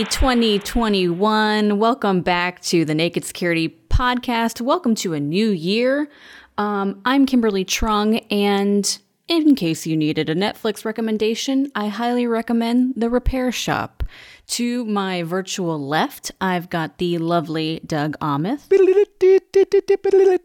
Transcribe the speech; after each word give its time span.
Happy 0.00 0.12
2021. 0.12 1.78
Welcome 1.78 2.22
back 2.22 2.62
to 2.62 2.86
the 2.86 2.94
Naked 2.94 3.22
Security 3.22 3.68
Podcast. 3.90 4.62
Welcome 4.62 4.94
to 4.94 5.12
a 5.12 5.20
new 5.20 5.50
year. 5.50 6.08
Um, 6.56 7.02
I'm 7.04 7.26
Kimberly 7.26 7.66
Truong, 7.66 8.24
and 8.30 8.98
in 9.28 9.54
case 9.54 9.86
you 9.86 9.98
needed 9.98 10.30
a 10.30 10.34
Netflix 10.34 10.86
recommendation, 10.86 11.70
I 11.74 11.88
highly 11.88 12.26
recommend 12.26 12.94
The 12.96 13.10
Repair 13.10 13.52
Shop. 13.52 14.02
To 14.46 14.86
my 14.86 15.22
virtual 15.22 15.78
left, 15.78 16.32
I've 16.40 16.70
got 16.70 16.96
the 16.96 17.18
lovely 17.18 17.82
Doug 17.84 18.18
Aamoth. 18.20 18.70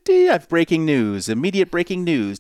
I 0.09 0.33
have 0.33 0.49
breaking 0.49 0.83
news, 0.83 1.29
immediate 1.29 1.71
breaking 1.71 2.03
news. 2.03 2.39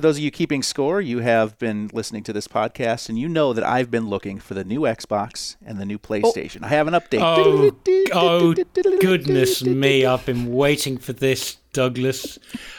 For 0.00 0.06
those 0.06 0.16
of 0.16 0.22
you 0.22 0.30
keeping 0.30 0.62
score, 0.62 1.02
you 1.02 1.18
have 1.18 1.58
been 1.58 1.90
listening 1.92 2.22
to 2.22 2.32
this 2.32 2.48
podcast 2.48 3.10
and 3.10 3.18
you 3.18 3.28
know 3.28 3.52
that 3.52 3.62
I've 3.62 3.90
been 3.90 4.08
looking 4.08 4.38
for 4.38 4.54
the 4.54 4.64
new 4.64 4.80
Xbox 4.80 5.56
and 5.62 5.78
the 5.78 5.84
new 5.84 5.96
oh. 5.96 5.98
PlayStation. 5.98 6.64
I 6.64 6.68
have 6.68 6.88
an 6.88 6.94
update. 6.94 7.20
Oh, 7.20 7.70
oh 8.14 8.54
goodness 8.98 9.62
me, 9.62 10.06
I've 10.06 10.24
been 10.24 10.54
waiting 10.54 10.96
for 10.96 11.12
this, 11.12 11.58
Douglas. 11.74 12.38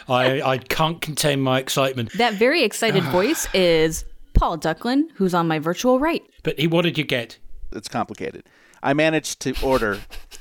I, 0.09 0.41
I 0.41 0.57
can't 0.57 0.99
contain 0.99 1.41
my 1.41 1.59
excitement. 1.59 2.11
That 2.13 2.33
very 2.33 2.63
excited 2.63 3.03
ah. 3.05 3.11
voice 3.11 3.47
is 3.53 4.03
Paul 4.33 4.57
Ducklin, 4.57 5.03
who's 5.13 5.35
on 5.35 5.47
my 5.47 5.59
virtual 5.59 5.99
right. 5.99 6.23
But 6.41 6.57
he, 6.57 6.65
what 6.65 6.81
did 6.81 6.97
you 6.97 7.03
get? 7.03 7.37
It's 7.71 7.87
complicated. 7.87 8.45
I 8.81 8.93
managed 8.93 9.41
to 9.41 9.53
order 9.63 9.99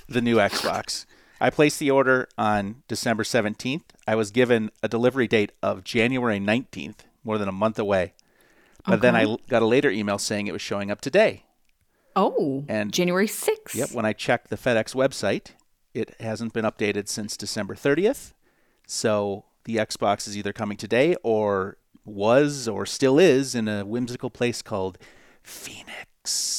the 0.08 0.22
new 0.22 0.36
Xbox. 0.36 1.04
I 1.40 1.50
placed 1.50 1.78
the 1.78 1.90
order 1.90 2.28
on 2.36 2.82
December 2.86 3.22
17th. 3.22 3.82
I 4.06 4.14
was 4.14 4.30
given 4.30 4.70
a 4.82 4.88
delivery 4.88 5.26
date 5.26 5.52
of 5.62 5.84
January 5.84 6.38
19th, 6.38 6.98
more 7.24 7.38
than 7.38 7.48
a 7.48 7.52
month 7.52 7.78
away. 7.78 8.12
But 8.84 8.94
okay. 8.94 9.00
then 9.00 9.16
I 9.16 9.36
got 9.48 9.62
a 9.62 9.66
later 9.66 9.90
email 9.90 10.18
saying 10.18 10.46
it 10.46 10.52
was 10.52 10.62
showing 10.62 10.90
up 10.90 11.00
today. 11.00 11.44
Oh, 12.16 12.64
and 12.68 12.92
January 12.92 13.26
6th. 13.26 13.74
Yep, 13.74 13.92
when 13.92 14.04
I 14.04 14.12
checked 14.12 14.50
the 14.50 14.56
FedEx 14.56 14.94
website, 14.94 15.52
it 15.94 16.14
hasn't 16.20 16.52
been 16.52 16.64
updated 16.64 17.08
since 17.08 17.36
December 17.36 17.74
30th. 17.74 18.32
So 18.86 19.44
the 19.64 19.76
Xbox 19.76 20.26
is 20.26 20.36
either 20.36 20.52
coming 20.52 20.76
today 20.76 21.16
or 21.22 21.76
was 22.04 22.66
or 22.66 22.84
still 22.86 23.18
is 23.18 23.54
in 23.54 23.68
a 23.68 23.84
whimsical 23.84 24.30
place 24.30 24.62
called 24.62 24.98
Phoenix. 25.42 26.49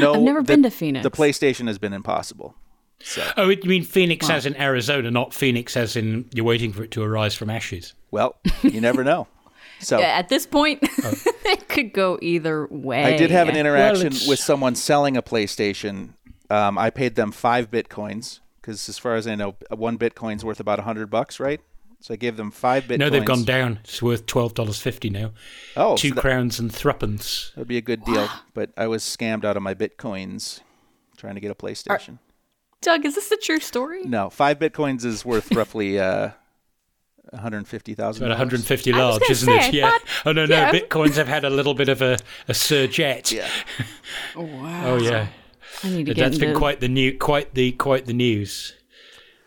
No, 0.00 0.14
I've 0.14 0.20
never 0.20 0.40
the, 0.40 0.46
been 0.46 0.62
to 0.62 0.70
Phoenix. 0.70 1.02
The 1.02 1.10
PlayStation 1.10 1.66
has 1.66 1.78
been 1.78 1.92
impossible. 1.92 2.54
So. 3.00 3.28
Oh, 3.36 3.48
you 3.50 3.60
mean 3.64 3.84
Phoenix 3.84 4.30
as 4.30 4.46
in 4.46 4.56
Arizona, 4.56 5.10
not 5.10 5.34
Phoenix 5.34 5.76
as 5.76 5.94
in 5.94 6.28
you're 6.32 6.44
waiting 6.44 6.72
for 6.72 6.84
it 6.84 6.90
to 6.92 7.02
arise 7.02 7.34
from 7.34 7.50
ashes? 7.50 7.94
Well, 8.10 8.36
you 8.62 8.80
never 8.80 9.04
know. 9.04 9.28
So 9.80 9.98
yeah, 9.98 10.16
at 10.16 10.30
this 10.30 10.46
point, 10.46 10.78
oh. 11.02 11.14
it 11.44 11.68
could 11.68 11.92
go 11.92 12.18
either 12.22 12.66
way. 12.70 13.04
I 13.04 13.18
did 13.18 13.30
have 13.30 13.48
an 13.48 13.56
interaction 13.56 14.12
well, 14.12 14.28
with 14.28 14.38
someone 14.38 14.76
selling 14.76 15.16
a 15.16 15.20
PlayStation. 15.20 16.10
Um, 16.48 16.78
I 16.78 16.88
paid 16.88 17.16
them 17.16 17.32
five 17.32 17.70
bitcoins 17.70 18.38
because, 18.60 18.88
as 18.88 18.98
far 18.98 19.16
as 19.16 19.26
I 19.26 19.34
know, 19.34 19.56
one 19.68 19.98
bitcoin's 19.98 20.42
worth 20.42 20.60
about 20.60 20.78
a 20.78 20.82
hundred 20.82 21.10
bucks, 21.10 21.38
right? 21.38 21.60
So 22.04 22.12
I 22.12 22.18
gave 22.18 22.36
them 22.36 22.50
five 22.50 22.84
bitcoins. 22.84 22.98
No, 22.98 23.08
they've 23.08 23.24
gone 23.24 23.44
down. 23.44 23.78
It's 23.82 24.02
worth 24.02 24.26
twelve 24.26 24.52
dollars 24.52 24.78
fifty 24.78 25.08
now. 25.08 25.32
Oh, 25.74 25.96
two 25.96 26.10
so 26.10 26.16
that, 26.16 26.20
crowns 26.20 26.60
and 26.60 26.70
threepence. 26.70 27.50
That'd 27.54 27.66
be 27.66 27.78
a 27.78 27.80
good 27.80 28.04
deal. 28.04 28.28
but 28.52 28.72
I 28.76 28.88
was 28.88 29.02
scammed 29.02 29.42
out 29.42 29.56
of 29.56 29.62
my 29.62 29.72
bitcoins 29.72 30.60
trying 31.16 31.34
to 31.36 31.40
get 31.40 31.50
a 31.50 31.54
PlayStation. 31.54 32.16
Are, 32.16 32.18
Doug, 32.82 33.06
is 33.06 33.14
this 33.14 33.32
a 33.32 33.38
true 33.38 33.58
story? 33.58 34.02
No, 34.02 34.28
five 34.28 34.58
bitcoins 34.58 35.06
is 35.06 35.24
worth 35.24 35.50
roughly 35.56 35.98
uh, 35.98 36.32
one 37.30 37.40
hundred 37.40 37.66
fifty 37.66 37.94
thousand. 37.94 38.24
About 38.24 38.32
one 38.32 38.38
hundred 38.38 38.62
fifty 38.64 38.92
large, 38.92 39.22
isn't 39.30 39.46
say, 39.46 39.68
it? 39.68 39.72
Yeah. 39.72 39.88
Thought, 39.88 40.02
oh 40.26 40.32
no, 40.32 40.44
no, 40.44 40.56
yeah. 40.56 40.72
bitcoins 40.72 41.14
have 41.14 41.28
had 41.28 41.46
a 41.46 41.50
little 41.50 41.72
bit 41.72 41.88
of 41.88 42.02
a 42.02 42.18
a 42.48 42.52
surgette. 42.52 43.32
Yeah. 43.32 43.48
oh 44.36 44.42
wow. 44.62 44.82
Oh 44.88 44.96
yeah. 44.98 45.28
I 45.82 45.88
need 45.88 46.04
to 46.04 46.10
but 46.10 46.16
get 46.16 46.22
That's 46.24 46.36
into... 46.36 46.48
been 46.48 46.56
quite 46.58 46.80
the 46.80 46.88
new, 46.88 47.16
quite 47.16 47.54
the 47.54 47.72
quite 47.72 48.04
the 48.04 48.12
news 48.12 48.74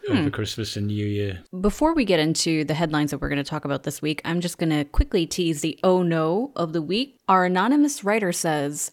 hmm. 0.07 0.18
over 0.18 0.29
Christmas 0.29 0.75
and 0.75 0.88
New 0.88 1.06
Year. 1.06 1.40
Before 1.59 1.94
we 1.94 2.06
get 2.06 2.19
into 2.19 2.63
the 2.63 2.73
headlines 2.73 3.12
that 3.12 3.22
we're 3.22 3.29
going 3.29 3.38
to 3.38 3.50
talk 3.50 3.66
about 3.66 3.84
this 3.84 4.01
week, 4.01 4.22
I'm 4.25 4.41
just 4.41 4.57
going 4.57 4.69
to 4.69 4.85
quickly 4.85 5.25
tease 5.25 5.62
the 5.62 5.79
oh 5.84 6.03
no 6.03 6.51
of 6.56 6.73
the 6.73 6.81
week. 6.81 7.19
Our 7.28 7.45
anonymous 7.45 8.03
writer 8.03 8.31
says, 8.31 8.91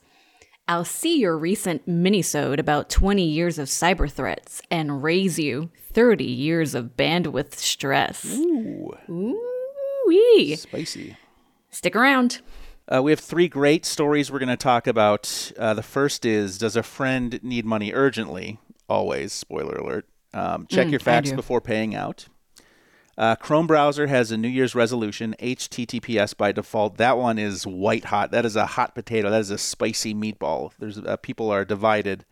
I'll 0.66 0.84
see 0.84 1.18
your 1.18 1.36
recent 1.36 1.86
minisode 1.86 2.58
about 2.58 2.88
20 2.88 3.22
years 3.22 3.58
of 3.58 3.68
cyber 3.68 4.10
threats 4.10 4.62
and 4.70 5.02
raise 5.02 5.38
you 5.38 5.70
30 5.92 6.24
years 6.24 6.74
of 6.74 6.96
bandwidth 6.96 7.54
stress. 7.54 8.24
Ooh. 8.38 8.90
Ooh-wee. 9.10 10.56
Spicy. 10.56 11.16
Stick 11.70 11.94
around. 11.94 12.40
Uh, 12.88 13.02
we 13.02 13.12
have 13.12 13.20
three 13.20 13.48
great 13.48 13.84
stories 13.84 14.30
we're 14.30 14.38
going 14.38 14.48
to 14.48 14.56
talk 14.56 14.86
about. 14.86 15.52
Uh, 15.58 15.74
the 15.74 15.82
first 15.82 16.24
is 16.24 16.56
Does 16.56 16.76
a 16.76 16.82
friend 16.82 17.38
need 17.42 17.66
money 17.66 17.92
urgently? 17.92 18.58
Always, 18.88 19.32
spoiler 19.32 19.76
alert. 19.76 20.06
Um, 20.34 20.66
check 20.66 20.88
mm, 20.88 20.90
your 20.90 21.00
facts 21.00 21.32
before 21.32 21.60
paying 21.60 21.94
out. 21.94 22.26
Uh, 23.16 23.36
Chrome 23.36 23.68
browser 23.68 24.08
has 24.08 24.32
a 24.32 24.36
New 24.36 24.48
Year's 24.48 24.74
resolution, 24.74 25.36
HTTPS 25.38 26.36
by 26.36 26.50
default. 26.50 26.96
That 26.96 27.16
one 27.16 27.38
is 27.38 27.64
white 27.64 28.06
hot. 28.06 28.32
That 28.32 28.44
is 28.44 28.56
a 28.56 28.66
hot 28.66 28.94
potato. 28.96 29.30
That 29.30 29.40
is 29.40 29.50
a 29.50 29.58
spicy 29.58 30.12
meatball. 30.12 30.72
There's 30.80 30.98
uh, 30.98 31.16
people 31.18 31.50
are 31.50 31.64
divided 31.64 32.24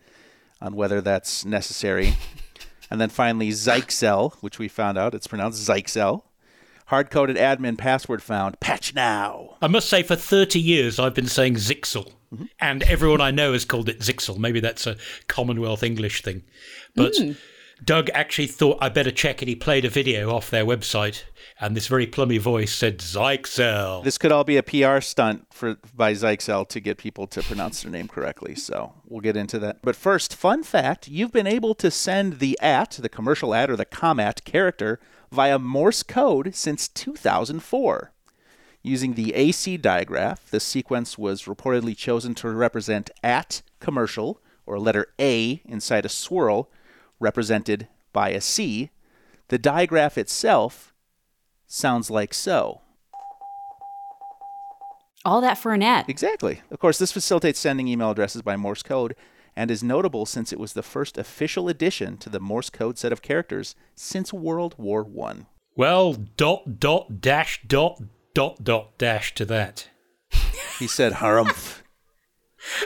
on 0.61 0.75
whether 0.75 1.01
that's 1.01 1.45
necessary. 1.45 2.17
and 2.91 3.01
then 3.01 3.11
finally, 3.11 3.51
Zyxel, 3.51 4.35
which 4.41 4.59
we 4.59 4.67
found 4.67 4.99
out 4.99 5.15
it's 5.15 5.29
pronounced 5.29 5.67
Zyxel. 5.69 6.23
Hard-coded 6.87 7.37
admin 7.37 7.79
password 7.79 8.23
found. 8.23 8.59
Patch 8.59 8.93
now. 8.93 9.57
I 9.63 9.69
must 9.69 9.89
say, 9.89 10.03
for 10.03 10.17
30 10.17 10.61
years, 10.61 10.99
I've 10.99 11.15
been 11.15 11.29
saying 11.29 11.55
Zixel, 11.55 12.13
mm-hmm. 12.35 12.45
and 12.61 12.83
everyone 12.83 13.21
I 13.21 13.31
know 13.31 13.53
has 13.53 13.65
called 13.65 13.89
it 13.89 14.01
Zixel. 14.01 14.37
Maybe 14.37 14.59
that's 14.59 14.87
a 14.87 14.97
Commonwealth 15.29 15.85
English 15.85 16.23
thing, 16.23 16.43
but. 16.97 17.13
Mm 17.13 17.37
Doug 17.85 18.11
actually 18.15 18.47
thought 18.47 18.79
I 18.81 18.89
better 18.91 19.11
check 19.11 19.43
it. 19.43 19.49
He 19.49 19.57
played 19.57 19.85
a 19.85 19.91
video 19.91 20.31
off 20.31 20.51
their 20.51 20.65
website, 20.65 21.25
and 21.59 21.77
this 21.77 21.89
very 21.89 22.07
plummy 22.07 22.39
voice 22.39 22.73
said 22.73 22.99
Zyxel. 22.99 24.05
This 24.05 24.19
could 24.19 24.31
all 24.31 24.45
be 24.45 24.57
a 24.57 24.63
PR 24.63 25.01
stunt 25.01 25.47
for 25.51 25.79
by 25.95 26.13
Zyxel 26.13 26.69
to 26.69 26.81
get 26.81 26.99
people 26.99 27.27
to 27.29 27.43
pronounce 27.43 27.83
their 27.83 27.91
name 27.91 28.07
correctly. 28.07 28.55
So 28.55 28.93
we'll 29.07 29.21
get 29.21 29.37
into 29.37 29.59
that. 29.61 29.79
But 29.83 29.97
first, 29.97 30.37
fun 30.37 30.63
fact: 30.63 31.09
you've 31.09 31.33
been 31.33 31.47
able 31.47 31.75
to 31.77 31.91
send 31.91 32.39
the 32.39 32.57
at 32.61 32.93
the 32.93 33.09
commercial 33.09 33.55
ad 33.55 33.71
or 33.71 33.77
the 33.77 33.87
commat 33.87 34.45
character 34.45 35.01
via 35.33 35.59
Morse 35.59 36.05
code 36.05 36.55
since 36.55 36.87
2004. 36.87 38.13
Using 38.85 39.15
the 39.15 39.35
AC 39.35 39.77
digraph, 39.77 40.51
this 40.51 40.65
sequence 40.65 41.17
was 41.17 41.45
reportedly 41.45 41.97
chosen 41.97 42.35
to 42.37 42.51
represent 42.51 43.11
at 43.25 43.63
commercial 43.81 44.41
or 44.67 44.79
letter 44.79 45.07
A 45.21 45.63
inside 45.65 46.05
a 46.05 46.09
swirl 46.09 46.71
represented 47.23 47.89
by 48.13 48.31
a 48.31 48.41
C, 48.41 48.91
the 49.49 49.59
digraph 49.59 50.19
itself 50.19 50.93
sounds 51.67 52.11
like 52.11 52.35
so. 52.35 52.83
All 55.25 55.41
that 55.41 55.57
for 55.57 55.73
an 55.73 55.83
ad. 55.83 56.07
Exactly. 56.09 56.63
Of 56.71 56.79
course, 56.81 56.99
this 56.99 57.13
facilitates 57.13 57.61
sending 57.61 57.87
email 57.87 58.11
addresses 58.11 58.43
by 58.43 58.57
Morse 58.57 58.83
code 58.83 59.15
and 59.55 59.71
is 59.71 59.83
notable 59.83 60.27
since 60.27 60.53
it 60.53 60.59
was 60.59 60.73
the 60.73 60.83
first 60.83 61.17
official 61.17 61.69
addition 61.69 62.17
to 62.19 62.29
the 62.29 62.41
Morse 62.41 62.71
code 62.71 62.99
set 62.99 63.13
of 63.13 63.23
characters 63.23 63.77
since 63.95 64.33
World 64.33 64.75
War 64.79 65.05
One. 65.05 65.47
Well, 65.77 66.15
dot 66.15 66.81
dot 66.81 67.21
dash 67.21 67.63
dot 67.67 68.03
dot 68.35 68.65
dot 68.65 68.99
dash 68.99 69.35
to 69.37 69.45
that. 69.47 69.89
he 70.79 70.89
said 70.89 71.15
harumph. 71.15 71.82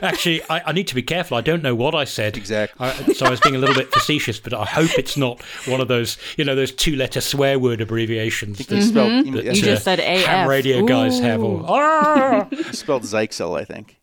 Actually, 0.02 0.42
I, 0.44 0.62
I, 0.66 0.72
need 0.72 0.88
to 0.88 0.94
be 0.94 1.02
careful. 1.02 1.36
I 1.36 1.40
don't 1.40 1.62
know 1.62 1.74
what 1.74 1.94
I 1.94 2.04
said. 2.04 2.36
Exactly. 2.36 2.86
I, 2.86 3.12
so 3.12 3.26
I 3.26 3.30
was 3.30 3.40
being 3.40 3.56
a 3.56 3.58
little 3.58 3.74
bit 3.74 3.92
facetious, 3.92 4.38
but 4.38 4.54
I 4.54 4.64
hope 4.64 4.90
it's 4.98 5.16
not 5.16 5.42
one 5.66 5.80
of 5.80 5.88
those, 5.88 6.18
you 6.36 6.44
know, 6.44 6.54
those 6.54 6.72
two-letter 6.72 7.20
swear 7.20 7.58
word 7.58 7.80
abbreviations 7.80 8.58
that, 8.58 8.68
mm-hmm. 8.68 9.34
that 9.34 9.44
you 9.44 9.62
just 9.62 9.84
said 9.84 10.00
AF. 10.00 10.24
Ham 10.26 10.48
radio 10.48 10.78
Ooh. 10.78 10.88
guys 10.88 11.18
have. 11.20 11.42
Or, 11.42 11.62
spelled 12.72 13.02
Zyxel, 13.02 13.58
I 13.58 13.64
think. 13.64 13.98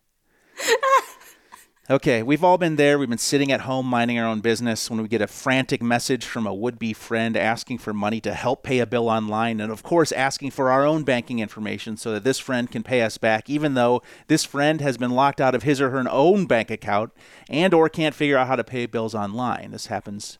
Okay, 1.90 2.24
we've 2.24 2.46
all 2.46 2.58
been 2.58 2.78
there. 2.78 2.98
We've 2.98 3.10
been 3.10 3.18
sitting 3.18 3.52
at 3.52 3.62
home 3.62 3.86
minding 3.86 4.18
our 4.18 4.26
own 4.26 4.40
business 4.40 4.90
when 4.90 5.02
we 5.02 5.10
get 5.10 5.22
a 5.22 5.28
frantic 5.28 5.82
message 5.82 6.24
from 6.24 6.48
a 6.48 6.54
would 6.54 6.80
be 6.80 6.94
friend 6.94 7.36
asking 7.36 7.80
for 7.80 7.92
money 7.92 8.22
to 8.22 8.34
help 8.34 8.64
pay 8.64 8.80
a 8.80 8.86
bill 8.86 9.10
online, 9.10 9.60
and 9.60 9.70
of 9.70 9.84
course, 9.84 10.14
asking 10.14 10.52
for 10.52 10.72
our 10.72 10.86
own 10.86 11.04
banking 11.04 11.40
information 11.40 11.98
so 11.98 12.14
that 12.14 12.24
this 12.24 12.40
friend 12.40 12.72
can 12.72 12.84
pay 12.84 13.02
us 13.02 13.18
back, 13.18 13.50
even 13.50 13.74
though 13.74 14.02
this 14.28 14.46
friend 14.46 14.80
has 14.80 14.96
been 14.96 15.12
locked 15.12 15.42
out 15.42 15.54
of 15.54 15.64
his 15.64 15.82
or 15.82 15.90
her 15.90 16.06
own 16.10 16.46
bank 16.46 16.72
account 16.72 17.12
and 17.50 17.74
or 17.74 17.90
can't 17.90 18.16
figure 18.16 18.38
out 18.38 18.48
how 18.48 18.56
to 18.56 18.64
pay 18.64 18.86
bills 18.86 19.14
online. 19.14 19.72
This 19.72 19.88
happens 19.88 20.38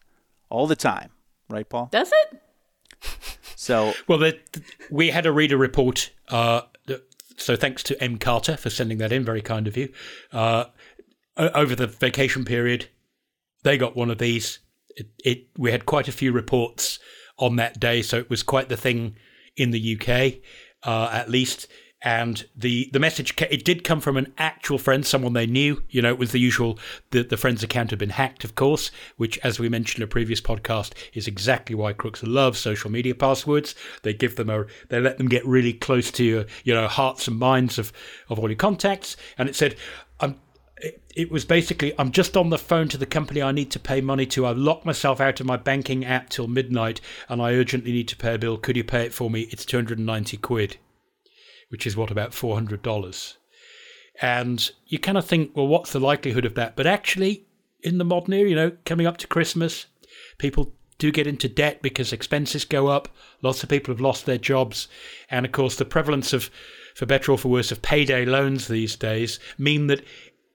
all 0.50 0.66
the 0.66 0.78
time, 0.78 1.10
right, 1.50 1.68
Paul? 1.68 1.90
Does 1.92 2.14
it? 2.14 2.42
So, 3.58 3.94
well, 4.08 4.18
the, 4.18 4.40
we 4.90 5.10
had 5.10 5.26
a 5.26 5.32
reader 5.34 5.58
report. 5.58 6.10
Uh, 6.30 6.62
so 7.38 7.56
thanks 7.56 7.84
to 7.84 8.02
M. 8.02 8.18
Carter 8.18 8.56
for 8.58 8.70
sending 8.70 8.98
that 9.00 9.12
in. 9.12 9.24
Very 9.24 9.42
kind 9.42 9.68
of 9.68 9.76
you. 9.76 9.92
Uh, 10.32 10.66
over 11.38 11.76
the 11.76 11.88
vacation 11.88 12.46
period, 12.46 12.88
they 13.64 13.78
got 13.78 13.96
one 13.96 14.10
of 14.12 14.18
these. 14.18 14.60
It, 14.96 15.08
it, 15.24 15.48
we 15.58 15.72
had 15.72 15.86
quite 15.86 16.08
a 16.08 16.12
few 16.12 16.32
reports 16.32 17.00
on 17.38 17.56
that 17.56 17.80
day, 17.80 18.02
so 18.02 18.18
it 18.18 18.30
was 18.30 18.44
quite 18.44 18.70
the 18.70 18.78
thing 18.78 19.16
in 19.56 19.72
the 19.72 20.00
UK, 20.00 20.42
uh, 20.84 21.10
at 21.12 21.30
least. 21.30 21.68
and 22.04 22.46
the 22.54 22.90
the 22.92 23.00
message 23.00 23.34
it 23.50 23.64
did 23.64 23.86
come 23.86 24.02
from 24.02 24.18
an 24.18 24.34
actual 24.38 24.78
friend, 24.78 25.06
someone 25.06 25.32
they 25.34 25.48
knew. 25.48 25.82
You 25.90 26.02
know, 26.02 26.10
it 26.10 26.20
was 26.20 26.34
the 26.34 26.40
usual. 26.40 26.78
The 27.12 27.24
the 27.24 27.38
friend's 27.38 27.64
account 27.64 27.92
had 27.92 28.00
been 28.00 28.10
hacked, 28.10 28.44
of 28.44 28.56
course, 28.56 28.92
which, 29.16 29.38
as 29.40 29.58
we 29.58 29.70
mentioned 29.70 30.02
in 30.02 30.04
a 30.04 30.08
previous 30.08 30.42
podcast, 30.42 30.94
is 31.14 31.28
exactly 31.28 31.76
why 31.76 31.94
crooks 31.94 32.22
love 32.22 32.58
social 32.58 32.92
media 32.92 33.16
passwords. 33.16 33.74
They 34.04 34.14
give 34.14 34.36
them 34.36 34.50
a 34.50 34.66
they 34.90 35.00
let 35.00 35.18
them 35.18 35.30
get 35.30 35.46
really 35.46 35.74
close 35.74 36.12
to 36.12 36.24
your 36.24 36.46
you 36.66 36.74
know 36.74 36.88
hearts 36.88 37.28
and 37.28 37.40
minds 37.40 37.80
of 37.80 37.94
of 38.30 38.38
all 38.38 38.50
your 38.50 38.58
contacts. 38.58 39.16
And 39.38 39.50
it 39.50 39.56
said. 39.56 39.76
It 41.16 41.32
was 41.32 41.46
basically, 41.46 41.94
I'm 41.98 42.12
just 42.12 42.36
on 42.36 42.50
the 42.50 42.58
phone 42.58 42.90
to 42.90 42.98
the 42.98 43.06
company 43.06 43.42
I 43.42 43.52
need 43.52 43.72
to 43.72 43.80
pay 43.80 44.02
money 44.02 44.26
to. 44.28 44.46
I've 44.46 44.58
locked 44.58 44.86
myself 44.86 45.22
out 45.22 45.40
of 45.40 45.46
my 45.46 45.56
banking 45.56 46.04
app 46.04 46.30
till 46.30 46.48
midnight 46.48 47.00
and 47.30 47.42
I 47.42 47.54
urgently 47.54 47.92
need 47.92 48.08
to 48.10 48.18
pay 48.18 48.34
a 48.34 48.38
bill. 48.38 48.58
Could 48.58 48.76
you 48.76 48.84
pay 48.84 49.06
it 49.06 49.14
for 49.14 49.30
me? 49.30 49.48
It's 49.52 49.64
290 49.64 50.38
quid 50.38 50.78
which 51.74 51.88
is 51.88 51.98
what 51.98 52.12
about 52.12 52.34
$400. 52.34 53.38
And 54.22 54.72
you 54.86 55.00
kind 55.00 55.18
of 55.18 55.26
think, 55.26 55.58
well, 55.58 55.66
what's 55.66 55.92
the 55.92 56.00
likelihood 56.00 56.46
of 56.46 56.54
that? 56.54 56.76
But 56.76 56.86
actually, 56.86 57.48
in 57.82 57.98
the 57.98 58.06
modern 58.06 58.36
era, 58.36 58.48
you 58.48 58.56
know, 58.56 58.74
coming 58.86 59.08
up 59.08 59.18
to 59.18 59.28
Christmas, 59.28 59.88
people 60.38 60.72
do 61.00 61.12
get 61.12 61.26
into 61.26 61.50
debt 61.50 61.82
because 61.82 62.14
expenses 62.14 62.64
go 62.64 62.90
up. 62.90 63.08
Lots 63.42 63.64
of 63.64 63.70
people 63.70 63.92
have 63.92 64.00
lost 64.00 64.28
their 64.28 64.38
jobs. 64.38 64.88
And 65.32 65.48
of 65.48 65.52
course, 65.52 65.76
the 65.76 65.84
prevalence 65.84 66.32
of, 66.32 66.52
for 66.94 67.08
better 67.08 67.32
or 67.32 67.40
for 67.40 67.48
worse, 67.48 67.72
of 67.72 67.82
payday 67.82 68.24
loans 68.24 68.68
these 68.68 68.96
days 68.96 69.40
mean 69.58 69.88
that 69.88 70.06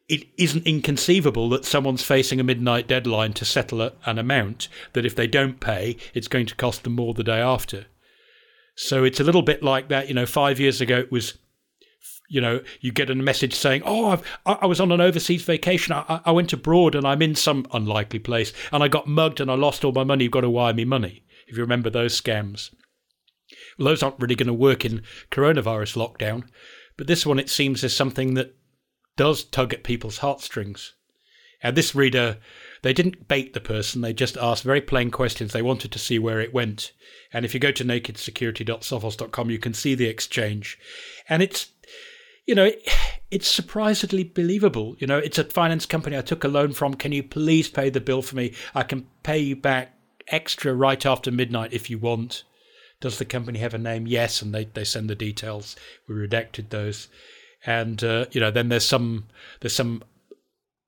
it 0.09 0.27
isn't 0.39 0.67
inconceivable 0.67 1.51
that 1.51 1.65
someone's 1.65 2.03
facing 2.03 2.41
a 2.41 2.45
midnight 2.45 2.89
deadline 2.89 3.35
to 3.35 3.45
settle 3.45 3.83
a, 3.83 3.93
an 4.07 4.19
amount 4.19 4.69
that 4.95 5.05
if 5.05 5.15
they 5.15 5.27
don't 5.27 5.61
pay, 5.61 5.97
it's 6.15 6.29
going 6.29 6.47
to 6.47 6.55
cost 6.55 6.85
them 6.85 6.95
more 6.95 7.13
the 7.13 7.25
day 7.25 7.41
after. 7.41 7.87
So 8.75 9.05
it's 9.05 9.21
a 9.21 9.25
little 9.25 9.43
bit 9.43 9.63
like 9.63 9.89
that. 9.89 10.09
You 10.09 10.15
know, 10.15 10.27
five 10.27 10.59
years 10.59 10.81
ago 10.81 10.99
it 10.99 11.13
was, 11.13 11.37
you 12.31 12.41
know, 12.41 12.63
you 12.81 12.91
get 12.91 13.11
a 13.11 13.15
message 13.15 13.55
saying, 13.55 13.83
"Oh, 13.85 14.07
I've, 14.07 14.23
i 14.47 14.67
was 14.67 14.81
on 14.81 14.93
an 14.93 15.01
overseas 15.01 15.43
vacation. 15.43 15.93
I, 15.93 16.21
I 16.25 16.31
went 16.31 16.53
abroad 16.53 16.95
and 16.95 17.07
I'm 17.07 17.21
in 17.21 17.35
some 17.35 17.67
unlikely 17.73 18.21
place 18.21 18.53
and 18.73 18.83
I 18.83 18.89
got 18.89 19.07
mugged 19.07 19.41
and 19.41 19.51
I 19.51 19.55
lost 19.55 19.85
all 19.85 19.93
my 19.93 20.05
money. 20.05 20.25
You've 20.25 20.33
got 20.33 20.41
to 20.43 20.51
wire 20.51 20.75
me 20.75 20.85
money." 20.85 21.25
If 21.49 21.57
you 21.57 21.63
remember 21.63 21.89
those 21.89 22.19
scams, 22.21 22.71
well, 23.79 23.89
those 23.89 24.03
aren't 24.03 24.21
really 24.21 24.35
going 24.35 24.49
to 24.49 24.53
work 24.53 24.85
in 24.85 25.03
coronavirus 25.31 25.97
lockdown. 25.97 26.47
But 26.99 27.07
this 27.07 27.25
one, 27.25 27.39
it 27.39 27.49
seems, 27.49 27.83
is 27.83 27.97
something 27.97 28.35
that 28.35 28.55
does 29.19 29.45
tug 29.45 29.75
at 29.75 29.83
people's 29.83 30.19
heartstrings. 30.19 30.95
And 31.63 31.77
this 31.77 31.95
reader, 31.95 32.39
they 32.83 32.93
didn't 32.93 33.29
bait 33.29 33.53
the 33.53 33.61
person, 33.61 34.01
they 34.01 34.15
just 34.15 34.39
asked 34.39 34.63
very 34.63 34.81
plain 34.81 35.11
questions. 35.11 35.53
They 35.53 35.61
wanted 35.61 35.93
to 35.93 35.99
see 35.99 36.19
where 36.19 36.41
it 36.41 36.55
went. 36.55 36.93
And 37.33 37.45
if 37.45 37.53
you 37.53 37.61
go 37.61 37.73
to 37.73 37.85
nakedsecurity.sophos.com, 37.85 39.51
you 39.51 39.59
can 39.59 39.75
see 39.75 39.95
the 39.95 40.07
exchange. 40.07 40.79
And 41.29 41.43
it's, 41.43 41.73
you 42.47 42.55
know, 42.55 42.71
it's 43.31 43.49
surprisingly 43.49 44.25
believable. 44.25 44.97
You 44.99 45.09
know, 45.09 45.19
it's 45.19 45.39
a 45.39 45.45
finance 45.45 45.85
company 45.85 46.17
I 46.17 46.23
took 46.23 46.45
a 46.45 46.49
loan 46.49 46.73
from. 46.73 46.95
Can 46.95 47.13
you 47.13 47.25
please 47.25 47.69
pay 47.69 47.91
the 47.91 48.01
bill 48.01 48.23
for 48.23 48.37
me? 48.37 48.55
I 48.75 48.85
can 48.85 49.09
pay 49.23 49.39
you 49.39 49.57
back 49.57 49.95
extra 50.29 50.73
right 50.73 51.05
after 51.05 51.31
midnight 51.33 51.73
if 51.73 51.91
you 51.91 51.99
want. 51.99 52.45
Does 53.01 53.19
the 53.19 53.25
company 53.25 53.59
have 53.59 53.75
a 53.75 53.79
name? 53.79 54.07
Yes. 54.07 54.41
And 54.41 54.55
they, 54.55 54.65
they 54.67 54.85
send 54.85 55.11
the 55.11 55.15
details. 55.15 55.77
We 56.09 56.15
redacted 56.15 56.71
those. 56.71 57.09
And, 57.67 58.03
uh, 58.05 58.27
you 58.31 58.41
know, 58.41 58.51
then 58.51 58.69
there's 58.69 58.87
some, 58.87 59.27
there's 59.61 59.75
some 59.75 60.03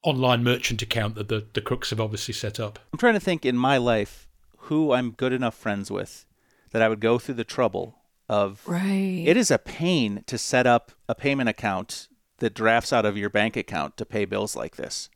online 0.03 0.43
merchant 0.43 0.83
account 0.83 1.15
that 1.17 1.29
the, 1.29 1.47
the 1.53 1.61
crooks 1.61 1.91
have 1.91 2.01
obviously 2.01 2.35
set 2.35 2.59
up. 2.59 2.79
I'm 2.93 2.99
trying 2.99 3.15
to 3.15 3.21
think 3.21 3.45
in 3.45 3.57
my 3.57 3.77
life 3.77 4.29
who 4.65 4.93
I'm 4.93 5.11
good 5.11 5.33
enough 5.33 5.55
friends 5.55 5.91
with 5.91 6.27
that 6.71 6.83
I 6.83 6.89
would 6.89 7.01
go 7.01 7.19
through 7.19 7.35
the 7.35 7.45
trouble 7.45 7.97
of 8.29 8.63
right. 8.67 9.25
It 9.27 9.37
is 9.37 9.51
a 9.51 9.59
pain 9.59 10.23
to 10.27 10.39
set 10.39 10.67
up 10.67 10.93
a 11.09 11.15
payment 11.15 11.49
account 11.49 12.09
that 12.39 12.55
drafts 12.55 12.93
out 12.93 13.05
of 13.05 13.17
your 13.17 13.29
bank 13.29 13.57
account 13.57 13.97
to 13.97 14.07
pay 14.07 14.25
bills 14.25 14.55
like 14.55 14.77
this. 14.77 15.11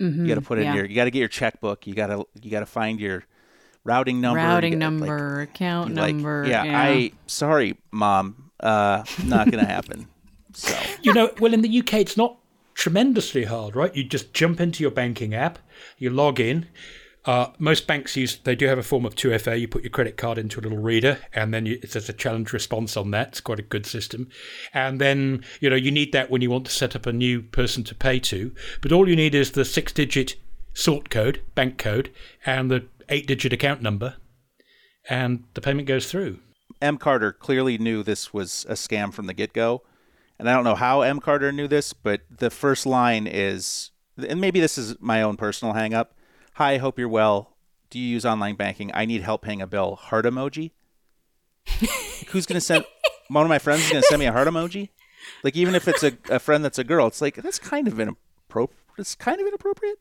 Mm-hmm. 0.00 0.22
You 0.22 0.28
got 0.28 0.40
to 0.40 0.46
put 0.46 0.58
in 0.58 0.64
yeah. 0.64 0.74
your 0.74 0.84
you 0.86 0.94
got 0.94 1.04
to 1.04 1.10
get 1.10 1.20
your 1.20 1.28
checkbook, 1.28 1.86
you 1.86 1.94
got 1.94 2.08
to 2.08 2.26
you 2.40 2.50
got 2.50 2.60
to 2.60 2.66
find 2.66 3.00
your 3.00 3.24
routing 3.84 4.20
number, 4.20 4.38
routing 4.38 4.72
get, 4.72 4.78
number, 4.78 5.38
like, 5.40 5.50
account 5.50 5.94
like, 5.94 6.14
number. 6.14 6.44
Yeah, 6.46 6.64
yeah, 6.64 6.80
I 6.80 7.12
sorry, 7.26 7.76
mom, 7.90 8.50
uh 8.60 9.04
not 9.24 9.50
going 9.50 9.64
to 9.64 9.70
happen. 9.70 10.08
So, 10.56 10.76
you 11.02 11.12
know, 11.12 11.30
well 11.40 11.54
in 11.54 11.62
the 11.62 11.78
UK 11.78 11.94
it's 11.94 12.16
not 12.16 12.38
tremendously 12.74 13.44
hard, 13.44 13.76
right? 13.76 13.94
You 13.94 14.04
just 14.04 14.32
jump 14.32 14.60
into 14.60 14.82
your 14.82 14.90
banking 14.90 15.34
app, 15.34 15.58
you 15.98 16.10
log 16.10 16.40
in, 16.40 16.66
uh, 17.26 17.50
most 17.58 17.88
banks 17.88 18.16
use 18.16 18.36
they 18.36 18.54
do 18.54 18.66
have 18.66 18.78
a 18.78 18.84
form 18.84 19.04
of 19.04 19.16
2FA. 19.16 19.58
You 19.58 19.66
put 19.66 19.82
your 19.82 19.90
credit 19.90 20.16
card 20.16 20.38
into 20.38 20.60
a 20.60 20.62
little 20.62 20.78
reader, 20.78 21.18
and 21.32 21.52
then 21.52 21.66
you, 21.66 21.78
there's 21.80 22.08
a 22.08 22.12
challenge 22.12 22.52
response 22.52 22.96
on 22.96 23.10
that. 23.10 23.28
It's 23.28 23.40
quite 23.40 23.58
a 23.58 23.62
good 23.62 23.84
system. 23.84 24.28
And 24.72 25.00
then 25.00 25.44
you 25.60 25.68
know 25.68 25.76
you 25.76 25.90
need 25.90 26.12
that 26.12 26.30
when 26.30 26.40
you 26.40 26.50
want 26.50 26.66
to 26.66 26.72
set 26.72 26.94
up 26.94 27.04
a 27.04 27.12
new 27.12 27.42
person 27.42 27.82
to 27.84 27.94
pay 27.96 28.20
to. 28.20 28.54
But 28.80 28.92
all 28.92 29.08
you 29.08 29.16
need 29.16 29.34
is 29.34 29.52
the 29.52 29.64
six-digit 29.64 30.36
sort 30.72 31.10
code, 31.10 31.42
bank 31.56 31.78
code, 31.78 32.12
and 32.44 32.70
the 32.70 32.86
eight-digit 33.08 33.52
account 33.52 33.82
number, 33.82 34.14
and 35.08 35.42
the 35.54 35.60
payment 35.60 35.88
goes 35.88 36.08
through. 36.08 36.38
M. 36.80 36.96
Carter 36.96 37.32
clearly 37.32 37.76
knew 37.76 38.02
this 38.02 38.32
was 38.32 38.64
a 38.68 38.74
scam 38.74 39.12
from 39.12 39.26
the 39.26 39.34
get-go, 39.34 39.82
and 40.38 40.48
I 40.48 40.54
don't 40.54 40.64
know 40.64 40.74
how 40.74 41.02
M. 41.02 41.20
Carter 41.20 41.52
knew 41.52 41.68
this, 41.68 41.92
but 41.92 42.22
the 42.30 42.50
first 42.50 42.86
line 42.86 43.26
is, 43.26 43.90
and 44.16 44.40
maybe 44.40 44.60
this 44.60 44.78
is 44.78 44.96
my 45.00 45.22
own 45.22 45.36
personal 45.36 45.74
hangup 45.74 46.08
Hi, 46.56 46.78
hope 46.78 46.98
you're 46.98 47.06
well. 47.06 47.54
Do 47.90 47.98
you 47.98 48.08
use 48.08 48.24
online 48.24 48.56
banking? 48.56 48.90
I 48.94 49.04
need 49.04 49.20
help 49.20 49.42
paying 49.42 49.60
a 49.60 49.66
bill. 49.66 49.94
Heart 49.94 50.24
emoji. 50.24 50.70
Who's 52.28 52.46
gonna 52.46 52.62
send? 52.62 52.86
One 53.28 53.44
of 53.44 53.50
my 53.50 53.58
friends 53.58 53.82
is 53.82 53.90
gonna 53.90 54.02
send 54.04 54.20
me 54.20 54.24
a 54.24 54.32
heart 54.32 54.48
emoji. 54.48 54.88
Like 55.42 55.54
even 55.54 55.74
if 55.74 55.86
it's 55.86 56.02
a, 56.02 56.16
a 56.30 56.38
friend 56.38 56.64
that's 56.64 56.78
a 56.78 56.84
girl, 56.84 57.08
it's 57.08 57.20
like 57.20 57.34
that's 57.34 57.58
kind 57.58 57.86
of 57.86 58.00
inappropriate. 58.00 58.80
It's 58.96 59.14
kind 59.14 59.38
of 59.38 59.46
inappropriate. 59.46 59.98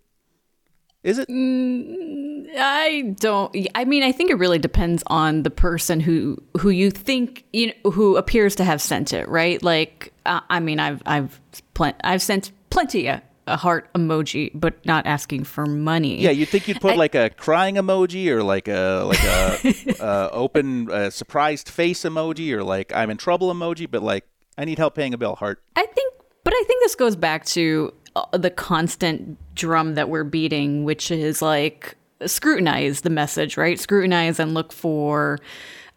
Is 1.05 1.19
it? 1.19 1.29
Mm, 1.29 2.47
I 2.57 3.13
don't. 3.19 3.55
I 3.75 3.85
mean, 3.85 4.01
I 4.01 4.11
think 4.11 4.31
it 4.31 4.39
really 4.39 4.57
depends 4.57 5.03
on 5.05 5.43
the 5.43 5.51
person 5.51 5.99
who 5.99 6.41
who 6.59 6.71
you 6.71 6.89
think 6.89 7.45
you 7.53 7.67
know 7.67 7.91
who 7.91 8.17
appears 8.17 8.55
to 8.55 8.63
have 8.63 8.81
sent 8.81 9.13
it, 9.13 9.29
right? 9.29 9.61
Like, 9.61 10.13
uh, 10.25 10.39
I 10.49 10.59
mean, 10.59 10.79
I've 10.79 11.03
I've 11.05 11.39
I've 12.03 12.23
sent 12.23 12.51
plenty 12.71 13.07
of 13.07 13.21
a 13.45 13.55
heart 13.55 13.93
emoji, 13.93 14.49
but 14.55 14.83
not 14.83 15.05
asking 15.05 15.43
for 15.43 15.67
money. 15.67 16.19
Yeah, 16.19 16.31
you'd 16.31 16.49
think 16.49 16.67
you'd 16.67 16.81
put 16.81 16.93
I, 16.93 16.95
like 16.95 17.13
a 17.13 17.29
crying 17.29 17.75
emoji 17.75 18.29
or 18.29 18.41
like 18.41 18.67
a 18.67 19.03
like 19.05 19.23
a 19.23 19.95
uh, 20.03 20.29
open 20.31 20.89
uh, 20.89 21.11
surprised 21.11 21.69
face 21.69 22.01
emoji 22.01 22.51
or 22.51 22.63
like 22.63 22.91
I'm 22.93 23.11
in 23.11 23.17
trouble 23.17 23.53
emoji, 23.53 23.89
but 23.89 24.01
like 24.01 24.25
I 24.57 24.65
need 24.65 24.79
help 24.79 24.95
paying 24.95 25.13
a 25.13 25.19
bill. 25.19 25.35
Heart. 25.35 25.61
I 25.75 25.85
think, 25.85 26.13
but 26.43 26.53
I 26.55 26.63
think 26.65 26.81
this 26.81 26.95
goes 26.95 27.15
back 27.15 27.45
to 27.45 27.93
the 28.31 28.49
constant 28.49 29.37
drum 29.55 29.95
that 29.95 30.09
we're 30.09 30.23
beating, 30.23 30.83
which 30.83 31.11
is 31.11 31.41
like 31.41 31.95
scrutinize 32.25 33.01
the 33.01 33.09
message, 33.09 33.57
right? 33.57 33.79
Scrutinize 33.79 34.39
and 34.39 34.53
look 34.53 34.71
for 34.71 35.39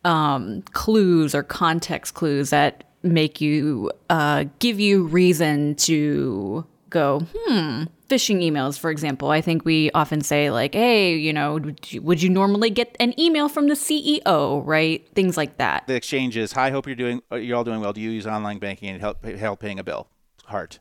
um, 0.05 0.63
clues 0.73 1.35
or 1.35 1.43
context 1.43 2.15
clues 2.15 2.51
that 2.51 2.85
make 3.03 3.41
you 3.41 3.91
uh, 4.11 4.45
give 4.59 4.81
you 4.81 5.07
reason 5.07 5.75
to 5.77 6.67
go, 6.91 7.21
hmm, 7.35 7.85
phishing 8.09 8.43
emails, 8.43 8.79
for 8.79 8.91
example. 8.91 9.31
I 9.31 9.41
think 9.41 9.65
we 9.65 9.91
often 9.93 10.23
say, 10.23 10.51
like, 10.51 10.75
hey, 10.75 11.15
you 11.15 11.33
know, 11.33 11.55
would 11.55 11.93
you, 11.93 12.03
would 12.03 12.23
you, 12.23 12.31
normally 12.31 12.71
get 12.71 12.97
an 12.99 13.19
email 13.21 13.49
from 13.49 13.69
the 13.69 13.75
CEO, 13.75 14.63
right? 14.67 15.07
Things 15.15 15.37
like 15.37 15.59
that. 15.59 15.87
The 15.87 15.95
exchange 15.95 16.37
is, 16.37 16.53
hi, 16.53 16.71
hope 16.71 16.87
you're 16.87 16.97
doing, 16.97 17.23
uh, 17.31 17.37
you're 17.37 17.57
all 17.57 17.65
doing 17.65 17.81
well. 17.81 17.93
Do 17.93 18.01
you 18.01 18.11
use 18.11 18.27
online 18.27 18.59
banking 18.59 18.89
and 18.89 19.01
help, 19.01 19.25
help 19.25 19.61
paying 19.61 19.79
a 19.79 19.85
bill? 19.85 20.09
Heart. 20.47 20.79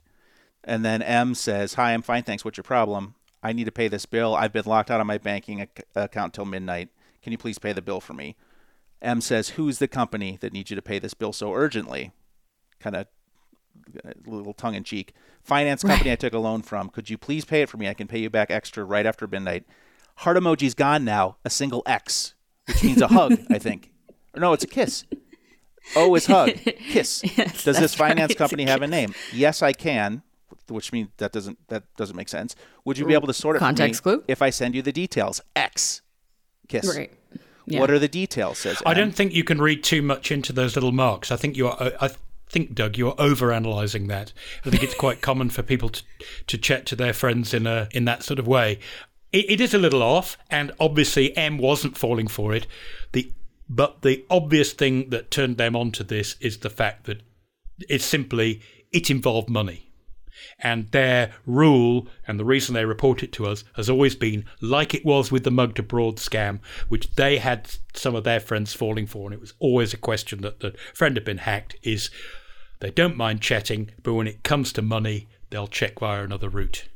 And 0.68 0.84
then 0.84 1.02
M 1.02 1.34
says, 1.34 1.76
hi, 1.76 1.94
I'm 1.94 2.02
fine, 2.02 2.24
thanks. 2.24 2.44
What's 2.44 2.58
your 2.58 2.64
problem? 2.66 3.16
I 3.42 3.54
need 3.54 3.64
to 3.64 3.72
pay 3.72 3.88
this 3.88 4.06
bill. 4.06 4.36
I've 4.36 4.52
been 4.52 4.66
locked 4.66 4.92
out 4.92 5.00
of 5.00 5.08
my 5.08 5.18
banking 5.18 5.62
ac- 5.62 5.86
account 5.96 6.34
till 6.34 6.44
midnight. 6.44 6.90
Can 7.24 7.32
you 7.32 7.38
please 7.38 7.58
pay 7.58 7.72
the 7.72 7.82
bill 7.82 8.02
for 8.02 8.14
me? 8.14 8.36
M 9.02 9.22
says, 9.22 9.50
who's 9.50 9.80
the 9.80 9.88
company 9.88 10.38
that 10.42 10.52
needs 10.52 10.70
you 10.70 10.76
to 10.76 10.82
pay 10.82 11.00
this 11.00 11.14
bill 11.14 11.32
so 11.32 11.54
urgently? 11.54 12.12
Kind 12.82 12.98
of 12.98 13.08
a 14.04 14.10
uh, 14.10 14.14
little 14.26 14.54
tongue 14.54 14.76
in 14.76 14.84
cheek. 14.84 15.14
Finance 15.42 15.84
company 15.84 16.10
right. 16.10 16.18
I 16.18 16.18
took 16.18 16.34
a 16.34 16.40
loan 16.40 16.64
from. 16.64 16.90
Could 16.90 17.10
you 17.10 17.18
please 17.18 17.46
pay 17.46 17.62
it 17.62 17.70
for 17.70 17.78
me? 17.78 17.88
I 17.88 17.94
can 17.94 18.08
pay 18.08 18.20
you 18.20 18.30
back 18.30 18.52
extra 18.52 18.84
right 18.84 19.06
after 19.06 19.26
midnight. 19.26 19.64
Heart 20.18 20.38
emoji's 20.38 20.74
gone 20.74 21.06
now. 21.06 21.38
A 21.46 21.50
single 21.50 21.84
X, 21.86 22.34
which 22.66 22.84
means 22.84 23.02
a 23.02 23.08
hug, 23.08 23.40
I 23.50 23.60
think. 23.60 23.92
Or 24.34 24.42
no, 24.42 24.52
it's 24.52 24.64
a 24.64 24.68
kiss. 24.68 25.06
O 25.96 26.14
is 26.16 26.26
hug. 26.26 26.50
Kiss. 26.90 27.22
Yes, 27.38 27.64
Does 27.64 27.80
this 27.80 27.96
finance 27.96 28.32
right. 28.32 28.38
company 28.38 28.66
have 28.66 28.82
a 28.82 28.88
name? 28.88 29.14
Yes, 29.32 29.62
I 29.62 29.72
can. 29.72 30.22
Which 30.70 30.92
means 30.92 31.10
that 31.18 31.32
doesn't 31.32 31.58
that 31.70 31.84
doesn't 31.96 32.16
make 32.16 32.30
sense. 32.30 32.56
Would 32.86 32.98
you 32.98 33.06
be 33.06 33.14
able 33.14 33.28
to 33.28 33.34
sort 33.34 33.56
it 33.56 33.60
Context 33.60 34.04
for 34.04 34.10
me 34.10 34.16
clue? 34.18 34.26
if 34.28 34.42
I 34.42 34.50
send 34.50 34.76
you 34.76 34.82
the 34.82 34.92
details? 34.92 35.42
X. 35.56 36.02
Kiss. 36.68 36.96
Right. 36.96 37.12
Yeah. 37.66 37.80
What 37.80 37.92
are 37.92 38.00
the 38.00 38.08
details? 38.08 38.60
Says 38.60 38.82
I 38.86 38.94
don't 38.94 39.14
think 39.14 39.34
you 39.34 39.44
can 39.44 39.60
read 39.62 39.84
too 39.84 40.02
much 40.02 40.32
into 40.32 40.54
those 40.54 40.76
little 40.76 40.92
marks. 40.92 41.32
I 41.32 41.36
think 41.36 41.58
you 41.58 41.68
are. 41.68 41.92
I 42.00 42.12
think, 42.50 42.74
Doug, 42.76 42.98
you're 42.98 43.16
overanalyzing 43.16 44.08
that. 44.08 44.32
I 44.66 44.70
think 44.70 44.84
it's 44.84 44.96
quite 44.96 45.22
common 45.22 45.50
for 45.50 45.64
people 45.64 45.90
to, 45.90 46.04
to 46.48 46.58
chat 46.58 46.86
to 46.88 46.96
their 46.96 47.14
friends 47.14 47.54
in 47.54 47.68
a 47.68 47.90
in 47.92 48.06
that 48.06 48.24
sort 48.24 48.40
of 48.40 48.48
way. 48.48 48.80
It, 49.34 49.50
it 49.50 49.62
is 49.62 49.74
a 49.74 49.78
little 49.78 50.02
off, 50.02 50.38
and 50.50 50.72
obviously 50.80 51.36
M 51.36 51.58
wasn't 51.58 51.98
falling 51.98 52.28
for 52.28 52.54
it. 52.54 52.68
The 53.12 53.32
but 53.70 54.02
the 54.02 54.26
obvious 54.30 54.72
thing 54.72 55.10
that 55.10 55.30
turned 55.30 55.58
them 55.58 55.76
onto 55.76 56.04
this 56.06 56.38
is 56.40 56.60
the 56.60 56.70
fact 56.70 57.06
that 57.06 57.22
It's 57.90 58.06
simply 58.06 58.62
it 58.92 59.10
involved 59.10 59.50
money. 59.50 59.87
And 60.60 60.90
their 60.92 61.34
rule, 61.46 62.08
and 62.28 62.40
the 62.40 62.46
reason 62.46 62.74
they 62.74 62.86
report 62.86 63.24
it 63.24 63.32
to 63.34 63.46
us, 63.46 63.64
has 63.76 63.90
always 63.90 64.16
been 64.16 64.46
like 64.62 64.94
it 64.94 65.06
was 65.06 65.32
with 65.32 65.44
the 65.44 65.52
mugged 65.52 65.80
abroad 65.80 66.18
scam, 66.18 66.60
which 66.90 67.12
they 67.16 67.38
had 67.38 67.70
some 67.94 68.16
of 68.16 68.24
their 68.24 68.40
friends 68.40 68.74
falling 68.74 69.08
for. 69.08 69.28
And 69.28 69.34
it 69.34 69.42
was 69.42 69.54
always 69.60 69.94
a 69.94 69.98
question 69.98 70.42
that 70.42 70.60
the 70.60 70.74
friend 70.94 71.16
had 71.16 71.26
been 71.26 71.40
hacked 71.40 71.76
is 71.84 72.10
they 72.80 72.92
don't 72.92 73.18
mind 73.18 73.42
chatting, 73.42 73.92
but 74.04 74.14
when 74.14 74.28
it 74.28 74.44
comes 74.44 74.72
to 74.74 74.82
money, 74.82 75.28
they'll 75.50 75.68
check 75.68 76.00
via 76.00 76.24
another 76.24 76.50
route. 76.50 76.88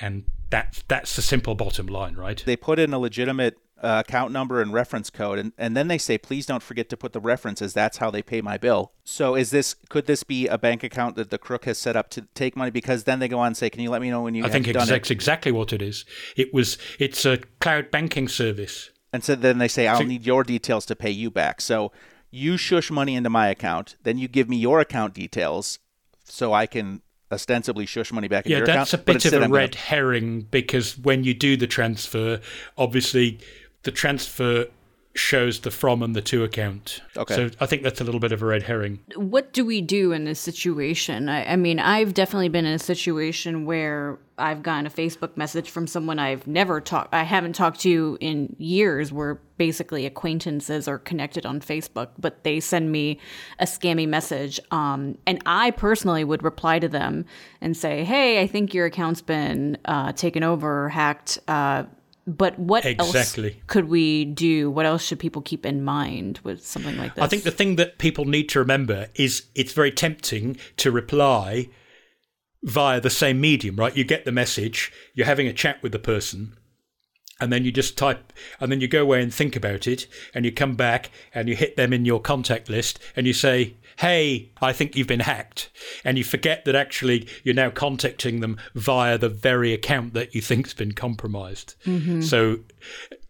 And 0.00 0.24
that's, 0.50 0.82
that's 0.88 1.14
the 1.14 1.22
simple 1.22 1.54
bottom 1.54 1.86
line, 1.86 2.14
right? 2.14 2.42
They 2.44 2.56
put 2.56 2.78
in 2.78 2.92
a 2.92 2.98
legitimate 2.98 3.56
uh, 3.82 4.02
account 4.06 4.32
number 4.32 4.60
and 4.60 4.72
reference 4.72 5.10
code 5.10 5.38
and, 5.38 5.52
and 5.56 5.76
then 5.76 5.88
they 5.88 5.98
say 5.98 6.18
please 6.18 6.46
don't 6.46 6.62
forget 6.62 6.88
to 6.90 6.96
put 6.96 7.12
the 7.12 7.20
references. 7.20 7.72
That's 7.72 7.98
how 7.98 8.10
they 8.10 8.22
pay 8.22 8.40
my 8.40 8.58
bill. 8.58 8.92
So 9.04 9.34
is 9.34 9.50
this 9.50 9.74
could 9.88 10.06
this 10.06 10.22
be 10.22 10.46
a 10.46 10.58
bank 10.58 10.82
account 10.82 11.16
that 11.16 11.30
the 11.30 11.38
crook 11.38 11.64
has 11.64 11.78
set 11.78 11.96
up 11.96 12.10
to 12.10 12.22
take 12.34 12.56
money? 12.56 12.70
Because 12.70 13.04
then 13.04 13.18
they 13.18 13.28
go 13.28 13.38
on 13.38 13.48
and 13.48 13.56
say 13.56 13.70
can 13.70 13.80
you 13.82 13.90
let 13.90 14.02
me 14.02 14.10
know 14.10 14.22
when 14.22 14.34
you 14.34 14.44
i 14.44 14.48
think 14.48 14.66
that's 14.66 15.10
exactly 15.10 15.52
what 15.52 15.72
it 15.72 15.82
is. 15.82 16.04
It 16.36 16.52
was 16.52 16.78
it's 16.98 17.24
a 17.24 17.38
cloud 17.60 17.90
banking 17.90 18.28
service. 18.28 18.90
And 19.12 19.24
so 19.24 19.34
then 19.34 19.58
they 19.58 19.68
say 19.68 19.86
i'll 19.86 19.98
so, 19.98 20.04
need 20.04 20.26
your 20.26 20.44
details 20.44 20.86
to 20.86 20.96
pay 20.96 21.10
you 21.10 21.30
back. 21.30 21.60
So 21.60 21.92
you 22.30 22.56
shush 22.56 22.90
money 22.90 23.14
into 23.14 23.30
my 23.30 23.48
account 23.48 23.96
then 24.02 24.18
you 24.18 24.28
give 24.28 24.48
me 24.48 24.56
your 24.56 24.78
account 24.78 25.14
details 25.14 25.80
so 26.22 26.52
i 26.52 26.64
can 26.64 27.02
ostensibly 27.32 27.86
shush 27.86 28.12
money 28.12 28.28
back 28.28 28.44
into 28.44 28.50
yeah, 28.50 28.58
your 28.58 28.64
account. 28.64 28.76
Yeah, 28.76 28.80
that's 28.80 28.94
a 28.94 28.98
bit 28.98 29.24
of 29.24 29.42
a 29.42 29.48
red 29.48 29.72
gonna... 29.72 29.84
herring 29.84 30.40
because 30.50 30.98
when 30.98 31.24
you 31.24 31.34
do 31.34 31.56
the 31.56 31.66
transfer, 31.66 32.40
obviously 32.76 33.38
the 33.82 33.90
transfer 33.90 34.66
shows 35.14 35.60
the 35.60 35.70
from 35.70 36.02
and 36.02 36.14
the 36.14 36.22
to 36.22 36.44
account. 36.44 37.02
Okay. 37.16 37.34
So 37.34 37.50
I 37.60 37.66
think 37.66 37.82
that's 37.82 38.00
a 38.00 38.04
little 38.04 38.20
bit 38.20 38.30
of 38.30 38.42
a 38.42 38.46
red 38.46 38.62
herring. 38.62 39.00
What 39.16 39.52
do 39.52 39.64
we 39.64 39.80
do 39.80 40.12
in 40.12 40.24
this 40.24 40.38
situation? 40.38 41.28
I, 41.28 41.52
I, 41.52 41.56
mean, 41.56 41.80
I've 41.80 42.14
definitely 42.14 42.48
been 42.48 42.64
in 42.64 42.74
a 42.74 42.78
situation 42.78 43.64
where 43.64 44.18
I've 44.38 44.62
gotten 44.62 44.86
a 44.86 44.90
Facebook 44.90 45.36
message 45.36 45.68
from 45.68 45.88
someone 45.88 46.20
I've 46.20 46.46
never 46.46 46.80
talked, 46.80 47.12
I 47.12 47.24
haven't 47.24 47.54
talked 47.54 47.80
to 47.80 48.16
in 48.20 48.54
years. 48.58 49.12
We're 49.12 49.34
basically 49.58 50.06
acquaintances 50.06 50.86
or 50.86 50.98
connected 50.98 51.44
on 51.44 51.60
Facebook, 51.60 52.10
but 52.18 52.44
they 52.44 52.60
send 52.60 52.92
me 52.92 53.18
a 53.58 53.64
scammy 53.64 54.08
message. 54.08 54.60
Um, 54.70 55.18
and 55.26 55.42
I 55.44 55.72
personally 55.72 56.22
would 56.22 56.42
reply 56.44 56.78
to 56.78 56.88
them 56.88 57.26
and 57.60 57.76
say, 57.76 58.04
"Hey, 58.04 58.40
I 58.40 58.46
think 58.46 58.72
your 58.72 58.86
account's 58.86 59.20
been 59.20 59.76
uh, 59.84 60.12
taken 60.12 60.42
over, 60.42 60.88
hacked." 60.88 61.40
Uh, 61.46 61.84
but 62.26 62.58
what 62.58 62.84
exactly. 62.84 63.50
else 63.50 63.60
could 63.66 63.88
we 63.88 64.24
do? 64.24 64.70
What 64.70 64.86
else 64.86 65.04
should 65.04 65.18
people 65.18 65.42
keep 65.42 65.64
in 65.64 65.82
mind 65.82 66.40
with 66.44 66.64
something 66.64 66.96
like 66.96 67.14
this? 67.14 67.24
I 67.24 67.26
think 67.26 67.42
the 67.42 67.50
thing 67.50 67.76
that 67.76 67.98
people 67.98 68.24
need 68.24 68.48
to 68.50 68.58
remember 68.58 69.08
is 69.14 69.44
it's 69.54 69.72
very 69.72 69.90
tempting 69.90 70.56
to 70.78 70.90
reply 70.90 71.68
via 72.62 73.00
the 73.00 73.10
same 73.10 73.40
medium, 73.40 73.76
right? 73.76 73.96
You 73.96 74.04
get 74.04 74.24
the 74.24 74.32
message, 74.32 74.92
you're 75.14 75.26
having 75.26 75.46
a 75.46 75.52
chat 75.52 75.82
with 75.82 75.92
the 75.92 75.98
person, 75.98 76.56
and 77.40 77.52
then 77.52 77.64
you 77.64 77.72
just 77.72 77.96
type, 77.96 78.32
and 78.60 78.70
then 78.70 78.80
you 78.80 78.88
go 78.88 79.02
away 79.02 79.22
and 79.22 79.32
think 79.32 79.56
about 79.56 79.86
it, 79.86 80.06
and 80.34 80.44
you 80.44 80.52
come 80.52 80.76
back 80.76 81.10
and 81.34 81.48
you 81.48 81.56
hit 81.56 81.76
them 81.76 81.92
in 81.92 82.04
your 82.04 82.20
contact 82.20 82.68
list, 82.68 82.98
and 83.16 83.26
you 83.26 83.32
say, 83.32 83.74
hey, 83.98 84.48
I 84.62 84.72
think 84.72 84.96
you've 84.96 85.06
been 85.06 85.20
hacked. 85.20 85.68
And 86.04 86.16
you 86.16 86.24
forget 86.24 86.64
that 86.64 86.74
actually 86.74 87.28
you're 87.44 87.54
now 87.54 87.68
contacting 87.68 88.40
them 88.40 88.56
via 88.74 89.18
the 89.18 89.28
very 89.28 89.74
account 89.74 90.14
that 90.14 90.34
you 90.34 90.40
think's 90.40 90.72
been 90.72 90.92
compromised. 90.92 91.74
Mm-hmm. 91.84 92.22
So 92.22 92.60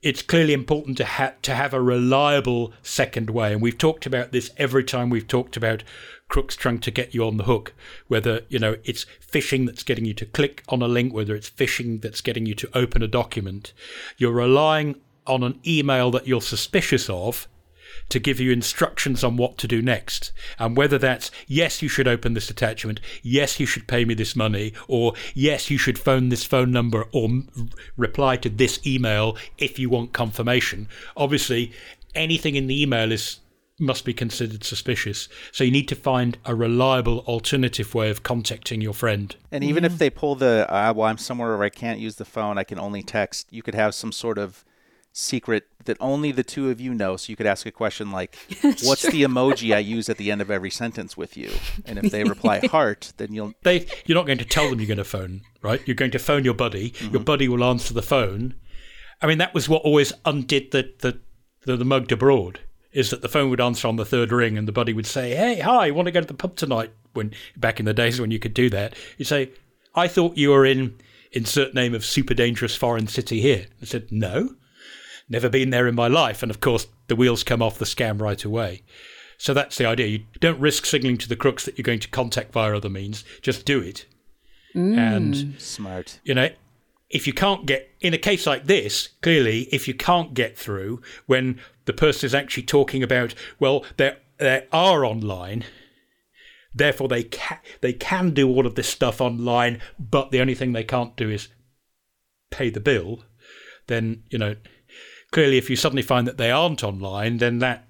it's 0.00 0.22
clearly 0.22 0.52
important 0.52 0.96
to, 0.98 1.04
ha- 1.04 1.34
to 1.42 1.56
have 1.56 1.74
a 1.74 1.82
reliable 1.82 2.72
second 2.82 3.30
way. 3.30 3.52
And 3.52 3.60
we've 3.60 3.76
talked 3.76 4.06
about 4.06 4.30
this 4.30 4.50
every 4.58 4.84
time 4.84 5.10
we've 5.10 5.26
talked 5.26 5.56
about 5.56 5.82
crooks 6.30 6.56
trying 6.56 6.78
to 6.78 6.90
get 6.90 7.14
you 7.14 7.26
on 7.26 7.36
the 7.36 7.44
hook, 7.44 7.74
whether, 8.08 8.40
you 8.48 8.58
know, 8.58 8.76
it's 8.84 9.04
phishing 9.20 9.66
that's 9.66 9.82
getting 9.82 10.06
you 10.06 10.14
to 10.14 10.24
click 10.24 10.62
on 10.70 10.80
a 10.80 10.88
link, 10.88 11.12
whether 11.12 11.34
it's 11.34 11.50
phishing 11.50 12.00
that's 12.00 12.22
getting 12.22 12.46
you 12.46 12.54
to 12.54 12.70
open 12.72 13.02
a 13.02 13.08
document. 13.08 13.74
You're 14.16 14.32
relying 14.32 14.96
on 15.26 15.42
an 15.42 15.60
email 15.66 16.10
that 16.12 16.26
you're 16.26 16.40
suspicious 16.40 17.10
of 17.10 17.46
to 18.08 18.18
give 18.18 18.40
you 18.40 18.50
instructions 18.50 19.22
on 19.22 19.36
what 19.36 19.58
to 19.58 19.68
do 19.68 19.82
next. 19.82 20.32
And 20.58 20.76
whether 20.76 20.98
that's, 20.98 21.30
yes, 21.46 21.82
you 21.82 21.88
should 21.88 22.08
open 22.08 22.34
this 22.34 22.50
attachment, 22.50 23.00
yes, 23.22 23.60
you 23.60 23.66
should 23.66 23.86
pay 23.86 24.04
me 24.04 24.14
this 24.14 24.34
money, 24.34 24.72
or 24.88 25.14
yes, 25.34 25.70
you 25.70 25.78
should 25.78 25.98
phone 25.98 26.28
this 26.28 26.44
phone 26.44 26.70
number 26.70 27.06
or 27.12 27.28
reply 27.96 28.36
to 28.38 28.48
this 28.48 28.84
email 28.86 29.36
if 29.58 29.78
you 29.78 29.90
want 29.90 30.12
confirmation. 30.12 30.88
Obviously, 31.16 31.72
anything 32.14 32.56
in 32.56 32.66
the 32.66 32.82
email 32.82 33.12
is 33.12 33.40
must 33.80 34.04
be 34.04 34.12
considered 34.12 34.64
suspicious. 34.64 35.28
So 35.52 35.64
you 35.64 35.70
need 35.70 35.88
to 35.88 35.94
find 35.94 36.38
a 36.44 36.54
reliable 36.54 37.20
alternative 37.20 37.94
way 37.94 38.10
of 38.10 38.22
contacting 38.22 38.80
your 38.80 38.94
friend. 38.94 39.34
And 39.50 39.64
even 39.64 39.84
if 39.84 39.98
they 39.98 40.10
pull 40.10 40.34
the, 40.34 40.66
uh, 40.68 40.92
well, 40.94 41.08
I'm 41.08 41.18
somewhere 41.18 41.56
where 41.56 41.64
I 41.64 41.70
can't 41.70 41.98
use 41.98 42.16
the 42.16 42.24
phone, 42.24 42.58
I 42.58 42.64
can 42.64 42.78
only 42.78 43.02
text, 43.02 43.48
you 43.50 43.62
could 43.62 43.74
have 43.74 43.94
some 43.94 44.12
sort 44.12 44.38
of 44.38 44.64
secret 45.12 45.66
that 45.84 45.96
only 46.00 46.32
the 46.32 46.42
two 46.42 46.70
of 46.70 46.80
you 46.80 46.94
know. 46.94 47.16
So 47.16 47.30
you 47.30 47.36
could 47.36 47.46
ask 47.46 47.66
a 47.66 47.72
question 47.72 48.10
like, 48.10 48.36
"What's 48.62 49.02
the 49.02 49.22
emoji 49.22 49.74
I 49.74 49.78
use 49.78 50.08
at 50.08 50.16
the 50.16 50.30
end 50.30 50.40
of 50.40 50.50
every 50.50 50.70
sentence 50.70 51.16
with 51.16 51.36
you?" 51.36 51.50
And 51.84 51.98
if 51.98 52.10
they 52.12 52.24
reply 52.24 52.60
heart, 52.70 53.12
then 53.16 53.32
you'll 53.32 53.54
they 53.62 53.86
you're 54.06 54.16
not 54.16 54.26
going 54.26 54.38
to 54.38 54.44
tell 54.44 54.70
them 54.70 54.80
you're 54.80 54.88
going 54.88 54.98
to 54.98 55.04
phone, 55.04 55.42
right? 55.62 55.80
You're 55.86 55.96
going 55.96 56.12
to 56.12 56.18
phone 56.18 56.44
your 56.44 56.54
buddy. 56.54 56.90
Mm-hmm. 56.90 57.14
Your 57.14 57.22
buddy 57.22 57.48
will 57.48 57.64
answer 57.64 57.94
the 57.94 58.02
phone. 58.02 58.54
I 59.22 59.26
mean, 59.26 59.38
that 59.38 59.54
was 59.54 59.68
what 59.68 59.82
always 59.82 60.12
undid 60.24 60.70
the 60.70 60.92
the 61.00 61.20
the, 61.64 61.76
the 61.76 61.84
mugged 61.84 62.12
abroad. 62.12 62.60
Is 62.92 63.10
that 63.10 63.22
the 63.22 63.28
phone 63.28 63.50
would 63.50 63.60
answer 63.60 63.86
on 63.86 63.96
the 63.96 64.04
third 64.04 64.32
ring, 64.32 64.58
and 64.58 64.66
the 64.66 64.72
buddy 64.72 64.92
would 64.92 65.06
say, 65.06 65.34
"Hey, 65.34 65.60
hi, 65.60 65.90
want 65.90 66.06
to 66.06 66.12
go 66.12 66.20
to 66.20 66.26
the 66.26 66.34
pub 66.34 66.56
tonight?" 66.56 66.90
When 67.12 67.32
back 67.56 67.80
in 67.80 67.86
the 67.86 67.94
days 67.94 68.20
when 68.20 68.30
you 68.30 68.38
could 68.38 68.54
do 68.54 68.70
that, 68.70 68.94
you'd 69.16 69.28
say, 69.28 69.50
"I 69.94 70.08
thought 70.08 70.36
you 70.36 70.50
were 70.50 70.66
in." 70.66 70.96
Insert 71.32 71.74
name 71.74 71.94
of 71.94 72.04
super 72.04 72.34
dangerous 72.34 72.74
foreign 72.74 73.06
city 73.06 73.40
here. 73.40 73.66
I 73.80 73.84
said, 73.84 74.10
no. 74.10 74.56
Never 75.28 75.48
been 75.48 75.70
there 75.70 75.86
in 75.86 75.94
my 75.94 76.08
life. 76.08 76.42
And 76.42 76.50
of 76.50 76.58
course, 76.58 76.88
the 77.06 77.14
wheels 77.14 77.44
come 77.44 77.62
off 77.62 77.78
the 77.78 77.84
scam 77.84 78.20
right 78.20 78.42
away. 78.44 78.82
So 79.38 79.54
that's 79.54 79.78
the 79.78 79.86
idea. 79.86 80.08
You 80.08 80.24
don't 80.40 80.58
risk 80.58 80.84
signaling 80.84 81.18
to 81.18 81.28
the 81.28 81.36
crooks 81.36 81.64
that 81.64 81.78
you're 81.78 81.84
going 81.84 82.00
to 82.00 82.08
contact 82.08 82.52
via 82.52 82.76
other 82.76 82.88
means. 82.88 83.22
Just 83.42 83.64
do 83.64 83.80
it. 83.80 84.06
Mm. 84.74 84.98
And 84.98 85.60
smart. 85.60 86.18
You 86.24 86.34
know, 86.34 86.48
if 87.10 87.28
you 87.28 87.32
can't 87.32 87.64
get 87.64 87.90
in 88.00 88.12
a 88.12 88.18
case 88.18 88.44
like 88.44 88.66
this, 88.66 89.10
clearly, 89.22 89.68
if 89.70 89.86
you 89.86 89.94
can't 89.94 90.34
get 90.34 90.58
through 90.58 91.00
when 91.26 91.60
the 91.90 91.96
person 91.96 92.24
is 92.24 92.36
actually 92.36 92.62
talking 92.62 93.02
about, 93.02 93.34
well, 93.58 93.84
they 93.96 94.16
they 94.38 94.64
are 94.72 95.04
online, 95.04 95.64
therefore 96.72 97.08
they 97.08 97.24
can 97.24 97.58
they 97.80 97.92
can 97.92 98.30
do 98.30 98.48
all 98.48 98.64
of 98.64 98.76
this 98.76 98.88
stuff 98.88 99.20
online, 99.20 99.80
but 99.98 100.30
the 100.30 100.40
only 100.40 100.54
thing 100.54 100.72
they 100.72 100.84
can't 100.84 101.16
do 101.16 101.28
is 101.28 101.48
pay 102.52 102.70
the 102.70 102.78
bill. 102.78 103.24
Then 103.88 104.22
you 104.30 104.38
know 104.38 104.54
clearly, 105.32 105.58
if 105.58 105.68
you 105.68 105.74
suddenly 105.74 106.02
find 106.02 106.28
that 106.28 106.38
they 106.38 106.52
aren't 106.52 106.84
online, 106.84 107.38
then 107.38 107.58
that 107.58 107.88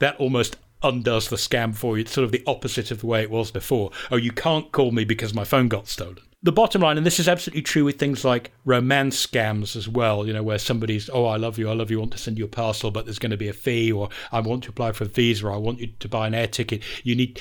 that 0.00 0.16
almost 0.16 0.56
undoes 0.82 1.28
the 1.28 1.36
scam 1.36 1.72
for 1.72 1.96
you. 1.96 2.00
It's 2.00 2.12
sort 2.12 2.24
of 2.24 2.32
the 2.32 2.42
opposite 2.48 2.90
of 2.90 3.00
the 3.00 3.06
way 3.06 3.22
it 3.22 3.30
was 3.30 3.52
before. 3.52 3.92
Oh, 4.10 4.16
you 4.16 4.32
can't 4.32 4.72
call 4.72 4.90
me 4.90 5.04
because 5.04 5.32
my 5.32 5.44
phone 5.44 5.68
got 5.68 5.86
stolen. 5.86 6.25
The 6.42 6.52
bottom 6.52 6.82
line, 6.82 6.96
and 6.96 7.06
this 7.06 7.18
is 7.18 7.28
absolutely 7.28 7.62
true 7.62 7.84
with 7.84 7.98
things 7.98 8.24
like 8.24 8.52
romance 8.64 9.26
scams 9.26 9.74
as 9.74 9.88
well, 9.88 10.26
you 10.26 10.32
know, 10.32 10.42
where 10.42 10.58
somebody's, 10.58 11.08
oh, 11.12 11.24
I 11.24 11.36
love 11.36 11.58
you, 11.58 11.68
I 11.68 11.72
love 11.72 11.90
you, 11.90 11.98
I 11.98 12.00
want 12.00 12.12
to 12.12 12.18
send 12.18 12.38
you 12.38 12.44
a 12.44 12.48
parcel, 12.48 12.90
but 12.90 13.04
there's 13.04 13.18
going 13.18 13.30
to 13.30 13.36
be 13.36 13.48
a 13.48 13.52
fee, 13.52 13.90
or 13.90 14.10
I 14.30 14.40
want 14.40 14.64
to 14.64 14.70
apply 14.70 14.92
for 14.92 15.04
a 15.04 15.08
visa, 15.08 15.46
or 15.46 15.52
I 15.52 15.56
want 15.56 15.80
you 15.80 15.88
to 15.98 16.08
buy 16.08 16.26
an 16.26 16.34
air 16.34 16.46
ticket. 16.46 16.82
You 17.02 17.16
need 17.16 17.40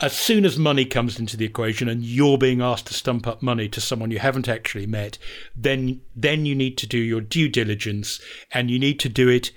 as 0.00 0.14
soon 0.14 0.46
as 0.46 0.58
money 0.58 0.86
comes 0.86 1.18
into 1.18 1.36
the 1.36 1.44
equation 1.44 1.88
and 1.88 2.02
you're 2.02 2.38
being 2.38 2.62
asked 2.62 2.86
to 2.86 2.94
stump 2.94 3.26
up 3.26 3.42
money 3.42 3.68
to 3.68 3.80
someone 3.80 4.10
you 4.10 4.18
haven't 4.18 4.48
actually 4.48 4.86
met, 4.86 5.18
then 5.54 6.00
then 6.16 6.46
you 6.46 6.54
need 6.54 6.78
to 6.78 6.86
do 6.86 6.98
your 6.98 7.20
due 7.20 7.48
diligence 7.48 8.20
and 8.50 8.70
you 8.70 8.78
need 8.78 8.98
to 9.00 9.08
do 9.08 9.28
it 9.28 9.52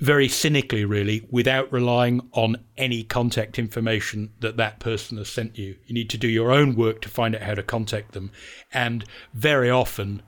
very 0.00 0.28
cynically 0.28 0.84
really 0.84 1.26
without 1.30 1.72
relying 1.72 2.28
on 2.32 2.56
any 2.76 3.04
contact 3.04 3.58
information 3.58 4.32
that 4.40 4.56
that 4.56 4.80
person 4.80 5.18
has 5.18 5.28
sent 5.28 5.56
you. 5.56 5.76
You 5.86 5.94
need 5.94 6.10
to 6.10 6.18
do 6.18 6.28
your 6.28 6.50
own 6.50 6.74
work 6.74 7.00
to 7.02 7.08
find 7.08 7.34
out 7.34 7.42
how 7.42 7.54
to 7.54 7.62
contact 7.62 8.12
them 8.12 8.32
and 8.72 9.04
very 9.32 9.70
often 9.70 10.22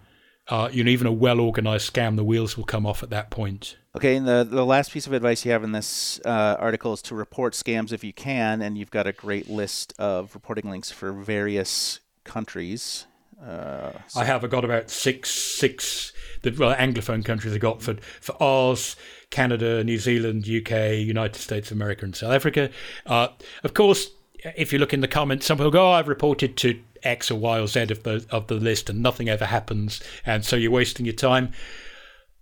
uh, 0.48 0.68
you 0.70 0.84
know, 0.84 0.90
even 0.90 1.06
a 1.06 1.12
well 1.12 1.40
organized 1.40 1.92
scam, 1.92 2.16
the 2.16 2.24
wheels 2.24 2.56
will 2.56 2.64
come 2.64 2.86
off 2.86 3.02
at 3.02 3.10
that 3.10 3.30
point. 3.30 3.76
Okay, 3.96 4.16
and 4.16 4.26
the, 4.26 4.46
the 4.48 4.64
last 4.64 4.92
piece 4.92 5.06
of 5.06 5.12
advice 5.12 5.44
you 5.44 5.52
have 5.52 5.64
in 5.64 5.72
this 5.72 6.20
uh, 6.24 6.56
article 6.58 6.92
is 6.92 7.00
to 7.02 7.14
report 7.14 7.54
scams 7.54 7.92
if 7.92 8.04
you 8.04 8.12
can, 8.12 8.60
and 8.60 8.76
you've 8.76 8.90
got 8.90 9.06
a 9.06 9.12
great 9.12 9.48
list 9.48 9.94
of 9.98 10.34
reporting 10.34 10.68
links 10.68 10.90
for 10.90 11.12
various 11.12 12.00
countries. 12.24 13.06
Uh, 13.44 13.92
so. 14.08 14.20
I 14.20 14.24
have. 14.24 14.44
I 14.44 14.48
got 14.48 14.64
about 14.64 14.90
six, 14.90 15.30
six. 15.30 16.12
The 16.42 16.50
well, 16.58 16.74
anglophone 16.74 17.24
countries 17.24 17.54
I 17.54 17.58
got 17.58 17.82
for 17.82 17.94
for 18.20 18.40
Oz, 18.42 18.96
Canada, 19.30 19.82
New 19.84 19.98
Zealand, 19.98 20.44
UK, 20.44 20.94
United 20.98 21.40
States 21.40 21.70
of 21.70 21.76
America, 21.76 22.04
and 22.04 22.14
South 22.14 22.32
Africa. 22.32 22.70
Uh, 23.06 23.28
of 23.62 23.74
course, 23.74 24.10
if 24.56 24.72
you 24.72 24.78
look 24.78 24.92
in 24.92 25.00
the 25.00 25.08
comments, 25.08 25.46
some 25.46 25.58
people 25.58 25.70
go, 25.70 25.88
"Oh, 25.88 25.92
I've 25.92 26.08
reported 26.08 26.56
to 26.58 26.80
X 27.02 27.30
or 27.30 27.38
Y 27.38 27.60
or 27.60 27.66
Z 27.66 27.82
of 27.82 28.02
the 28.02 28.24
of 28.30 28.46
the 28.46 28.54
list, 28.54 28.88
and 28.88 29.02
nothing 29.02 29.28
ever 29.28 29.46
happens, 29.46 30.00
and 30.24 30.44
so 30.44 30.56
you're 30.56 30.70
wasting 30.70 31.06
your 31.06 31.14
time." 31.14 31.52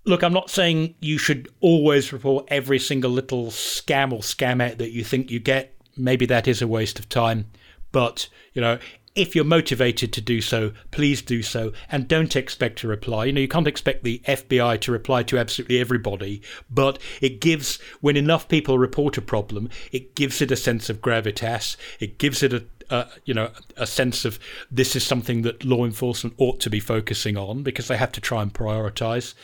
Look, 0.04 0.24
I'm 0.24 0.32
not 0.32 0.50
saying 0.50 0.96
you 1.00 1.16
should 1.16 1.48
always 1.60 2.12
report 2.12 2.46
every 2.48 2.80
single 2.80 3.12
little 3.12 3.46
scam 3.46 4.12
or 4.12 4.18
scam 4.18 4.60
out 4.60 4.78
that 4.78 4.90
you 4.90 5.04
think 5.04 5.30
you 5.30 5.38
get. 5.38 5.76
maybe 5.96 6.24
that 6.24 6.48
is 6.48 6.62
a 6.62 6.66
waste 6.66 6.98
of 6.98 7.06
time. 7.08 7.46
But, 7.92 8.28
you 8.54 8.62
know, 8.62 8.78
if 9.14 9.34
you're 9.34 9.44
motivated 9.44 10.12
to 10.12 10.20
do 10.20 10.40
so, 10.40 10.72
please 10.90 11.20
do 11.20 11.42
so 11.42 11.72
and 11.90 12.08
don't 12.08 12.34
expect 12.34 12.82
a 12.82 12.88
reply. 12.88 13.26
You 13.26 13.32
know, 13.32 13.40
you 13.40 13.48
can't 13.48 13.66
expect 13.66 14.04
the 14.04 14.20
FBI 14.26 14.80
to 14.80 14.92
reply 14.92 15.22
to 15.24 15.38
absolutely 15.38 15.78
everybody, 15.80 16.40
but 16.70 16.98
it 17.20 17.40
gives, 17.40 17.78
when 18.00 18.16
enough 18.16 18.48
people 18.48 18.78
report 18.78 19.18
a 19.18 19.22
problem, 19.22 19.68
it 19.90 20.14
gives 20.14 20.40
it 20.40 20.50
a 20.50 20.56
sense 20.56 20.88
of 20.88 21.02
gravitas. 21.02 21.76
It 22.00 22.18
gives 22.18 22.42
it 22.42 22.54
a, 22.54 22.64
uh, 22.90 23.08
you 23.24 23.34
know, 23.34 23.50
a 23.76 23.86
sense 23.86 24.24
of 24.24 24.38
this 24.70 24.96
is 24.96 25.04
something 25.04 25.42
that 25.42 25.64
law 25.64 25.84
enforcement 25.84 26.34
ought 26.38 26.60
to 26.60 26.70
be 26.70 26.80
focusing 26.80 27.36
on 27.36 27.62
because 27.62 27.88
they 27.88 27.96
have 27.96 28.12
to 28.12 28.20
try 28.20 28.42
and 28.42 28.52
prioritize. 28.52 29.34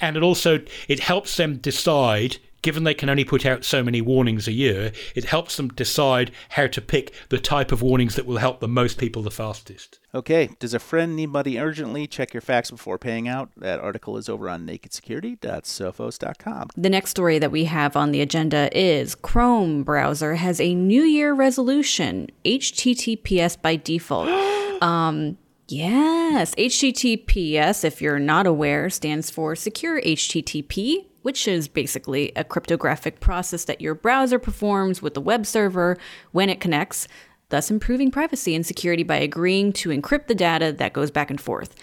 And 0.00 0.16
it 0.16 0.22
also, 0.22 0.60
it 0.88 1.00
helps 1.00 1.36
them 1.36 1.58
decide 1.58 2.38
given 2.62 2.84
they 2.84 2.94
can 2.94 3.08
only 3.08 3.24
put 3.24 3.46
out 3.46 3.64
so 3.64 3.82
many 3.82 4.00
warnings 4.00 4.48
a 4.48 4.52
year, 4.52 4.92
it 5.14 5.24
helps 5.24 5.56
them 5.56 5.68
decide 5.68 6.30
how 6.50 6.66
to 6.66 6.80
pick 6.80 7.12
the 7.28 7.38
type 7.38 7.72
of 7.72 7.82
warnings 7.82 8.16
that 8.16 8.26
will 8.26 8.38
help 8.38 8.60
the 8.60 8.68
most 8.68 8.98
people 8.98 9.22
the 9.22 9.30
fastest. 9.30 9.98
Okay, 10.14 10.50
does 10.58 10.74
a 10.74 10.78
friend 10.78 11.14
need 11.14 11.30
money 11.30 11.56
urgently? 11.56 12.06
Check 12.06 12.34
your 12.34 12.40
facts 12.40 12.70
before 12.70 12.98
paying 12.98 13.28
out. 13.28 13.50
That 13.56 13.80
article 13.80 14.16
is 14.16 14.28
over 14.28 14.48
on 14.48 14.66
nakedsecurity.sophos.com. 14.66 16.68
The 16.76 16.90
next 16.90 17.10
story 17.10 17.38
that 17.38 17.52
we 17.52 17.64
have 17.66 17.96
on 17.96 18.10
the 18.10 18.20
agenda 18.20 18.76
is 18.76 19.14
Chrome 19.14 19.84
browser 19.84 20.34
has 20.34 20.60
a 20.60 20.74
New 20.74 21.02
Year 21.02 21.32
resolution, 21.32 22.28
HTTPS 22.44 23.62
by 23.62 23.76
default. 23.76 24.28
um, 24.82 25.38
Yes, 25.70 26.52
HTTPS, 26.56 27.84
if 27.84 28.02
you're 28.02 28.18
not 28.18 28.44
aware, 28.44 28.90
stands 28.90 29.30
for 29.30 29.54
Secure 29.54 30.02
HTTP, 30.02 31.06
which 31.22 31.46
is 31.46 31.68
basically 31.68 32.32
a 32.34 32.42
cryptographic 32.42 33.20
process 33.20 33.64
that 33.66 33.80
your 33.80 33.94
browser 33.94 34.40
performs 34.40 35.00
with 35.00 35.14
the 35.14 35.20
web 35.20 35.46
server 35.46 35.96
when 36.32 36.50
it 36.50 36.60
connects, 36.60 37.06
thus 37.50 37.70
improving 37.70 38.10
privacy 38.10 38.56
and 38.56 38.66
security 38.66 39.04
by 39.04 39.18
agreeing 39.18 39.72
to 39.74 39.90
encrypt 39.90 40.26
the 40.26 40.34
data 40.34 40.72
that 40.72 40.92
goes 40.92 41.12
back 41.12 41.30
and 41.30 41.40
forth. 41.40 41.76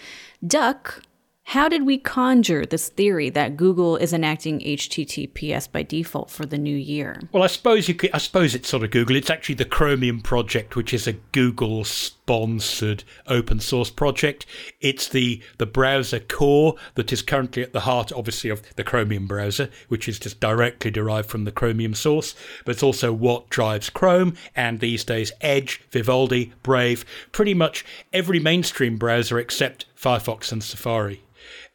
Duck 0.46 1.02
how 1.48 1.66
did 1.66 1.86
we 1.86 1.96
conjure 1.96 2.66
this 2.66 2.90
theory 2.90 3.30
that 3.30 3.56
Google 3.56 3.96
is 3.96 4.12
enacting 4.12 4.60
HTTPS 4.60 5.72
by 5.72 5.82
default 5.82 6.30
for 6.30 6.44
the 6.44 6.58
new 6.58 6.76
year? 6.76 7.22
Well, 7.32 7.42
I 7.42 7.46
suppose 7.46 7.88
you 7.88 7.94
could, 7.94 8.10
I 8.12 8.18
suppose 8.18 8.54
it's 8.54 8.68
sort 8.68 8.82
of 8.82 8.90
Google. 8.90 9.16
It's 9.16 9.30
actually 9.30 9.54
the 9.54 9.64
Chromium 9.64 10.20
project, 10.20 10.76
which 10.76 10.92
is 10.92 11.06
a 11.06 11.14
Google 11.32 11.84
sponsored 11.84 13.02
open 13.26 13.60
source 13.60 13.88
project. 13.88 14.44
It's 14.82 15.08
the 15.08 15.40
the 15.56 15.64
browser 15.64 16.20
core 16.20 16.74
that 16.96 17.14
is 17.14 17.22
currently 17.22 17.62
at 17.62 17.72
the 17.72 17.80
heart, 17.80 18.12
obviously, 18.12 18.50
of 18.50 18.60
the 18.76 18.84
Chromium 18.84 19.26
browser, 19.26 19.70
which 19.88 20.06
is 20.06 20.18
just 20.18 20.40
directly 20.40 20.90
derived 20.90 21.30
from 21.30 21.44
the 21.44 21.50
Chromium 21.50 21.94
source. 21.94 22.34
But 22.66 22.72
it's 22.72 22.82
also 22.82 23.10
what 23.10 23.48
drives 23.48 23.88
Chrome 23.88 24.34
and 24.54 24.80
these 24.80 25.02
days 25.02 25.32
Edge, 25.40 25.80
Vivaldi, 25.92 26.52
Brave, 26.62 27.06
pretty 27.32 27.54
much 27.54 27.86
every 28.12 28.38
mainstream 28.38 28.98
browser 28.98 29.38
except 29.38 29.86
Firefox 29.96 30.52
and 30.52 30.62
Safari. 30.62 31.22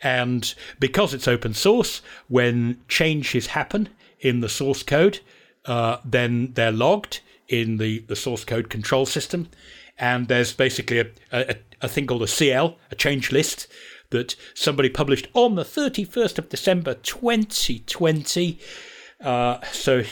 And 0.04 0.54
because 0.80 1.14
it's 1.14 1.28
open 1.28 1.54
source, 1.54 2.02
when 2.28 2.82
changes 2.88 3.48
happen 3.48 3.90
in 4.20 4.42
the 4.42 4.50
source 4.50 4.84
code, 4.84 5.22
uh, 5.66 5.98
then 6.04 6.52
they're 6.54 6.72
logged 6.72 7.22
in 7.48 7.78
the, 7.78 8.00
the 8.00 8.16
source 8.16 8.44
code 8.44 8.70
control 8.70 9.06
system. 9.06 9.48
And 9.98 10.28
there's 10.28 10.54
basically 10.54 11.00
a, 11.00 11.08
a, 11.32 11.56
a 11.82 11.88
thing 11.88 12.08
called 12.08 12.24
a 12.24 12.28
CL, 12.28 12.78
a 12.92 12.96
change 12.96 13.32
list, 13.32 13.68
that 14.10 14.36
somebody 14.54 14.90
published 14.90 15.28
on 15.34 15.56
the 15.56 15.64
31st 15.64 16.38
of 16.38 16.50
December 16.50 16.96
2020. 16.96 18.60
Uh, 19.22 19.62
so 19.72 20.04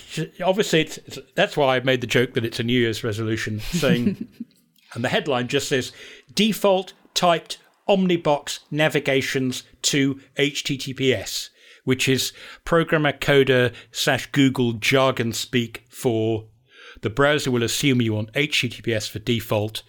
obviously, 0.44 0.82
it's, 0.82 0.98
it's, 1.00 1.20
that's 1.36 1.58
why 1.58 1.76
I 1.76 1.80
made 1.82 2.02
the 2.02 2.08
joke 2.08 2.34
that 2.34 2.46
it's 2.46 2.60
a 2.60 2.63
New 2.63 2.80
Year's 2.80 3.04
resolution 3.04 3.60
thing. 3.60 4.28
and 4.94 5.04
the 5.04 5.10
headline 5.10 5.48
just 5.48 5.68
says 5.68 5.92
default 6.34 6.94
typed 7.13 7.58
Omnibox 7.92 8.60
navigations 8.72 9.64
to 9.82 10.22
HTTPS, 10.38 11.50
which 11.84 12.08
is 12.08 12.32
programmer 12.64 13.12
coder 13.12 13.74
slash 13.92 14.28
Google 14.28 14.72
jargon 14.72 15.34
speak 15.34 15.84
for 15.90 16.46
the 17.02 17.10
browser 17.10 17.52
will 17.52 17.64
assume 17.64 18.02
you 18.02 18.14
want 18.14 18.32
HTTPS 18.32 19.10
for 19.10 19.20
default 19.20 19.84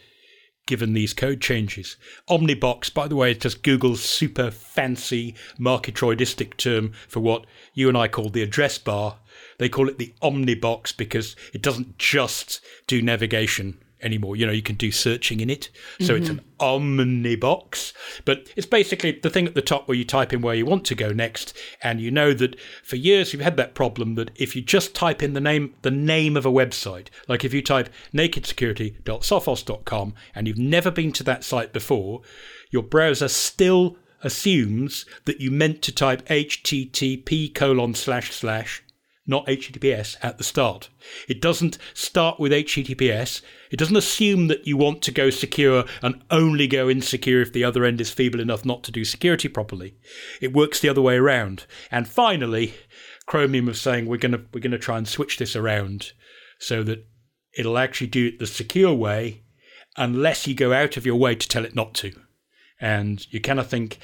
given 0.67 0.95
these 0.95 1.15
code 1.15 1.41
changes. 1.41 1.97
Omnibox, 2.29 2.93
by 2.93 3.07
the 3.07 3.15
way, 3.15 3.31
is 3.31 3.38
just 3.38 3.62
Google's 3.62 4.03
super 4.03 4.51
fancy 4.51 5.37
marketroidistic 5.57 6.57
term 6.57 6.93
for 7.07 7.21
what 7.21 7.47
you 7.73 7.88
and 7.88 7.97
I 7.97 8.09
call 8.09 8.31
the 8.31 8.43
address 8.43 8.79
bar. 8.79 9.19
They 9.59 9.69
call 9.69 9.88
it 9.88 9.99
the 9.99 10.12
Omnibox 10.23 10.97
because 10.97 11.37
it 11.53 11.62
doesn't 11.62 11.99
just 11.99 12.61
do 12.88 13.01
navigation 13.01 13.79
anymore. 14.03 14.37
You 14.37 14.47
know, 14.47 14.53
you 14.53 14.62
can 14.62 14.77
do 14.77 14.93
searching 14.93 15.41
in 15.41 15.51
it. 15.51 15.69
So 16.01 16.15
mm-hmm. 16.15 16.23
it's 16.23 16.31
an 16.31 16.41
omnibox. 16.61 17.93
But 18.25 18.49
it's 18.57 18.67
basically 18.67 19.12
the 19.12 19.31
thing 19.31 19.47
at 19.47 19.55
the 19.55 19.62
top 19.62 19.88
where 19.88 19.97
you 19.97 20.05
type 20.05 20.33
in 20.33 20.43
where 20.43 20.55
you 20.55 20.67
want 20.67 20.85
to 20.87 20.95
go 20.95 21.12
next. 21.12 21.57
And 21.83 22.01
you 22.01 22.11
know 22.11 22.33
that 22.35 22.59
for 22.83 22.97
years 22.97 23.33
you've 23.33 23.43
had 23.43 23.57
that 23.57 23.75
problem 23.75 24.15
that 24.17 24.31
if 24.35 24.57
you 24.57 24.62
just 24.62 24.95
type 24.95 25.23
in 25.23 25.33
the 25.33 25.41
name 25.41 25.75
the 25.83 25.91
name 25.91 26.37
of 26.37 26.47
a 26.47 26.51
website, 26.51 27.09
like 27.29 27.45
if 27.45 27.55
you 27.55 27.62
type 27.62 27.88
nakedsecurity.sophos.com 28.15 30.15
and 30.35 30.49
you've 30.49 30.59
never 30.59 30.91
been 30.91 31.12
to 31.12 31.23
that 31.25 31.45
site 31.45 31.73
before, 31.73 32.23
your 32.71 32.83
browser 32.83 33.29
still 33.29 33.97
assumes 34.23 35.05
that 35.25 35.41
you 35.41 35.51
meant 35.51 35.83
to 35.83 35.93
type 35.93 36.25
http 36.27 37.55
colon 37.55 37.95
slash 37.95 38.33
slash 38.33 38.83
not 39.26 39.46
HTTPS 39.46 40.16
at 40.22 40.38
the 40.38 40.44
start. 40.44 40.88
It 41.28 41.40
doesn't 41.40 41.78
start 41.94 42.40
with 42.40 42.52
HTTPS. 42.52 43.42
It 43.70 43.78
doesn't 43.78 43.96
assume 43.96 44.48
that 44.48 44.66
you 44.66 44.76
want 44.76 45.02
to 45.02 45.12
go 45.12 45.30
secure 45.30 45.85
and 46.02 46.22
only 46.30 46.66
go 46.66 46.90
insecure 46.90 47.40
if 47.40 47.52
the 47.52 47.64
other 47.64 47.85
end 47.85 48.00
is 48.00 48.11
feeble 48.11 48.40
enough 48.40 48.64
not 48.64 48.82
to 48.85 48.92
do 48.92 49.04
security 49.04 49.48
properly. 49.48 49.96
It 50.40 50.52
works 50.52 50.80
the 50.80 50.88
other 50.88 51.02
way 51.02 51.16
around. 51.16 51.66
And 51.90 52.08
finally, 52.08 52.74
Chromium 53.26 53.68
is 53.68 53.80
saying 53.80 54.06
we're 54.06 54.16
gonna 54.16 54.42
we're 54.52 54.61
gonna 54.61 54.78
try 54.78 54.98
and 54.98 55.06
switch 55.06 55.38
this 55.38 55.54
around 55.54 56.12
so 56.58 56.82
that 56.82 57.06
it'll 57.56 57.78
actually 57.78 58.08
do 58.08 58.28
it 58.28 58.38
the 58.38 58.46
secure 58.46 58.94
way 58.94 59.42
unless 59.96 60.46
you 60.46 60.54
go 60.54 60.72
out 60.72 60.96
of 60.96 61.06
your 61.06 61.16
way 61.16 61.35
to 61.35 61.48
tell 61.48 61.64
it 61.64 61.74
not 61.74 61.94
to. 61.94 62.12
And 62.80 63.24
you 63.32 63.40
kind 63.40 63.61
of 63.61 63.68
think 63.68 63.98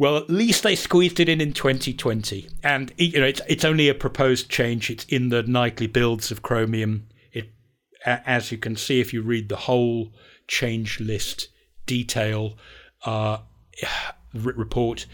well, 0.00 0.16
at 0.16 0.30
least 0.30 0.62
they 0.62 0.76
squeezed 0.76 1.20
it 1.20 1.28
in 1.28 1.42
in 1.42 1.52
2020, 1.52 2.48
and 2.62 2.90
you 2.96 3.20
know 3.20 3.26
it's 3.26 3.42
it's 3.46 3.66
only 3.66 3.90
a 3.90 3.94
proposed 3.94 4.48
change. 4.48 4.88
It's 4.88 5.04
in 5.04 5.28
the 5.28 5.42
nightly 5.42 5.86
builds 5.86 6.30
of 6.30 6.40
Chromium. 6.40 7.06
It, 7.32 7.50
as 8.06 8.50
you 8.50 8.56
can 8.56 8.76
see 8.76 9.02
if 9.02 9.12
you 9.12 9.20
read 9.20 9.50
the 9.50 9.56
whole 9.56 10.14
change 10.48 11.00
list 11.00 11.48
detail 11.84 12.56
uh, 13.04 13.40
report, 14.34 15.04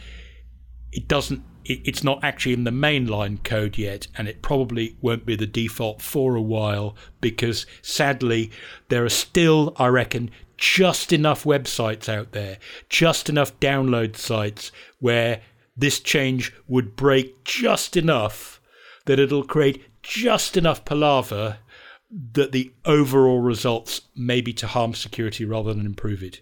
it 0.93 1.09
doesn't. 1.09 1.43
It, 1.65 1.81
it's 1.85 2.05
not 2.05 2.23
actually 2.23 2.53
in 2.53 2.63
the 2.63 2.71
mainline 2.71 3.43
code 3.43 3.77
yet, 3.77 4.07
and 4.17 4.29
it 4.29 4.41
probably 4.41 4.97
won't 5.01 5.27
be 5.27 5.35
the 5.35 5.49
default 5.49 6.01
for 6.01 6.37
a 6.37 6.43
while 6.43 6.95
because 7.21 7.67
sadly 7.83 8.53
there 8.89 9.05
are 9.05 9.09
still, 9.09 9.75
I 9.79 9.89
reckon, 9.89 10.31
just 10.57 11.13
enough 11.13 11.45
websites 11.45 12.09
out 12.09 12.33
there, 12.33 12.59
just 12.89 13.29
enough 13.29 13.59
download 13.61 14.17
sites 14.17 14.73
where 15.01 15.41
this 15.77 16.01
change 16.01 16.53
would 16.67 16.97
break 16.97 17.45
just 17.45 17.97
enough 17.97 18.61
that 19.05 19.19
it'll 19.19 19.45
create 19.45 19.85
just 20.03 20.57
enough 20.57 20.85
palaver 20.85 21.59
that 22.33 22.53
the 22.53 22.73
overall 22.85 23.41
results 23.41 24.03
may 24.15 24.41
be 24.41 24.53
to 24.53 24.67
harm 24.67 24.95
security 24.95 25.45
rather 25.45 25.75
than 25.75 25.87
improve 25.87 26.23
it. 26.23 26.41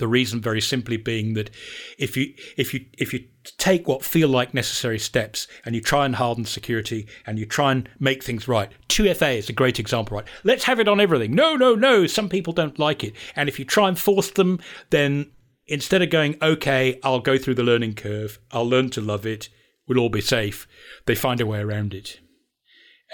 The 0.00 0.08
reason, 0.08 0.40
very 0.40 0.60
simply, 0.62 0.96
being 0.96 1.34
that 1.34 1.50
if 1.98 2.16
you 2.16 2.34
if 2.56 2.74
you 2.74 2.86
if 2.98 3.12
you 3.12 3.26
take 3.58 3.86
what 3.86 4.04
feel 4.04 4.28
like 4.28 4.54
necessary 4.54 4.98
steps 4.98 5.46
and 5.64 5.74
you 5.74 5.80
try 5.80 6.06
and 6.06 6.16
harden 6.16 6.46
security 6.46 7.06
and 7.26 7.38
you 7.38 7.44
try 7.46 7.70
and 7.72 7.88
make 7.98 8.24
things 8.24 8.48
right, 8.48 8.72
2FA 8.88 9.36
is 9.36 9.48
a 9.50 9.52
great 9.52 9.78
example, 9.78 10.16
right? 10.16 10.26
Let's 10.42 10.64
have 10.64 10.80
it 10.80 10.88
on 10.88 11.00
everything. 11.00 11.34
No, 11.34 11.54
no, 11.54 11.74
no. 11.74 12.06
Some 12.06 12.30
people 12.30 12.54
don't 12.54 12.78
like 12.78 13.04
it, 13.04 13.14
and 13.36 13.48
if 13.48 13.58
you 13.58 13.66
try 13.66 13.88
and 13.88 13.98
force 13.98 14.30
them, 14.30 14.58
then 14.88 15.30
instead 15.66 16.00
of 16.00 16.08
going, 16.08 16.36
okay, 16.40 16.98
I'll 17.04 17.20
go 17.20 17.36
through 17.36 17.56
the 17.56 17.62
learning 17.62 17.94
curve, 17.94 18.40
I'll 18.50 18.68
learn 18.68 18.88
to 18.90 19.02
love 19.02 19.26
it, 19.26 19.50
we'll 19.86 20.00
all 20.00 20.08
be 20.08 20.22
safe, 20.22 20.66
they 21.04 21.14
find 21.14 21.42
a 21.42 21.46
way 21.46 21.60
around 21.60 21.92
it. 21.92 22.20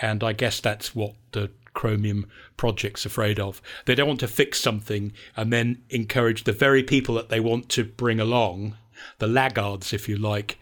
And 0.00 0.22
I 0.22 0.32
guess 0.32 0.60
that's 0.60 0.94
what 0.94 1.14
the 1.32 1.50
Chromium 1.76 2.26
project's 2.56 3.06
afraid 3.06 3.38
of. 3.38 3.62
They 3.84 3.94
don't 3.94 4.08
want 4.08 4.20
to 4.20 4.28
fix 4.28 4.60
something 4.60 5.12
and 5.36 5.52
then 5.52 5.82
encourage 5.90 6.42
the 6.42 6.52
very 6.52 6.82
people 6.82 7.14
that 7.14 7.28
they 7.28 7.38
want 7.38 7.68
to 7.70 7.84
bring 7.84 8.18
along, 8.18 8.76
the 9.18 9.28
laggards, 9.28 9.92
if 9.92 10.08
you 10.08 10.16
like, 10.16 10.58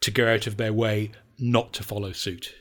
to 0.00 0.10
go 0.10 0.32
out 0.32 0.46
of 0.46 0.56
their 0.56 0.72
way 0.72 1.10
not 1.38 1.74
to 1.74 1.82
follow 1.82 2.12
suit. 2.12 2.54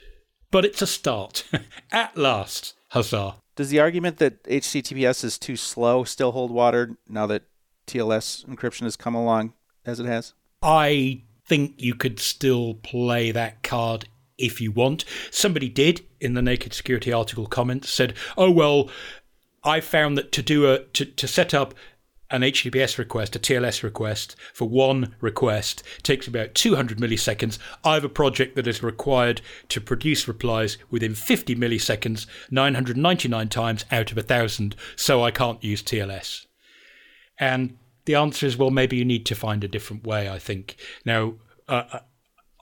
But 0.50 0.66
it's 0.66 0.82
a 0.82 0.88
start. 0.88 1.46
At 1.92 2.18
last, 2.18 2.74
huzzah. 2.90 3.36
Does 3.56 3.70
the 3.70 3.80
argument 3.80 4.18
that 4.18 4.44
HTTPS 4.44 5.24
is 5.24 5.38
too 5.38 5.56
slow 5.56 6.04
still 6.04 6.32
hold 6.32 6.52
water 6.52 6.98
now 7.08 7.28
that 7.28 7.44
TLS 7.88 8.46
encryption 8.46 8.82
has 8.82 8.96
come 8.96 9.16
along 9.16 9.54
as 9.86 10.00
it 10.00 10.06
has? 10.08 10.34
I 10.62 11.24
think 11.46 11.82
you 11.82 11.96
could 11.96 12.20
still 12.20 12.76
play 12.76 13.32
that 13.32 13.62
card 13.64 14.08
if 14.42 14.60
you 14.60 14.72
want. 14.72 15.06
Somebody 15.30 15.70
did 15.70 16.06
in 16.20 16.34
the 16.34 16.42
Naked 16.42 16.74
Security 16.74 17.14
article 17.14 17.48
comments 17.48 17.90
said, 17.90 18.14
"Oh 18.38 18.52
well, 18.52 18.90
I 19.64 19.80
found 19.80 20.18
that 20.18 20.32
to 20.34 20.42
do 20.42 20.72
a 20.72 20.80
to, 20.80 21.06
to 21.06 21.28
set 21.28 21.54
up 21.54 21.74
an 22.32 22.42
HTTPS 22.42 22.98
request, 22.98 23.36
a 23.36 23.40
TLS 23.40 23.84
request 23.84 24.36
for 24.54 24.68
one 24.68 25.14
request 25.20 25.84
takes 26.02 26.28
about 26.28 26.56
200 26.56 26.98
milliseconds. 26.98 27.60
I 27.84 27.96
have 27.96 28.06
a 28.06 28.10
project 28.10 28.56
that 28.56 28.68
is 28.68 28.82
required 28.82 29.42
to 29.70 29.82
produce 29.82 30.28
replies 30.28 30.78
within 30.90 31.14
50 31.14 31.56
milliseconds, 31.56 32.26
999 32.50 33.50
times 33.50 33.86
out 33.92 34.12
of 34.12 34.18
a 34.18 34.24
thousand, 34.24 34.76
so 34.96 35.24
I 35.24 35.32
can't 35.32 35.64
use 35.64 35.84
TLS. 35.84 36.46
And 37.38 37.78
the 38.06 38.16
answer 38.16 38.46
is, 38.46 38.58
well, 38.58 38.72
maybe 38.72 38.96
you 38.96 39.06
need 39.06 39.26
to 39.26 39.36
find 39.36 39.64
a 39.64 39.68
different 39.68 40.06
way. 40.06 40.30
I 40.30 40.40
think 40.40 40.78
now. 41.06 41.36
Uh, 41.68 42.00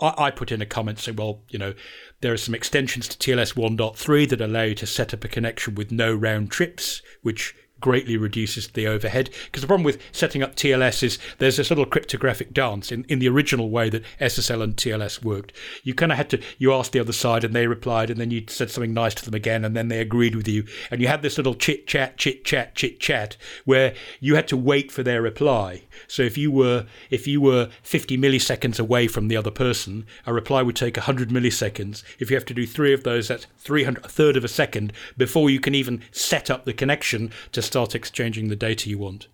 I, 0.02 0.14
I 0.18 0.32
put 0.32 0.52
in 0.52 0.62
a 0.62 0.66
comment 0.66 1.00
saying, 1.00 1.18
well, 1.18 1.42
you 1.50 1.60
know, 1.60 1.74
there 2.22 2.34
are 2.34 2.38
some 2.38 2.56
extensions 2.56 3.08
to 3.08 3.18
TLS 3.18 3.56
1.3 3.56 4.30
that 4.30 4.42
allow 4.42 4.64
you 4.64 4.76
to 4.76 4.88
set 4.88 5.14
up 5.14 5.24
a 5.24 5.28
connection 5.28 5.76
with 5.76 5.92
no 5.92 6.14
round 6.14 6.52
trips, 6.52 7.02
which 7.22 7.56
greatly 7.80 8.18
reduces 8.18 8.68
the 8.70 8.88
overhead. 8.88 9.30
Because 9.46 9.62
the 9.62 9.68
problem 9.68 9.84
with 9.84 10.02
setting 10.12 10.44
up 10.44 10.56
TLS 10.56 11.04
is 11.04 11.20
there's 11.38 11.58
this 11.58 11.70
little 11.70 11.86
cryptographic 11.86 12.54
dance 12.54 12.92
in, 12.92 13.06
in 13.08 13.20
the 13.20 13.30
original 13.30 13.70
way 13.70 13.90
that 13.90 14.04
SSL 14.20 14.64
and 14.64 14.76
TLS 14.76 15.24
worked. 15.24 15.54
You 15.84 15.94
kind 15.94 16.12
of 16.12 16.18
had 16.18 16.30
to, 16.32 16.42
you 16.58 16.74
asked 16.74 16.92
the 16.92 17.00
other 17.00 17.14
side 17.14 17.44
and 17.44 17.56
they 17.56 17.68
replied, 17.68 18.10
and 18.10 18.20
then 18.20 18.32
you 18.32 18.44
said 18.48 18.72
something 18.72 18.94
nice 18.94 19.14
to 19.16 19.26
them 19.26 19.34
again, 19.34 19.64
and 19.64 19.76
then 19.76 19.88
they 19.88 20.00
agreed 20.00 20.36
with 20.36 20.48
you. 20.48 20.66
And 20.92 21.02
you 21.02 21.08
had 21.08 21.22
this 21.22 21.38
little 21.38 21.56
chit 21.56 21.88
chat, 21.88 22.18
chit 22.18 22.44
chat, 22.44 22.76
chit 22.76 23.00
chat, 23.00 23.38
where 23.66 23.94
you 24.20 24.36
had 24.36 24.48
to 24.50 24.58
wait 24.58 24.92
for 24.92 25.04
their 25.04 25.22
reply. 25.22 25.84
So 26.08 26.24
if 26.24 26.38
you 26.38 26.52
were 26.52 26.86
if 27.10 27.28
you 27.28 27.42
were 27.42 27.70
50 27.84 28.18
milliseconds 28.18 28.80
away 28.80 29.08
from 29.08 29.28
the 29.28 29.38
other 29.38 29.52
person, 29.52 30.06
a 30.26 30.34
reply 30.34 30.62
would 30.62 30.76
take 30.76 30.98
100 30.98 31.30
milliseconds. 31.30 32.04
If 32.20 32.30
you 32.30 32.36
have 32.36 32.46
to 32.46 32.54
do 32.54 32.66
three 32.66 32.94
of 32.94 33.04
those, 33.04 33.28
that's 33.28 33.48
300 33.58 34.00
a 34.04 34.08
third 34.10 34.38
of 34.38 34.44
a 34.44 34.48
second 34.48 34.94
before 35.18 35.50
you 35.50 35.60
can 35.60 35.76
even 35.76 36.02
set 36.12 36.50
up 36.50 36.66
the 36.66 36.74
connection 36.74 37.32
to 37.52 37.62
start 37.70 37.96
exchanging 37.96 38.50
the 38.50 38.56
data 38.56 38.90
you 38.90 38.98
want. 38.98 39.28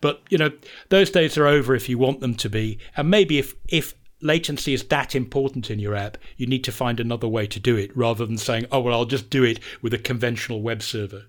But 0.00 0.22
you 0.30 0.38
know 0.38 0.52
those 0.88 1.10
days 1.10 1.36
are 1.36 1.46
over 1.46 1.74
if 1.74 1.88
you 1.88 1.98
want 1.98 2.20
them 2.20 2.34
to 2.36 2.48
be, 2.48 2.78
and 2.96 3.10
maybe 3.10 3.38
if 3.38 3.54
if 3.68 3.94
latency 4.22 4.72
is 4.72 4.84
that 4.84 5.14
important 5.14 5.70
in 5.70 5.78
your 5.78 5.94
app, 5.94 6.18
you 6.36 6.46
need 6.46 6.64
to 6.64 6.72
find 6.72 7.00
another 7.00 7.28
way 7.28 7.46
to 7.46 7.58
do 7.58 7.76
it 7.76 7.94
rather 7.96 8.26
than 8.26 8.38
saying, 8.38 8.66
oh, 8.70 8.80
well, 8.80 8.94
I'll 8.94 9.06
just 9.06 9.30
do 9.30 9.44
it 9.44 9.58
with 9.82 9.94
a 9.94 9.98
conventional 9.98 10.62
web 10.62 10.82
server. 10.82 11.24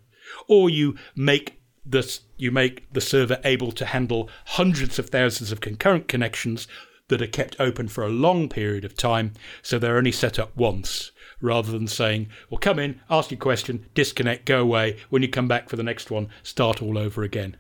Or 0.48 0.70
you 0.70 0.96
make 1.16 1.62
this 1.86 2.22
you 2.38 2.52
make 2.52 2.92
the 2.94 3.02
server 3.02 3.40
able 3.44 3.72
to 3.72 3.86
handle 3.86 4.30
hundreds 4.46 5.00
of 5.00 5.10
thousands 5.10 5.52
of 5.52 5.62
concurrent 5.62 6.08
connections 6.08 6.68
that 7.08 7.22
are 7.22 7.28
kept 7.28 7.56
open 7.60 7.88
for 7.88 8.04
a 8.04 8.10
long 8.10 8.48
period 8.48 8.86
of 8.86 8.96
time, 8.96 9.34
so 9.62 9.78
they're 9.78 9.98
only 9.98 10.12
set 10.12 10.40
up 10.40 10.56
once, 10.56 11.12
rather 11.42 11.72
than 11.72 11.88
saying, 11.88 12.28
well, 12.50 12.60
come 12.60 12.80
in, 12.80 13.00
ask 13.10 13.32
your 13.32 13.40
question, 13.40 13.86
disconnect, 13.94 14.46
go 14.46 14.62
away. 14.62 14.98
When 15.10 15.22
you 15.22 15.28
come 15.28 15.48
back 15.48 15.70
for 15.70 15.76
the 15.76 15.84
next 15.84 16.12
one, 16.12 16.30
start 16.44 16.82
all 16.82 16.98
over 16.98 17.24
again. 17.24 17.58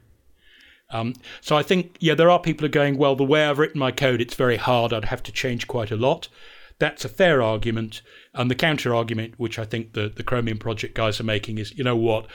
Um, 0.89 1.13
so 1.39 1.55
I 1.55 1.63
think, 1.63 1.97
yeah, 1.99 2.15
there 2.15 2.29
are 2.29 2.39
people 2.39 2.63
who 2.63 2.67
are 2.67 2.69
going, 2.69 2.97
well, 2.97 3.15
the 3.15 3.23
way 3.23 3.45
I've 3.45 3.59
written 3.59 3.79
my 3.79 3.91
code, 3.91 4.21
it's 4.21 4.35
very 4.35 4.57
hard. 4.57 4.91
I'd 4.93 5.05
have 5.05 5.23
to 5.23 5.31
change 5.31 5.67
quite 5.67 5.91
a 5.91 5.95
lot. 5.95 6.27
That's 6.79 7.05
a 7.05 7.09
fair 7.09 7.41
argument. 7.41 8.01
And 8.33 8.51
the 8.51 8.55
counter 8.55 8.93
argument, 8.93 9.35
which 9.37 9.57
I 9.57 9.65
think 9.65 9.93
the, 9.93 10.09
the 10.09 10.23
Chromium 10.23 10.57
project 10.57 10.95
guys 10.95 11.19
are 11.19 11.25
making, 11.25 11.59
is, 11.59 11.77
you 11.77 11.83
know 11.83 11.95
what? 11.95 12.27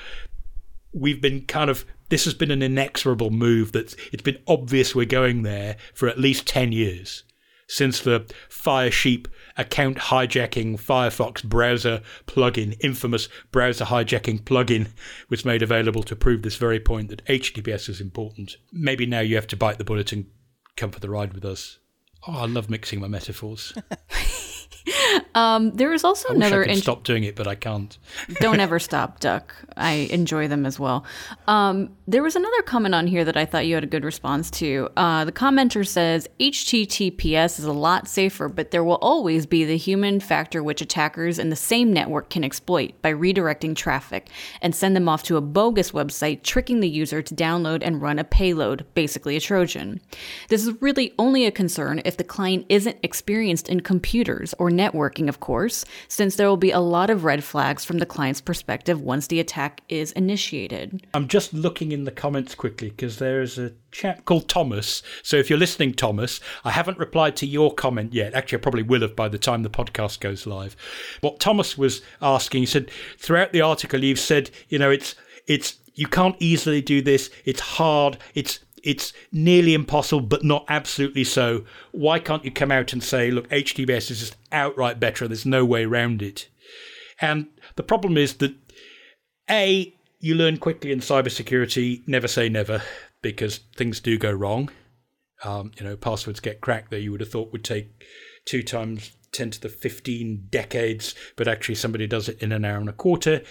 we've 0.97 1.21
been 1.21 1.43
kind 1.43 1.69
of 1.69 1.85
this 2.09 2.25
has 2.25 2.35
been 2.35 2.51
an 2.51 2.63
inexorable 2.63 3.31
move 3.31 3.73
that's 3.73 3.95
it's 4.13 4.23
been 4.23 4.39
obvious 4.49 4.95
we're 4.95 5.05
going 5.05 5.43
there 5.43 5.77
for 5.93 6.09
at 6.09 6.19
least 6.19 6.47
10 6.47 6.73
years 6.73 7.23
since 7.67 8.01
the 8.01 8.21
Firesheep 8.49 9.27
account 9.57 9.99
hijacking 9.99 10.81
Firefox 10.81 11.43
browser 11.43 12.03
plugin, 12.27 12.77
infamous 12.81 13.29
browser 13.51 13.87
hijacking 13.87 14.43
plugin, 14.43 14.89
was 15.29 15.45
made 15.45 15.63
available 15.63 16.03
to 16.05 16.17
prove 16.17 16.43
this 16.43 16.57
very 16.57 16.81
point 16.81 17.09
that 17.09 17.25
HTTPS 17.27 17.89
is 17.89 18.01
important. 18.01 18.57
Maybe 18.73 19.07
now 19.07 19.21
you 19.21 19.37
have 19.37 19.47
to 19.49 19.57
bite 19.57 19.79
the 19.79 19.85
bullet 19.85 20.13
and 20.13 20.27
come 20.77 20.91
for 20.91 21.01
the 21.01 21.11
ride 21.11 21.33
with 21.33 21.45
us. 21.45 21.79
Oh, 22.27 22.41
I 22.41 22.47
love 22.47 22.71
mixing 22.71 23.01
my 23.01 23.09
metaphors. 23.09 23.73
um, 25.35 25.73
there 25.73 25.93
is 25.93 26.05
also 26.05 26.31
I 26.31 26.35
another. 26.35 26.65
I 26.65 26.73
int- 26.73 26.83
stop 26.83 27.05
doing 27.05 27.25
it, 27.25 27.37
but 27.37 27.47
I 27.47 27.55
can't. 27.55 27.97
Don't 28.41 28.61
ever 28.61 28.79
stop, 28.79 29.21
Duck. 29.21 29.55
I 29.77 30.09
enjoy 30.11 30.49
them 30.49 30.65
as 30.65 30.79
well. 30.79 31.05
Um, 31.47 31.91
there 32.07 32.23
was 32.23 32.37
another 32.37 32.63
comment 32.63 32.95
on 32.95 33.07
here 33.07 33.25
that 33.25 33.37
I 33.37 33.45
thought 33.45 33.67
you 33.67 33.75
had 33.75 33.85
a 33.85 33.89
good 33.89 34.05
response 34.05 34.51
to. 34.53 34.89
Uh, 34.97 35.25
the 35.25 35.33
commenter 35.33 35.87
says 35.87 36.29
HTTPS 36.41 37.59
is 37.59 37.65
a 37.65 37.73
lot 37.73 38.09
safer, 38.09 38.49
but 38.49 38.71
there 38.71 38.85
will 38.85 38.97
always 38.97 39.47
be 39.47 39.65
the 39.65 39.77
human 39.77 40.21
factor 40.21 40.63
which 40.63 40.81
attackers 40.81 41.39
in 41.39 41.51
the 41.51 41.57
same 41.57 41.93
network 41.93 42.31
can 42.31 42.45
exploit 42.45 42.93
by 43.03 43.13
redirecting 43.13 43.75
traffic 43.75 44.29
and 44.63 44.75
send 44.75 44.97
them 44.97 45.09
off 45.09 45.23
to 45.25 45.37
a 45.37 45.41
bogus 45.41 45.93
website, 45.93 46.43
tricking 46.43 46.81
the 46.81 46.89
user 46.89 47.23
to 47.23 47.35
download 47.35 47.81
and 47.83 48.01
run 48.01 48.19
a 48.19 48.25
payload, 48.25 48.87
basically 48.95 49.37
a 49.37 49.41
Trojan. 49.41 50.01
This 50.49 50.67
is 50.67 50.81
really 50.81 51.13
only 51.19 51.47
a 51.47 51.51
concern 51.51 52.01
if 52.05 52.17
the 52.17 52.25
client 52.25 52.67
isn't 52.69 52.97
experienced 53.03 53.69
in 53.69 53.81
computers 53.81 54.55
or 54.59 54.71
networking, 54.77 55.29
of 55.29 55.41
course, 55.41 55.85
since 56.09 56.37
there 56.37 56.49
will 56.49 56.57
be 56.57 56.71
a 56.71 56.81
lot 56.81 57.11
of 57.11 57.25
red 57.25 57.43
flags 57.43 57.85
from 57.85 57.99
the 57.99 58.07
client's 58.07 58.41
perspective 58.41 59.01
once 59.01 59.27
the 59.27 59.41
attack 59.41 59.81
is 59.89 60.13
initiated. 60.13 61.07
I'm 61.15 61.29
just 61.29 61.55
looking 61.55 61.93
in 61.93 62.05
the 62.05 62.11
comments 62.11 62.55
quickly 62.55 62.91
because 62.91 63.19
there 63.19 63.41
is 63.41 63.59
a 63.59 63.73
chap 63.91 64.25
called 64.25 64.49
Thomas. 64.49 65.03
So 65.23 65.37
if 65.37 65.49
you're 65.49 65.59
listening, 65.59 65.95
Thomas, 65.95 66.41
I 66.65 66.71
haven't 66.71 66.99
replied 66.99 67.37
to 67.37 67.47
your 67.47 67.75
comment 67.75 68.13
yet. 68.13 68.35
Actually, 68.35 68.59
I 68.59 68.63
probably 68.63 68.83
will 68.83 69.01
have 69.01 69.17
by 69.17 69.29
the 69.29 69.39
time 69.39 69.63
the 69.63 69.71
podcast 69.71 70.21
goes 70.21 70.47
live. 70.47 70.77
What 71.21 71.41
Thomas 71.41 71.79
was 71.79 72.03
asking, 72.21 72.63
he 72.63 72.67
said, 72.67 72.91
throughout 73.19 73.53
the 73.53 73.63
article, 73.63 74.05
you've 74.05 74.19
said, 74.19 74.51
you 74.69 74.79
know, 74.79 74.91
it's 74.91 75.15
it's 75.47 75.79
you 75.95 76.07
can't 76.07 76.37
easily 76.39 76.83
do 76.83 77.01
this. 77.01 77.31
It's 77.45 77.61
hard. 77.61 78.19
It's 78.35 78.61
it's 78.87 79.13
nearly 79.33 79.75
impossible, 79.75 80.21
but 80.21 80.45
not 80.45 80.65
absolutely 80.69 81.25
so. 81.25 81.65
Why 81.91 82.21
can't 82.21 82.45
you 82.45 82.53
come 82.53 82.71
out 82.71 82.93
and 82.93 83.03
say, 83.03 83.33
look, 83.33 83.49
HTTPS 83.51 84.13
is 84.13 84.21
just 84.21 84.37
outright 84.53 85.01
better? 85.01 85.25
And 85.25 85.33
there's 85.33 85.45
no 85.45 85.65
way 85.65 85.85
around 85.85 86.23
it. 86.23 86.49
And 87.21 87.49
the 87.75 87.83
problem 87.83 88.17
is 88.17 88.35
that 88.35 88.55
a 89.51 89.93
you 90.21 90.37
learn 90.37 90.59
quickly 90.59 90.93
in 90.93 91.01
cybersecurity. 91.01 92.07
Never 92.07 92.29
say 92.29 92.49
never, 92.49 92.81
because 93.23 93.59
things 93.75 93.99
do 93.99 94.19
go 94.19 94.31
wrong. 94.31 94.71
Um, 95.43 95.73
you 95.79 95.85
know, 95.85 95.97
passwords 95.97 96.39
get 96.39 96.61
cracked 96.61 96.93
that 96.93 97.01
you 97.01 97.11
would 97.11 97.21
have 97.21 97.31
thought 97.31 97.53
would 97.53 97.65
take 97.65 97.89
two 98.45 98.63
times 98.63 99.11
10 99.33 99.51
to 99.51 99.61
the 99.63 99.69
15 99.69 100.47
decades, 100.49 101.17
but 101.35 101.49
actually 101.49 101.75
somebody 101.75 102.07
does 102.07 102.29
it 102.29 102.41
in 102.41 102.53
an 102.53 102.65
hour 102.65 102.79
and 102.79 102.89
a 102.89 102.93
quarter 102.93 103.43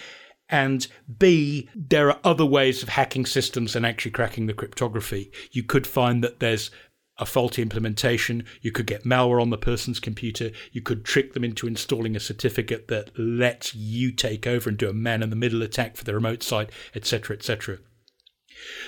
and 0.49 0.87
B, 1.17 1.69
there 1.75 2.09
are 2.09 2.19
other 2.23 2.45
ways 2.45 2.83
of 2.83 2.89
hacking 2.89 3.25
systems 3.25 3.75
and 3.75 3.85
actually 3.85 4.11
cracking 4.11 4.45
the 4.45 4.53
cryptography. 4.53 5.31
You 5.51 5.63
could 5.63 5.87
find 5.87 6.23
that 6.23 6.39
there's 6.39 6.69
a 7.17 7.25
faulty 7.25 7.61
implementation. 7.61 8.45
You 8.61 8.71
could 8.71 8.85
get 8.85 9.05
malware 9.05 9.41
on 9.41 9.49
the 9.49 9.57
person's 9.57 9.99
computer. 9.99 10.51
You 10.71 10.81
could 10.81 11.05
trick 11.05 11.33
them 11.33 11.43
into 11.43 11.67
installing 11.67 12.15
a 12.15 12.19
certificate 12.19 12.87
that 12.89 13.17
lets 13.17 13.73
you 13.73 14.11
take 14.11 14.45
over 14.45 14.69
and 14.69 14.77
do 14.77 14.89
a 14.89 14.93
man 14.93 15.23
in 15.23 15.29
the 15.29 15.35
middle 15.35 15.63
attack 15.63 15.95
for 15.95 16.03
the 16.03 16.13
remote 16.13 16.43
site, 16.43 16.69
etc., 16.93 17.37
etc. 17.37 17.79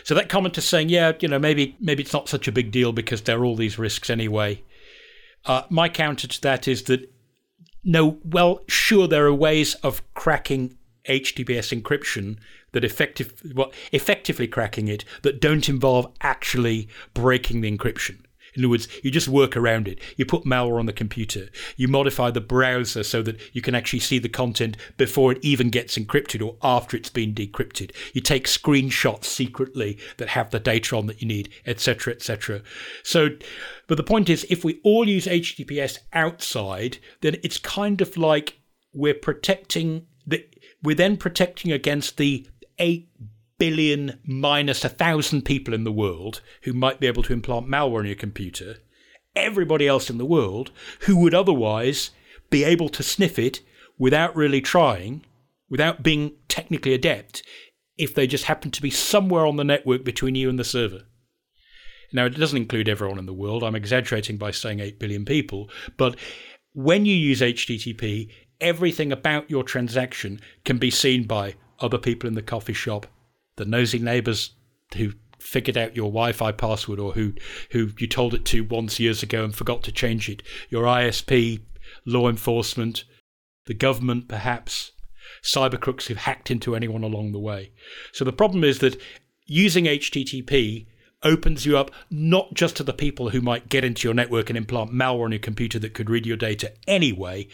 So 0.03 0.13
that 0.13 0.29
comment 0.29 0.57
is 0.57 0.65
saying, 0.65 0.89
yeah, 0.89 1.13
you 1.19 1.27
know, 1.27 1.39
maybe 1.39 1.75
maybe 1.79 2.03
it's 2.03 2.13
not 2.13 2.29
such 2.29 2.47
a 2.47 2.51
big 2.51 2.71
deal 2.71 2.91
because 2.91 3.21
there 3.21 3.39
are 3.39 3.45
all 3.45 3.55
these 3.55 3.79
risks 3.79 4.09
anyway. 4.09 4.63
Uh, 5.45 5.63
my 5.69 5.89
counter 5.89 6.27
to 6.27 6.41
that 6.41 6.67
is 6.67 6.83
that 6.83 7.09
no, 7.83 8.17
well, 8.23 8.61
sure, 8.67 9.07
there 9.07 9.25
are 9.25 9.33
ways 9.33 9.75
of 9.75 10.01
cracking 10.13 10.77
HTTPS 11.07 11.81
encryption 11.81 12.37
that 12.73 12.83
effective, 12.83 13.33
well, 13.55 13.71
effectively 13.91 14.47
cracking 14.47 14.87
it 14.87 15.05
that 15.23 15.41
don't 15.41 15.69
involve 15.69 16.11
actually 16.21 16.87
breaking 17.13 17.61
the 17.61 17.75
encryption. 17.75 18.19
In 18.57 18.63
other 18.63 18.69
words, 18.69 18.87
you 19.03 19.11
just 19.11 19.27
work 19.27 19.55
around 19.55 19.87
it. 19.87 19.99
You 20.15 20.25
put 20.25 20.43
malware 20.43 20.79
on 20.79 20.87
the 20.87 20.93
computer. 20.93 21.49
You 21.75 21.87
modify 21.87 22.31
the 22.31 22.41
browser 22.41 23.03
so 23.03 23.21
that 23.21 23.39
you 23.53 23.61
can 23.61 23.75
actually 23.75 23.99
see 23.99 24.17
the 24.17 24.29
content 24.29 24.77
before 24.97 25.33
it 25.33 25.39
even 25.43 25.69
gets 25.69 25.95
encrypted 25.95 26.43
or 26.43 26.55
after 26.63 26.97
it's 26.97 27.11
been 27.11 27.35
decrypted. 27.35 27.91
You 28.13 28.21
take 28.21 28.47
screenshots 28.47 29.25
secretly 29.25 29.99
that 30.17 30.29
have 30.29 30.49
the 30.49 30.59
data 30.59 30.97
on 30.97 31.05
that 31.05 31.21
you 31.21 31.27
need, 31.27 31.49
etc., 31.67 32.13
etc. 32.13 32.63
So, 33.03 33.29
but 33.85 33.97
the 33.97 34.03
point 34.03 34.27
is, 34.27 34.45
if 34.49 34.63
we 34.63 34.79
all 34.83 35.07
use 35.07 35.27
HTTPS 35.27 35.99
outside, 36.13 36.97
then 37.21 37.37
it's 37.43 37.59
kind 37.59 38.01
of 38.01 38.17
like 38.17 38.59
we're 38.91 39.13
protecting 39.13 40.07
we're 40.83 40.95
then 40.95 41.17
protecting 41.17 41.71
against 41.71 42.17
the 42.17 42.47
8 42.79 43.09
billion 43.57 44.19
minus 44.25 44.85
a 44.85 44.89
thousand 44.89 45.43
people 45.43 45.73
in 45.73 45.83
the 45.83 45.91
world 45.91 46.41
who 46.63 46.73
might 46.73 46.99
be 46.99 47.07
able 47.07 47.23
to 47.23 47.33
implant 47.33 47.67
malware 47.67 47.99
on 47.99 48.05
your 48.05 48.15
computer. 48.15 48.77
Everybody 49.35 49.87
else 49.87 50.09
in 50.09 50.17
the 50.17 50.25
world 50.25 50.71
who 51.01 51.17
would 51.17 51.33
otherwise 51.33 52.11
be 52.49 52.63
able 52.63 52.89
to 52.89 53.03
sniff 53.03 53.37
it 53.39 53.61
without 53.97 54.35
really 54.35 54.61
trying, 54.61 55.23
without 55.69 56.03
being 56.03 56.33
technically 56.47 56.93
adept, 56.93 57.43
if 57.97 58.13
they 58.13 58.27
just 58.27 58.45
happen 58.45 58.71
to 58.71 58.81
be 58.81 58.91
somewhere 58.91 59.45
on 59.45 59.55
the 59.55 59.63
network 59.63 60.03
between 60.03 60.35
you 60.35 60.49
and 60.49 60.59
the 60.59 60.63
server. 60.63 61.01
Now, 62.13 62.25
it 62.25 62.37
doesn't 62.37 62.57
include 62.57 62.87
everyone 62.87 63.19
in 63.19 63.25
the 63.25 63.33
world. 63.33 63.63
I'm 63.63 63.75
exaggerating 63.75 64.37
by 64.37 64.51
saying 64.51 64.79
8 64.79 64.99
billion 64.99 65.25
people, 65.25 65.69
but 65.97 66.15
when 66.73 67.05
you 67.05 67.15
use 67.15 67.41
HTTP, 67.41 68.31
everything 68.59 69.11
about 69.11 69.49
your 69.49 69.63
transaction 69.63 70.39
can 70.65 70.77
be 70.77 70.91
seen 70.91 71.23
by 71.25 71.55
other 71.79 71.97
people 71.97 72.27
in 72.27 72.33
the 72.33 72.41
coffee 72.41 72.73
shop, 72.73 73.07
the 73.55 73.65
nosy 73.65 73.99
neighbors 73.99 74.51
who 74.95 75.11
figured 75.39 75.77
out 75.77 75.95
your 75.95 76.09
Wi-Fi 76.09 76.51
password 76.51 76.99
or 76.99 77.13
who 77.13 77.33
who 77.71 77.89
you 77.99 78.07
told 78.07 78.33
it 78.33 78.45
to 78.45 78.63
once 78.63 78.99
years 78.99 79.21
ago 79.21 79.43
and 79.43 79.55
forgot 79.55 79.83
to 79.83 79.91
change 79.91 80.29
it, 80.29 80.41
your 80.69 80.85
ISP, 80.85 81.61
law 82.05 82.27
enforcement, 82.27 83.03
the 83.65 83.73
government 83.73 84.27
perhaps, 84.27 84.91
cyber 85.43 85.79
crooks 85.79 86.07
who've 86.07 86.17
hacked 86.17 86.49
into 86.51 86.75
anyone 86.75 87.03
along 87.03 87.31
the 87.31 87.39
way. 87.39 87.71
So 88.11 88.25
the 88.25 88.33
problem 88.33 88.63
is 88.63 88.79
that 88.79 88.99
using 89.45 89.85
HTTP 89.85 90.87
opens 91.23 91.65
you 91.65 91.77
up 91.77 91.91
not 92.09 92.53
just 92.53 92.75
to 92.77 92.83
the 92.83 92.93
people 92.93 93.29
who 93.29 93.41
might 93.41 93.69
get 93.69 93.83
into 93.83 94.07
your 94.07 94.13
network 94.13 94.49
and 94.49 94.57
implant 94.57 94.91
malware 94.91 95.25
on 95.25 95.31
your 95.31 95.39
computer 95.39 95.79
that 95.79 95.93
could 95.93 96.09
read 96.09 96.25
your 96.25 96.37
data 96.37 96.71
anyway, 96.87 97.47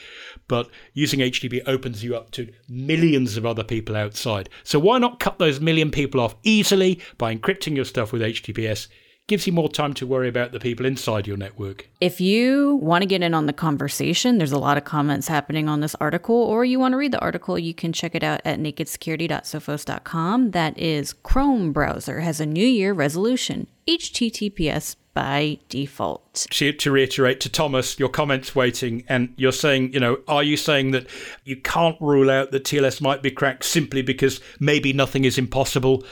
but 0.47 0.69
using 0.93 1.19
HTTP 1.19 1.62
opens 1.65 2.04
you 2.04 2.15
up 2.15 2.32
to 2.32 2.52
millions 2.67 3.38
of 3.38 3.45
other 3.45 3.63
people 3.63 3.95
outside. 3.95 4.49
So 4.63 4.80
why 4.80 4.97
not 4.97 5.19
cut 5.19 5.39
those 5.39 5.60
million 5.60 5.91
people 5.91 6.19
off 6.19 6.36
easily 6.43 6.99
by 7.17 7.36
encrypting 7.36 7.76
your 7.76 7.86
stuff 7.86 8.12
with 8.12 8.21
HTTPS 8.21 8.88
gives 9.27 9.47
you 9.47 9.53
more 9.53 9.69
time 9.69 9.93
to 9.93 10.05
worry 10.05 10.27
about 10.27 10.51
the 10.51 10.59
people 10.59 10.86
inside 10.86 11.25
your 11.25 11.38
network. 11.38 11.88
If 12.01 12.19
you 12.19 12.75
want 12.75 13.03
to 13.03 13.07
get 13.07 13.21
in 13.21 13.33
on 13.33 13.45
the 13.45 13.53
conversation, 13.53 14.38
there's 14.38 14.51
a 14.51 14.57
lot 14.57 14.77
of 14.77 14.83
comments 14.83 15.27
happening 15.27 15.69
on 15.69 15.79
this 15.79 15.95
article, 15.95 16.36
or 16.36 16.65
you 16.65 16.79
want 16.79 16.91
to 16.91 16.97
read 16.97 17.13
the 17.13 17.19
article, 17.19 17.57
you 17.57 17.73
can 17.73 17.93
check 17.93 18.15
it 18.15 18.23
out 18.23 18.41
at 18.43 18.59
nakedsecurity.sophos.com. 18.59 20.51
That 20.51 20.77
is 20.77 21.13
Chrome 21.13 21.71
browser 21.71 22.19
has 22.19 22.41
a 22.41 22.45
New 22.45 22.65
Year 22.65 22.93
resolution, 22.93 23.67
HTTPS 23.88 24.97
by 25.13 25.59
default. 25.69 26.47
To, 26.49 26.73
to, 26.73 26.91
reiterate 26.91 27.39
to 27.41 27.49
Thomas, 27.49 27.99
your 27.99 28.09
comments 28.09 28.55
waiting, 28.55 29.03
and 29.07 29.33
you're 29.38 29.51
saying, 29.51 29.93
you 29.93 29.99
know, 29.99 30.17
are 30.27 30.43
you 30.43 30.57
saying 30.57 30.91
that 30.91 31.07
you 31.45 31.55
can't 31.57 31.95
rule 32.01 32.29
out 32.29 32.51
that 32.51 32.63
TLS 32.63 32.99
might 32.99 33.21
be 33.21 33.31
cracked 33.31 33.63
simply 33.63 34.01
because 34.01 34.41
maybe 34.59 34.91
nothing 34.91 35.23
is 35.23 35.38
impossible? 35.38 36.03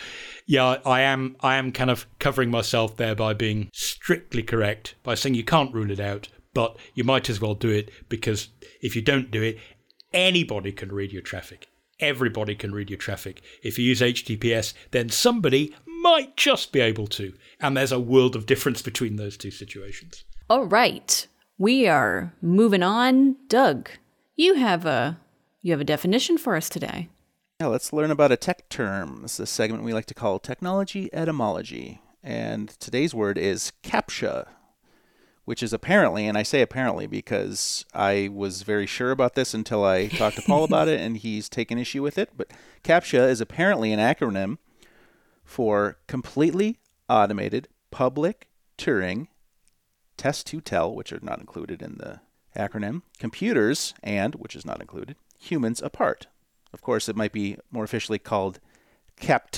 Yeah, 0.52 0.80
I 0.86 1.00
am. 1.00 1.38
I 1.40 1.56
am 1.56 1.72
kind 1.72 1.90
of 1.90 2.06
covering 2.20 2.52
myself 2.52 2.98
there 2.98 3.16
by 3.16 3.34
being 3.34 3.70
strictly 3.72 4.44
correct 4.44 4.96
by 5.02 5.16
saying 5.16 5.36
you 5.36 5.46
can't 5.46 5.74
rule 5.74 5.90
it 5.90 6.00
out, 6.02 6.28
but 6.54 6.76
you 6.94 7.06
might 7.06 7.30
as 7.30 7.40
well 7.40 7.56
do 7.56 7.70
it 7.70 7.90
because 8.10 8.50
if 8.82 8.94
you 8.94 9.02
don't 9.02 9.32
do 9.32 9.42
it, 9.42 9.58
anybody 10.12 10.74
can 10.74 10.92
read 10.92 11.14
your 11.14 11.22
traffic. 11.22 11.70
Everybody 12.02 12.54
can 12.54 12.74
read 12.74 12.90
your 12.90 13.00
traffic. 13.00 13.42
If 13.64 13.80
you 13.80 13.86
use 13.86 14.02
HTTPS, 14.02 14.74
then 14.92 15.08
somebody 15.08 15.74
might 15.86 16.36
just 16.36 16.74
be 16.74 16.82
able 16.82 17.08
to, 17.08 17.32
and 17.62 17.78
there's 17.78 17.94
a 17.94 18.00
world 18.02 18.36
of 18.36 18.46
difference 18.46 18.82
between 18.82 19.16
those 19.16 19.38
two 19.38 19.52
situations. 19.52 20.26
All 20.50 20.66
right, 20.66 21.28
we 21.58 21.88
are 21.88 22.34
moving 22.42 22.84
on. 22.84 23.38
Doug, 23.48 23.90
you 24.36 24.56
have 24.56 24.86
a 24.86 25.18
you 25.62 25.72
have 25.72 25.80
a 25.80 25.86
definition 25.86 26.38
for 26.38 26.58
us 26.58 26.68
today. 26.68 27.08
Yeah, 27.62 27.68
let's 27.68 27.94
learn 27.94 28.10
about 28.10 28.32
a 28.32 28.38
tech 28.38 28.70
term. 28.70 29.20
This 29.22 29.36
is 29.36 29.42
a 29.42 29.46
segment 29.46 29.84
we 29.84 29.94
like 29.94 30.08
to 30.08 30.16
call 30.16 30.40
technology 30.40 31.12
etymology. 31.14 32.02
And 32.24 32.70
today's 32.70 33.14
word 33.14 33.38
is 33.38 33.72
CAPTCHA, 33.84 34.48
which 35.46 35.62
is 35.62 35.72
apparently, 35.72 36.26
and 36.26 36.40
I 36.40 36.42
say 36.42 36.64
apparently 36.64 37.06
because 37.06 37.86
I 37.94 38.32
was 38.34 38.64
very 38.64 38.88
sure 38.88 39.12
about 39.12 39.36
this 39.36 39.54
until 39.54 39.86
I 39.86 40.08
talked 40.08 40.38
to 40.38 40.42
Paul 40.42 40.64
about 40.64 40.88
it 40.88 41.00
and 41.02 41.18
he's 41.18 41.50
taken 41.50 41.78
issue 41.78 42.02
with 42.02 42.18
it. 42.18 42.32
But 42.36 42.50
CAPTCHA 42.84 43.30
is 43.30 43.42
apparently 43.42 43.94
an 43.94 44.00
acronym 44.00 44.58
for 45.44 46.00
completely 46.08 46.80
automated 47.08 47.68
public 47.92 48.48
Turing 48.80 49.28
test 50.18 50.48
to 50.48 50.62
tell, 50.62 50.96
which 50.96 51.14
are 51.14 51.20
not 51.22 51.40
included 51.40 51.84
in 51.84 52.00
the 52.00 52.22
acronym, 52.58 53.04
computers, 53.20 53.94
and, 54.02 54.34
which 54.34 54.56
is 54.56 54.66
not 54.66 54.82
included, 54.82 55.16
humans 55.38 55.80
apart. 55.80 56.26
Of 56.74 56.82
course, 56.82 57.10
it 57.10 57.16
might 57.16 57.32
be 57.32 57.58
more 57.72 57.84
officially 57.84 58.20
called 58.20 58.60
cap 59.20 59.52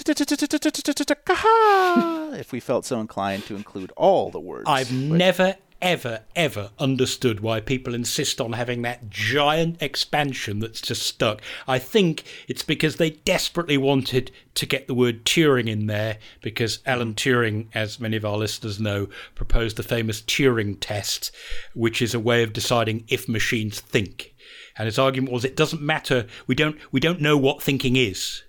if 2.33 2.51
we 2.51 2.59
felt 2.59 2.85
so 2.85 2.99
inclined 2.99 3.45
to 3.45 3.55
include 3.55 3.91
all 3.95 4.29
the 4.29 4.39
words. 4.39 4.65
I've 4.67 4.91
never 4.91 5.55
ever, 5.83 6.21
ever 6.33 6.71
understood 6.79 7.41
why 7.41 7.59
people 7.59 7.93
insist 7.93 8.39
on 8.39 8.53
having 8.53 8.81
that 8.81 9.09
giant 9.09 9.81
expansion 9.81 10.59
that's 10.59 10.79
just 10.79 11.03
stuck. 11.03 11.41
I 11.67 11.77
think 11.77 12.23
it's 12.47 12.63
because 12.63 12.95
they 12.95 13.09
desperately 13.09 13.77
wanted 13.77 14.31
to 14.55 14.65
get 14.65 14.87
the 14.87 14.93
word 14.93 15.25
Turing 15.25 15.67
in 15.67 15.87
there, 15.87 16.19
because 16.41 16.79
Alan 16.85 17.15
Turing, 17.15 17.67
as 17.75 17.99
many 17.99 18.15
of 18.15 18.23
our 18.23 18.37
listeners 18.37 18.79
know, 18.79 19.09
proposed 19.35 19.75
the 19.75 19.83
famous 19.83 20.21
Turing 20.21 20.77
test, 20.79 21.35
which 21.73 22.01
is 22.01 22.13
a 22.13 22.19
way 22.19 22.43
of 22.43 22.53
deciding 22.53 23.03
if 23.09 23.27
machines 23.27 23.81
think. 23.81 24.32
And 24.77 24.85
his 24.85 24.99
argument 24.99 25.33
was 25.33 25.45
it 25.45 25.55
doesn't 25.55 25.81
matter. 25.81 26.25
We 26.47 26.55
don't 26.55 26.77
we 26.91 26.99
don't 26.99 27.21
know 27.21 27.37
what 27.37 27.61
thinking 27.61 27.95
is. 27.95 28.43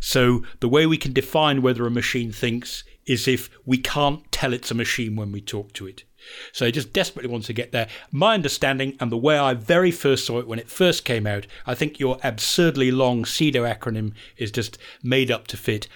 So 0.00 0.42
the 0.60 0.68
way 0.68 0.86
we 0.86 0.98
can 0.98 1.12
define 1.12 1.62
whether 1.62 1.86
a 1.86 1.90
machine 1.90 2.32
thinks 2.32 2.84
is 3.06 3.26
if 3.26 3.50
we 3.64 3.78
can't 3.78 4.30
tell 4.30 4.52
it's 4.52 4.70
a 4.70 4.74
machine 4.74 5.16
when 5.16 5.32
we 5.32 5.40
talk 5.40 5.72
to 5.74 5.86
it. 5.86 6.04
So 6.52 6.66
he 6.66 6.72
just 6.72 6.92
desperately 6.92 7.30
wants 7.30 7.46
to 7.46 7.52
get 7.52 7.72
there. 7.72 7.88
My 8.10 8.34
understanding 8.34 8.96
and 9.00 9.10
the 9.10 9.16
way 9.16 9.38
I 9.38 9.54
very 9.54 9.90
first 9.90 10.26
saw 10.26 10.38
it 10.38 10.46
when 10.46 10.58
it 10.58 10.68
first 10.68 11.04
came 11.04 11.26
out, 11.26 11.46
I 11.66 11.74
think 11.74 11.98
your 11.98 12.18
absurdly 12.22 12.90
long 12.90 13.24
pseudo 13.24 13.64
acronym 13.64 14.12
is 14.36 14.50
just 14.50 14.78
made 15.02 15.30
up 15.30 15.46
to 15.48 15.56
fit. 15.56 15.88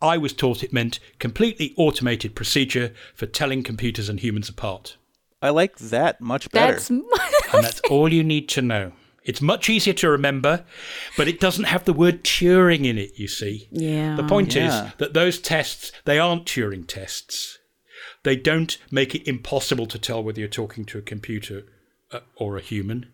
I 0.00 0.18
was 0.18 0.32
taught 0.32 0.62
it 0.62 0.72
meant 0.72 1.00
completely 1.18 1.74
automated 1.76 2.34
procedure 2.34 2.92
for 3.14 3.26
telling 3.26 3.62
computers 3.62 4.08
and 4.08 4.20
humans 4.20 4.48
apart. 4.48 4.96
I 5.42 5.50
like 5.50 5.76
that 5.78 6.20
much 6.20 6.50
better. 6.50 6.72
That's 6.72 6.90
and 7.54 7.64
that's 7.64 7.80
all 7.90 8.12
you 8.12 8.22
need 8.24 8.48
to 8.50 8.62
know. 8.62 8.92
It's 9.24 9.40
much 9.40 9.70
easier 9.70 9.94
to 9.94 10.10
remember, 10.10 10.64
but 11.16 11.28
it 11.28 11.40
doesn't 11.40 11.64
have 11.64 11.84
the 11.86 11.94
word 11.94 12.24
Turing 12.24 12.84
in 12.84 12.98
it, 12.98 13.18
you 13.18 13.26
see. 13.26 13.68
Yeah. 13.70 14.16
The 14.16 14.22
point 14.24 14.54
Yeah. 14.54 14.88
is 14.88 14.92
that 14.98 15.14
those 15.14 15.38
tests, 15.38 15.92
they 16.04 16.18
aren't 16.18 16.44
Turing 16.44 16.86
tests. 16.86 17.58
They 18.22 18.36
don't 18.36 18.76
make 18.90 19.14
it 19.14 19.26
impossible 19.26 19.86
to 19.86 19.98
tell 19.98 20.22
whether 20.22 20.40
you're 20.40 20.48
talking 20.48 20.84
to 20.86 20.98
a 20.98 21.02
computer 21.02 21.64
uh, 22.12 22.20
or 22.36 22.56
a 22.58 22.60
human. 22.60 23.06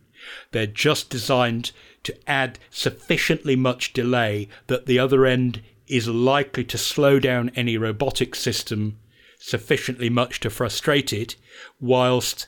They're 0.51 0.67
just 0.67 1.11
designed 1.11 1.71
to 2.03 2.15
add 2.29 2.59
sufficiently 2.71 3.55
much 3.57 3.93
delay 3.93 4.49
that 4.67 4.87
the 4.87 4.99
other 4.99 5.27
end 5.27 5.63
is 5.87 6.09
likely 6.09 6.65
to 6.65 6.79
slow 6.79 7.19
down 7.21 7.51
any 7.57 7.77
robotic 7.77 8.35
system 8.35 8.99
sufficiently 9.39 10.11
much 10.11 10.39
to 10.41 10.51
frustrate 10.51 11.13
it, 11.13 11.37
whilst 11.81 12.47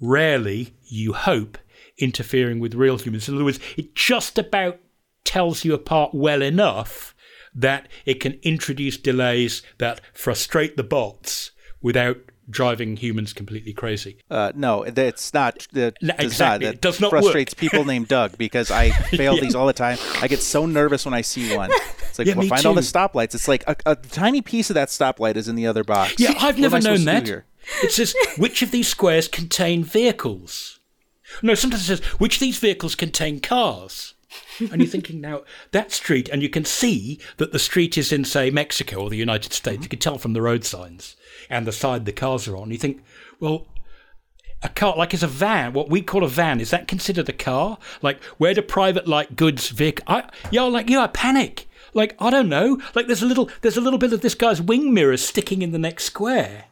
rarely, 0.00 0.74
you 0.84 1.12
hope, 1.12 1.58
interfering 1.98 2.58
with 2.60 2.74
real 2.74 2.98
humans. 2.98 3.28
In 3.28 3.34
other 3.34 3.44
words, 3.44 3.60
it 3.76 3.94
just 3.94 4.38
about 4.38 4.78
tells 5.24 5.64
you 5.64 5.74
apart 5.74 6.14
well 6.14 6.42
enough 6.42 7.14
that 7.54 7.88
it 8.06 8.20
can 8.20 8.38
introduce 8.42 8.96
delays 8.96 9.62
that 9.78 10.00
frustrate 10.14 10.76
the 10.76 10.82
bots 10.84 11.50
without 11.82 12.16
driving 12.48 12.96
humans 12.96 13.32
completely 13.32 13.72
crazy. 13.72 14.18
Uh, 14.28 14.50
no, 14.56 14.82
it's 14.82 15.32
not. 15.32 15.66
It 15.72 15.96
exactly. 16.18 16.66
not. 16.66 16.74
It 16.74 16.80
does 16.80 17.00
not 17.00 17.10
frustrates 17.10 17.54
work. 17.54 17.58
people 17.60 17.84
named 17.84 18.08
Doug 18.08 18.36
because 18.38 18.70
I 18.72 18.90
fail 19.10 19.34
Yeah. 19.36 19.40
these 19.42 19.54
all 19.54 19.66
the 19.66 19.72
time. 19.72 19.98
I 20.20 20.26
get 20.26 20.40
so 20.40 20.66
nervous 20.66 21.04
when 21.04 21.14
I 21.14 21.20
see 21.20 21.54
one. 21.56 21.70
It's 22.08 22.18
like, 22.18 22.26
Yeah, 22.26 22.34
well, 22.34 22.48
find 22.48 22.66
all 22.66 22.74
the 22.74 22.80
stoplights. 22.80 23.34
It's 23.36 23.46
like 23.46 23.62
a, 23.68 23.76
a 23.86 23.94
tiny 23.94 24.42
piece 24.42 24.68
of 24.70 24.74
that 24.74 24.88
stoplight 24.88 25.36
is 25.36 25.46
in 25.48 25.54
the 25.54 25.66
other 25.68 25.84
box. 25.84 26.14
Yeah, 26.18 26.30
I've 26.38 26.56
What 26.58 26.58
never 26.58 26.80
known 26.80 27.04
that. 27.04 27.44
It 27.82 27.92
says, 27.92 28.14
which 28.36 28.62
of 28.62 28.70
these 28.70 28.88
squares 28.88 29.28
contain 29.28 29.84
vehicles? 29.84 30.80
No, 31.42 31.54
sometimes 31.54 31.82
it 31.82 31.98
says, 31.98 32.04
which 32.18 32.36
of 32.36 32.40
these 32.40 32.58
vehicles 32.58 32.94
contain 32.94 33.40
cars? 33.40 34.14
And 34.58 34.80
you're 34.80 34.90
thinking 34.90 35.20
now, 35.20 35.42
that 35.72 35.90
street, 35.90 36.28
and 36.28 36.42
you 36.42 36.48
can 36.48 36.64
see 36.64 37.18
that 37.38 37.52
the 37.52 37.58
street 37.58 37.96
is 37.98 38.12
in, 38.12 38.24
say, 38.24 38.50
Mexico 38.50 38.98
or 38.98 39.10
the 39.10 39.16
United 39.16 39.52
States. 39.52 39.82
You 39.82 39.88
can 39.88 39.98
tell 39.98 40.18
from 40.18 40.34
the 40.34 40.42
road 40.42 40.64
signs 40.64 41.16
and 41.48 41.66
the 41.66 41.72
side 41.72 42.04
the 42.04 42.12
cars 42.12 42.46
are 42.46 42.56
on. 42.56 42.70
You 42.70 42.78
think, 42.78 43.02
well, 43.40 43.66
a 44.62 44.68
car, 44.68 44.94
like 44.96 45.14
it's 45.14 45.22
a 45.22 45.28
van, 45.28 45.72
what 45.72 45.88
we 45.88 46.02
call 46.02 46.22
a 46.22 46.28
van, 46.28 46.60
is 46.60 46.70
that 46.70 46.86
considered 46.86 47.28
a 47.28 47.32
car? 47.32 47.78
Like, 48.02 48.22
where 48.38 48.54
do 48.54 48.62
private, 48.62 49.08
like, 49.08 49.34
goods 49.34 49.70
vehicle? 49.70 50.04
I, 50.06 50.28
yeah, 50.50 50.62
like, 50.62 50.90
yeah, 50.90 51.00
I 51.00 51.06
panic. 51.06 51.68
Like, 51.94 52.14
I 52.20 52.30
don't 52.30 52.48
know. 52.48 52.80
Like, 52.94 53.06
there's 53.06 53.22
a 53.22 53.26
little, 53.26 53.50
there's 53.62 53.78
a 53.78 53.80
little 53.80 53.98
bit 53.98 54.12
of 54.12 54.20
this 54.20 54.34
guy's 54.34 54.60
wing 54.60 54.94
mirror 54.94 55.16
sticking 55.16 55.62
in 55.62 55.72
the 55.72 55.78
next 55.78 56.04
square. 56.04 56.66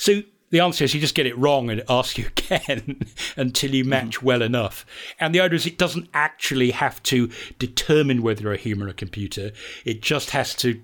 So 0.00 0.22
the 0.48 0.60
answer 0.60 0.82
is 0.82 0.94
you 0.94 1.00
just 1.00 1.14
get 1.14 1.26
it 1.26 1.36
wrong 1.36 1.68
and 1.68 1.82
ask 1.86 2.16
you 2.16 2.26
again 2.38 3.02
until 3.36 3.74
you 3.74 3.84
match 3.84 4.16
mm-hmm. 4.16 4.26
well 4.26 4.40
enough. 4.40 4.86
And 5.20 5.34
the 5.34 5.40
idea 5.40 5.56
is 5.56 5.66
it 5.66 5.76
doesn't 5.76 6.08
actually 6.14 6.70
have 6.70 7.02
to 7.04 7.28
determine 7.58 8.22
whether 8.22 8.42
you're 8.42 8.54
a 8.54 8.56
human 8.56 8.86
or 8.86 8.92
a 8.92 8.94
computer. 8.94 9.52
It 9.84 10.00
just 10.00 10.30
has 10.30 10.54
to 10.56 10.80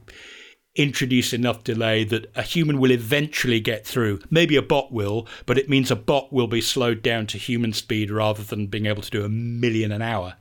introduce 0.75 1.33
enough 1.33 1.65
delay 1.65 2.05
that 2.05 2.31
a 2.37 2.43
human 2.43 2.79
will 2.79 2.91
eventually 2.91 3.59
get 3.59 3.87
through. 3.87 4.21
Maybe 4.29 4.55
a 4.55 4.63
bot 4.63 4.93
will, 4.93 5.27
but 5.47 5.57
it 5.57 5.71
means 5.71 5.91
a 5.91 5.97
bot 5.97 6.31
will 6.31 6.47
be 6.47 6.61
slowed 6.61 7.01
down 7.01 7.27
to 7.29 7.39
human 7.39 7.73
speed 7.73 8.11
rather 8.11 8.43
than 8.43 8.67
being 8.67 8.85
able 8.85 9.01
to 9.01 9.11
do 9.11 9.25
a 9.25 9.31
million 9.31 9.93
an 9.93 10.03
hour. 10.03 10.35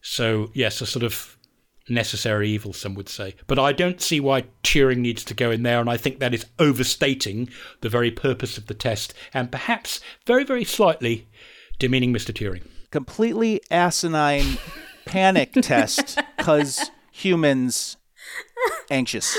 So, 0.00 0.52
yes, 0.54 0.80
a 0.80 0.86
sort 0.86 1.02
of 1.02 1.36
necessary 1.90 2.48
evil, 2.50 2.72
some 2.72 2.94
would 2.94 3.08
say. 3.08 3.34
But 3.46 3.58
I 3.58 3.72
don't 3.72 4.00
see 4.00 4.20
why 4.20 4.44
Turing 4.62 4.98
needs 4.98 5.24
to 5.24 5.34
go 5.34 5.50
in 5.50 5.62
there, 5.62 5.80
and 5.80 5.88
I 5.90 5.96
think 5.96 6.18
that 6.18 6.34
is 6.34 6.46
overstating 6.58 7.48
the 7.80 7.88
very 7.88 8.10
purpose 8.10 8.58
of 8.58 8.66
the 8.66 8.74
test, 8.74 9.14
and 9.34 9.50
perhaps 9.50 10.00
very, 10.26 10.44
very 10.44 10.64
slightly 10.64 11.28
demeaning 11.78 12.12
Mr. 12.12 12.32
Turing. 12.32 12.66
Completely 12.90 13.60
asinine 13.70 14.58
panic 15.04 15.52
test 15.62 16.18
because 16.36 16.90
humans 17.12 17.96
anxious. 18.90 19.38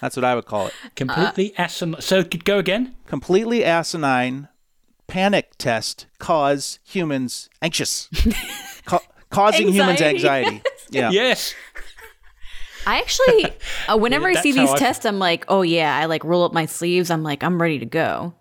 That's 0.00 0.16
what 0.16 0.24
I 0.24 0.34
would 0.34 0.46
call 0.46 0.66
it. 0.66 0.74
Completely 0.94 1.56
uh, 1.56 1.62
asinine. 1.62 2.00
So 2.00 2.22
go 2.22 2.58
again. 2.58 2.94
Completely 3.06 3.64
asinine 3.64 4.48
panic 5.06 5.52
test 5.58 6.06
cause 6.18 6.78
humans 6.84 7.48
anxious, 7.62 8.08
Ca- 8.84 8.98
causing 9.30 9.68
anxiety. 9.68 9.72
humans 9.72 10.00
anxiety. 10.02 10.62
Yeah. 10.90 11.10
Yes. 11.10 11.54
I 12.86 12.98
actually, 12.98 13.52
uh, 13.88 13.98
whenever 13.98 14.30
yeah, 14.30 14.38
I 14.38 14.42
see 14.42 14.52
these 14.52 14.70
I 14.70 14.78
tests, 14.78 15.04
I'm 15.04 15.18
like, 15.18 15.44
oh 15.48 15.62
yeah, 15.62 15.96
I 15.96 16.04
like 16.04 16.22
roll 16.22 16.44
up 16.44 16.52
my 16.52 16.66
sleeves. 16.66 17.10
I'm 17.10 17.24
like, 17.24 17.42
I'm 17.42 17.60
ready 17.60 17.80
to 17.80 17.86
go. 17.86 18.34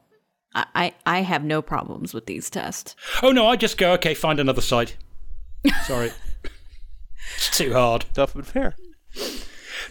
I, 0.54 0.66
I, 0.76 0.94
I 1.06 1.22
have 1.22 1.44
no 1.44 1.62
problems 1.62 2.14
with 2.14 2.28
these 2.28 2.50
tests. 2.50 2.96
Oh 3.24 3.32
no, 3.32 3.48
I 3.48 3.56
just 3.56 3.78
go, 3.78 3.94
okay, 3.94 4.14
find 4.14 4.40
another 4.40 4.62
site. 4.62 4.96
Sorry, 5.86 6.12
it's 7.36 7.58
too 7.58 7.74
hard. 7.74 8.06
Tough 8.14 8.36
but 8.36 8.46
fair. 8.46 8.76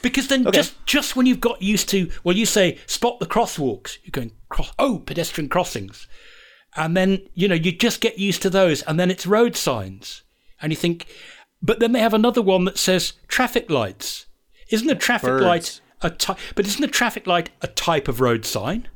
Because 0.02 0.28
then, 0.28 0.46
okay. 0.46 0.56
just 0.56 0.86
just 0.86 1.16
when 1.16 1.26
you've 1.26 1.40
got 1.40 1.62
used 1.62 1.88
to, 1.90 2.10
well, 2.22 2.36
you 2.36 2.46
say 2.46 2.78
spot 2.86 3.20
the 3.20 3.26
crosswalks. 3.26 3.98
You're 4.02 4.12
going 4.12 4.32
cross. 4.48 4.72
Oh, 4.78 4.98
pedestrian 4.98 5.48
crossings, 5.48 6.06
and 6.76 6.96
then 6.96 7.26
you 7.34 7.48
know 7.48 7.54
you 7.54 7.72
just 7.72 8.00
get 8.00 8.18
used 8.18 8.42
to 8.42 8.50
those, 8.50 8.82
and 8.82 9.00
then 9.00 9.10
it's 9.10 9.26
road 9.26 9.56
signs, 9.56 10.22
and 10.60 10.72
you 10.72 10.76
think, 10.76 11.06
but 11.64 11.80
then 11.80 11.92
they 11.92 12.00
have 12.00 12.14
another 12.14 12.42
one 12.42 12.64
that 12.66 12.78
says 12.78 13.14
traffic 13.26 13.70
lights. 13.70 14.26
Isn't 14.68 14.90
a 14.90 14.94
traffic 14.94 15.28
Birds. 15.28 15.44
light 15.44 15.80
a 16.02 16.10
type? 16.10 16.36
But 16.54 16.66
isn't 16.66 16.84
a 16.84 16.88
traffic 16.88 17.26
light 17.26 17.50
a 17.62 17.68
type 17.68 18.06
of 18.06 18.20
road 18.20 18.44
sign? 18.44 18.88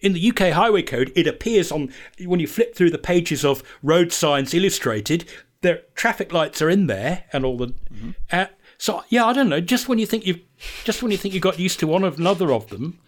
In 0.00 0.12
the 0.12 0.30
UK 0.30 0.52
Highway 0.52 0.82
Code, 0.82 1.10
it 1.16 1.26
appears 1.26 1.72
on 1.72 1.92
when 2.24 2.38
you 2.38 2.46
flip 2.46 2.76
through 2.76 2.90
the 2.90 2.98
pages 2.98 3.44
of 3.44 3.64
road 3.82 4.12
signs 4.12 4.54
illustrated. 4.54 5.28
There, 5.62 5.82
traffic 5.96 6.32
lights 6.32 6.62
are 6.62 6.70
in 6.70 6.86
there, 6.86 7.24
and 7.32 7.44
all 7.44 7.56
the. 7.56 7.66
Mm-hmm. 7.66 8.10
Uh, 8.30 8.46
so 8.76 9.02
yeah, 9.08 9.26
I 9.26 9.32
don't 9.32 9.48
know. 9.48 9.60
Just 9.60 9.88
when 9.88 9.98
you 9.98 10.06
think 10.06 10.24
you've, 10.24 10.40
just 10.84 11.02
when 11.02 11.10
you 11.10 11.18
think 11.18 11.34
you 11.34 11.40
got 11.40 11.58
used 11.58 11.80
to 11.80 11.88
one 11.88 12.04
of 12.04 12.20
another 12.20 12.52
of 12.52 12.68
them, 12.68 13.00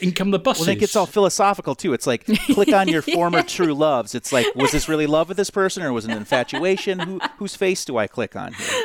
in 0.00 0.12
come 0.12 0.30
the 0.30 0.38
buses. 0.38 0.66
Well, 0.66 0.76
it 0.76 0.80
gets 0.80 0.96
all 0.96 1.06
philosophical 1.06 1.74
too. 1.74 1.92
It's 1.92 2.06
like 2.06 2.24
click 2.26 2.72
on 2.72 2.88
your 2.88 3.02
former 3.14 3.42
true 3.42 3.74
loves. 3.74 4.14
It's 4.14 4.32
like, 4.32 4.46
was 4.54 4.72
this 4.72 4.88
really 4.88 5.06
love 5.06 5.28
with 5.28 5.36
this 5.36 5.50
person, 5.50 5.82
or 5.82 5.92
was 5.92 6.04
it 6.04 6.10
an 6.10 6.18
infatuation? 6.18 6.98
Who, 6.98 7.20
whose 7.38 7.56
face 7.56 7.84
do 7.84 7.96
I 7.96 8.06
click 8.06 8.36
on 8.36 8.52
here? 8.52 8.84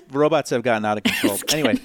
robots 0.10 0.50
have 0.50 0.62
gotten 0.62 0.84
out 0.84 0.98
of 0.98 1.04
control. 1.04 1.38
Anyway, 1.50 1.80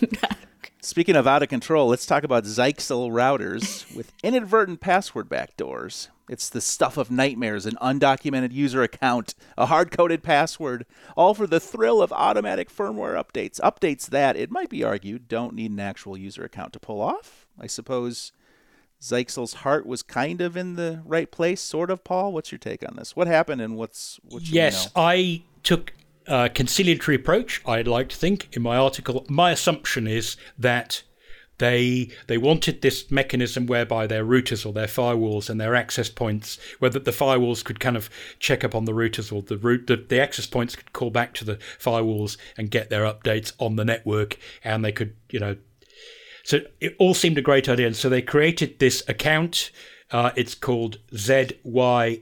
speaking 0.81 1.15
of 1.15 1.27
out 1.27 1.43
of 1.43 1.49
control, 1.49 1.87
let's 1.87 2.05
talk 2.05 2.23
about 2.23 2.43
Zyxel 2.43 3.09
routers 3.09 3.93
with 3.95 4.11
inadvertent 4.23 4.81
password 4.81 5.29
backdoors. 5.29 6.09
It's 6.29 6.49
the 6.49 6.61
stuff 6.61 6.95
of 6.95 7.11
nightmares, 7.11 7.65
an 7.65 7.75
undocumented 7.81 8.53
user 8.53 8.81
account, 8.81 9.35
a 9.57 9.65
hard 9.65 9.91
coded 9.91 10.23
password, 10.23 10.85
all 11.17 11.33
for 11.33 11.45
the 11.45 11.59
thrill 11.59 12.01
of 12.01 12.13
automatic 12.13 12.73
firmware 12.73 13.21
updates. 13.21 13.59
Updates 13.59 14.05
that, 14.07 14.37
it 14.37 14.49
might 14.49 14.69
be 14.69 14.83
argued, 14.83 15.27
don't 15.27 15.53
need 15.53 15.71
an 15.71 15.81
actual 15.81 16.17
user 16.17 16.45
account 16.45 16.71
to 16.73 16.79
pull 16.79 17.01
off. 17.01 17.42
I 17.59 17.67
suppose 17.67 18.31
Zyxel's 19.01 19.53
heart 19.53 19.85
was 19.85 20.01
kind 20.01 20.41
of 20.41 20.55
in 20.55 20.75
the 20.75 21.01
right 21.05 21.29
place, 21.29 21.61
sort 21.61 21.89
of, 21.91 22.03
Paul. 22.03 22.31
What's 22.31 22.51
your 22.51 22.59
take 22.59 22.87
on 22.87 22.95
this? 22.95 23.15
What 23.15 23.27
happened 23.27 23.61
and 23.61 23.75
what's 23.75 24.19
what 24.23 24.47
Yes, 24.47 24.85
know? 24.85 25.03
I 25.03 25.43
took 25.63 25.93
a 26.27 26.49
conciliatory 26.49 27.15
approach, 27.15 27.61
I'd 27.65 27.87
like 27.87 28.09
to 28.09 28.15
think, 28.15 28.55
in 28.55 28.61
my 28.61 28.77
article. 28.77 29.25
My 29.29 29.51
assumption 29.51 30.07
is 30.07 30.37
that 30.57 31.03
they 31.57 32.09
they 32.27 32.37
wanted 32.37 32.81
this 32.81 33.11
mechanism 33.11 33.67
whereby 33.67 34.07
their 34.07 34.25
routers 34.25 34.65
or 34.65 34.73
their 34.73 34.87
firewalls 34.87 35.49
and 35.49 35.59
their 35.59 35.75
access 35.75 36.09
points, 36.09 36.57
whether 36.79 36.99
the 36.99 37.11
firewalls 37.11 37.63
could 37.63 37.79
kind 37.79 37.95
of 37.95 38.09
check 38.39 38.63
up 38.63 38.73
on 38.73 38.85
the 38.85 38.93
routers 38.93 39.31
or 39.31 39.41
the 39.41 39.57
root 39.57 39.87
the, 39.87 39.97
the 39.97 40.19
access 40.19 40.47
points 40.47 40.75
could 40.75 40.93
call 40.93 41.09
back 41.09 41.33
to 41.35 41.45
the 41.45 41.57
firewalls 41.79 42.37
and 42.57 42.71
get 42.71 42.89
their 42.89 43.03
updates 43.03 43.53
on 43.59 43.75
the 43.75 43.85
network, 43.85 44.37
and 44.63 44.83
they 44.83 44.91
could 44.91 45.15
you 45.29 45.39
know. 45.39 45.57
So 46.43 46.60
it 46.79 46.95
all 46.99 47.13
seemed 47.13 47.38
a 47.38 47.41
great 47.41 47.67
idea, 47.69 47.88
and 47.88 47.95
so 47.95 48.10
they 48.10 48.21
created 48.21 48.79
this 48.79 49.01
account. 49.08 49.71
Uh, 50.12 50.32
it's 50.36 50.53
called 50.53 50.99
ZYFWP, 51.13 52.21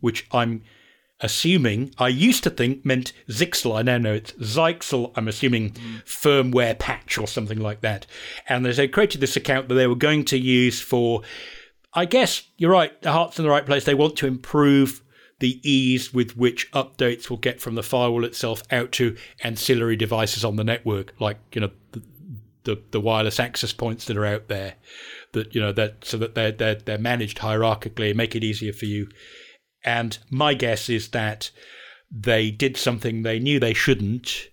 which 0.00 0.26
I'm 0.32 0.62
assuming 1.20 1.94
I 1.98 2.08
used 2.08 2.42
to 2.44 2.50
think 2.50 2.84
meant 2.84 3.12
Zixel. 3.28 3.78
I 3.78 3.82
now 3.82 3.98
know 3.98 4.14
it's 4.14 4.32
Zyxel. 4.32 5.12
I'm 5.16 5.28
assuming 5.28 5.72
mm. 5.72 6.04
firmware 6.04 6.78
patch 6.78 7.18
or 7.18 7.26
something 7.26 7.58
like 7.58 7.82
that. 7.82 8.06
And 8.48 8.64
they 8.64 8.88
created 8.88 9.20
this 9.20 9.36
account 9.36 9.68
that 9.68 9.74
they 9.74 9.86
were 9.86 9.94
going 9.94 10.24
to 10.26 10.38
use 10.38 10.80
for. 10.80 11.22
I 11.92 12.04
guess 12.04 12.44
you're 12.56 12.70
right. 12.70 13.00
The 13.02 13.12
heart's 13.12 13.38
in 13.38 13.44
the 13.44 13.50
right 13.50 13.66
place. 13.66 13.84
They 13.84 13.94
want 13.94 14.16
to 14.16 14.26
improve 14.26 15.02
the 15.40 15.60
ease 15.68 16.14
with 16.14 16.36
which 16.36 16.70
updates 16.72 17.28
will 17.28 17.38
get 17.38 17.60
from 17.60 17.74
the 17.74 17.82
firewall 17.82 18.24
itself 18.24 18.62
out 18.70 18.92
to 18.92 19.16
ancillary 19.42 19.96
devices 19.96 20.44
on 20.44 20.56
the 20.56 20.64
network, 20.64 21.14
like 21.18 21.38
you 21.52 21.62
know 21.62 21.70
the, 22.64 22.82
the, 22.90 23.00
wireless 23.00 23.40
access 23.40 23.72
points 23.72 24.04
that 24.06 24.16
are 24.16 24.26
out 24.26 24.48
there. 24.48 24.74
That 25.32 25.54
you 25.54 25.60
know 25.60 25.72
that 25.72 26.04
so 26.04 26.16
that 26.18 26.34
they're 26.34 26.52
they're, 26.52 26.74
they're 26.74 26.98
managed 26.98 27.38
hierarchically, 27.38 28.14
make 28.14 28.34
it 28.34 28.44
easier 28.44 28.72
for 28.72 28.86
you 28.86 29.08
and 29.84 30.18
my 30.28 30.54
guess 30.54 30.88
is 30.88 31.08
that 31.08 31.50
they 32.10 32.50
did 32.50 32.76
something 32.76 33.22
they 33.22 33.38
knew 33.38 33.58
they 33.58 33.74
shouldn't 33.74 34.48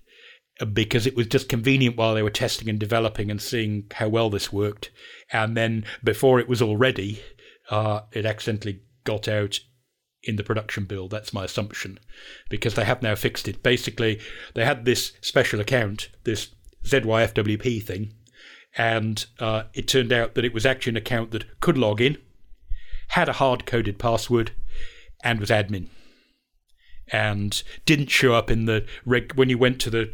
uh, 0.59 0.65
because 0.65 1.05
it 1.05 1.15
was 1.15 1.27
just 1.27 1.49
convenient 1.49 1.97
while 1.97 2.13
they 2.13 2.23
were 2.23 2.29
testing 2.29 2.69
and 2.69 2.79
developing 2.79 3.29
and 3.29 3.41
seeing 3.41 3.85
how 3.93 4.07
well 4.07 4.29
this 4.29 4.53
worked. 4.53 4.91
And 5.31 5.57
then 5.57 5.85
before 6.03 6.39
it 6.39 6.47
was 6.47 6.61
all 6.61 6.77
ready, 6.77 7.21
uh, 7.69 8.01
it 8.11 8.25
accidentally 8.25 8.81
got 9.03 9.27
out 9.27 9.59
in 10.23 10.35
the 10.35 10.43
production 10.43 10.85
build. 10.85 11.11
That's 11.11 11.33
my 11.33 11.45
assumption 11.45 11.99
because 12.49 12.75
they 12.75 12.85
have 12.85 13.01
now 13.01 13.15
fixed 13.15 13.47
it. 13.47 13.63
Basically, 13.63 14.19
they 14.53 14.65
had 14.65 14.85
this 14.85 15.13
special 15.21 15.59
account, 15.59 16.09
this 16.23 16.49
ZYFWP 16.83 17.83
thing, 17.83 18.13
and 18.77 19.25
uh, 19.39 19.63
it 19.73 19.87
turned 19.87 20.13
out 20.13 20.35
that 20.35 20.45
it 20.45 20.53
was 20.53 20.65
actually 20.65 20.91
an 20.91 20.97
account 20.97 21.31
that 21.31 21.59
could 21.59 21.77
log 21.77 21.99
in, 21.99 22.17
had 23.09 23.29
a 23.29 23.33
hard 23.33 23.65
coded 23.65 23.97
password, 23.97 24.51
and 25.23 25.39
was 25.39 25.49
admin. 25.49 25.87
And 27.09 27.63
didn't 27.85 28.09
show 28.09 28.33
up 28.33 28.51
in 28.51 28.65
the 28.65 28.85
reg- 29.05 29.33
when 29.35 29.49
you 29.49 29.57
went 29.57 29.79
to 29.81 29.89
the 29.89 30.13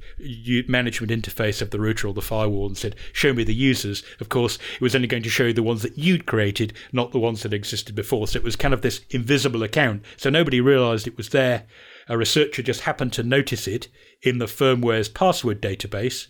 management 0.68 1.12
interface 1.12 1.60
of 1.60 1.72
the 1.72 1.80
router 1.80 2.08
or 2.08 2.14
the 2.14 2.22
firewall 2.22 2.68
and 2.68 2.78
said 2.78 2.96
show 3.12 3.34
me 3.34 3.44
the 3.44 3.56
users 3.56 4.04
of 4.20 4.30
course 4.30 4.60
it 4.76 4.82
was 4.82 4.94
only 4.94 5.08
going 5.08 5.24
to 5.24 5.30
show 5.30 5.46
you 5.46 5.54
the 5.54 5.64
ones 5.64 5.82
that 5.82 5.98
you'd 5.98 6.28
created 6.28 6.72
not 6.92 7.12
the 7.12 7.18
ones 7.18 7.42
that 7.42 7.52
existed 7.52 7.96
before. 7.96 8.28
So 8.28 8.38
it 8.38 8.44
was 8.44 8.56
kind 8.56 8.76
of 8.76 8.84
this 8.84 9.02
invisible 9.10 9.64
account. 9.64 10.04
So 10.18 10.30
nobody 10.30 10.62
realized 10.62 11.08
it 11.08 11.18
was 11.18 11.30
there. 11.30 11.66
A 12.08 12.16
researcher 12.16 12.62
just 12.62 12.82
happened 12.82 13.12
to 13.14 13.24
notice 13.24 13.68
it 13.68 13.88
in 14.22 14.38
the 14.38 14.46
firmware's 14.46 15.10
password 15.10 15.64
database 15.64 16.28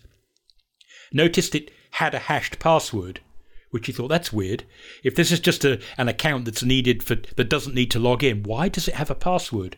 noticed 1.14 1.54
it 1.54 1.70
had 1.92 2.14
a 2.14 2.18
hashed 2.18 2.58
password 2.58 3.20
which 3.74 3.86
he 3.86 3.92
thought 3.92 4.06
that's 4.06 4.32
weird. 4.32 4.62
If 5.02 5.16
this 5.16 5.32
is 5.32 5.40
just 5.40 5.64
a, 5.64 5.80
an 5.98 6.06
account 6.06 6.44
that's 6.44 6.62
needed 6.62 7.02
for 7.02 7.16
that 7.16 7.48
doesn't 7.48 7.74
need 7.74 7.90
to 7.90 7.98
log 7.98 8.22
in, 8.22 8.44
why 8.44 8.68
does 8.68 8.86
it 8.86 8.94
have 8.94 9.10
a 9.10 9.16
password? 9.16 9.76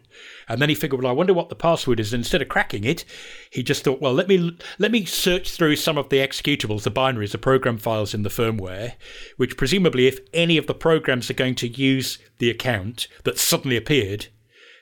And 0.51 0.61
then 0.61 0.69
he 0.69 0.75
figured, 0.75 1.03
well, 1.03 1.11
I 1.11 1.15
wonder 1.15 1.33
what 1.33 1.49
the 1.49 1.55
password 1.55 1.99
is. 1.99 2.13
And 2.13 2.21
instead 2.21 2.43
of 2.43 2.51
cracking 2.51 2.85
it, 2.85 3.07
he 3.49 3.63
just 3.63 3.85
thought, 3.85 4.03
well, 4.03 4.13
let 4.13 4.29
me 4.29 4.55
let 4.79 4.93
me 4.93 5.07
search 5.07 5.51
through 5.51 5.77
some 5.77 5.97
of 5.97 6.11
the 6.11 6.19
executables, 6.19 6.83
the 6.83 6.91
binaries, 6.91 7.33
the 7.33 7.39
program 7.39 7.79
files 7.79 8.13
in 8.13 8.23
the 8.23 8.29
firmware, 8.29 8.97
which 9.39 9.57
presumably, 9.57 10.07
if 10.07 10.19
any 10.35 10.59
of 10.59 10.67
the 10.67 10.75
programs 10.75 11.31
are 11.31 11.35
going 11.35 11.55
to 11.55 11.67
use 11.67 12.19
the 12.37 12.51
account 12.51 13.09
that 13.25 13.39
suddenly 13.39 13.79
appeared, 13.79 14.27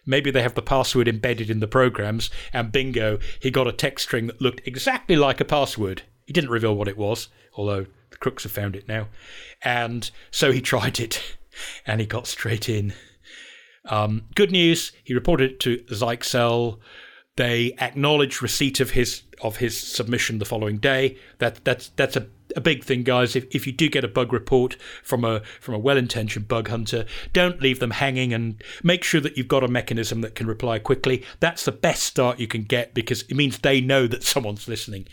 maybe 0.04 0.32
they 0.32 0.42
have 0.42 0.56
the 0.56 0.60
password 0.60 1.06
embedded 1.06 1.50
in 1.50 1.60
the 1.60 1.68
programs, 1.68 2.30
and 2.52 2.72
bingo, 2.72 3.20
he 3.38 3.52
got 3.52 3.68
a 3.68 3.72
text 3.72 4.06
string 4.06 4.26
that 4.26 4.40
looked 4.40 4.66
exactly 4.66 5.14
like 5.14 5.40
a 5.40 5.44
password. 5.44 6.02
He 6.26 6.32
didn't 6.32 6.50
reveal 6.50 6.74
what 6.74 6.88
it 6.88 6.96
was, 6.96 7.28
although 7.56 7.86
the 8.10 8.16
crooks 8.16 8.44
have 8.44 8.52
found 8.52 8.76
it 8.76 8.88
now. 8.88 9.08
And 9.62 10.10
so 10.30 10.52
he 10.52 10.60
tried 10.72 11.00
it 11.00 11.36
and 11.86 12.00
he 12.00 12.06
got 12.06 12.26
straight 12.26 12.68
in. 12.68 12.92
Um, 13.86 14.26
good 14.34 14.50
news, 14.50 14.92
he 15.04 15.14
reported 15.14 15.52
it 15.52 15.60
to 15.60 15.78
Zyxel. 15.90 16.78
They 17.36 17.74
acknowledged 17.78 18.42
receipt 18.42 18.80
of 18.80 18.90
his 18.90 19.22
of 19.42 19.56
his 19.56 19.78
submission 19.78 20.38
the 20.38 20.44
following 20.44 20.78
day. 20.78 21.18
That 21.38 21.64
that's 21.64 21.88
that's 21.90 22.16
a 22.16 22.28
a 22.56 22.60
big 22.60 22.84
thing, 22.84 23.02
guys. 23.02 23.36
If, 23.36 23.46
if 23.54 23.66
you 23.66 23.72
do 23.72 23.88
get 23.88 24.04
a 24.04 24.08
bug 24.08 24.32
report 24.32 24.76
from 25.02 25.24
a 25.24 25.40
from 25.60 25.74
a 25.74 25.78
well-intentioned 25.78 26.48
bug 26.48 26.68
hunter, 26.68 27.04
don't 27.32 27.60
leave 27.60 27.80
them 27.80 27.92
hanging 27.92 28.32
and 28.32 28.62
make 28.82 29.04
sure 29.04 29.20
that 29.20 29.36
you've 29.36 29.48
got 29.48 29.64
a 29.64 29.68
mechanism 29.68 30.20
that 30.22 30.34
can 30.34 30.46
reply 30.46 30.78
quickly. 30.78 31.24
That's 31.40 31.64
the 31.64 31.72
best 31.72 32.02
start 32.02 32.40
you 32.40 32.46
can 32.46 32.62
get 32.62 32.94
because 32.94 33.22
it 33.22 33.34
means 33.34 33.58
they 33.58 33.80
know 33.80 34.06
that 34.06 34.22
someone's 34.34 34.68
listening, 34.68 35.06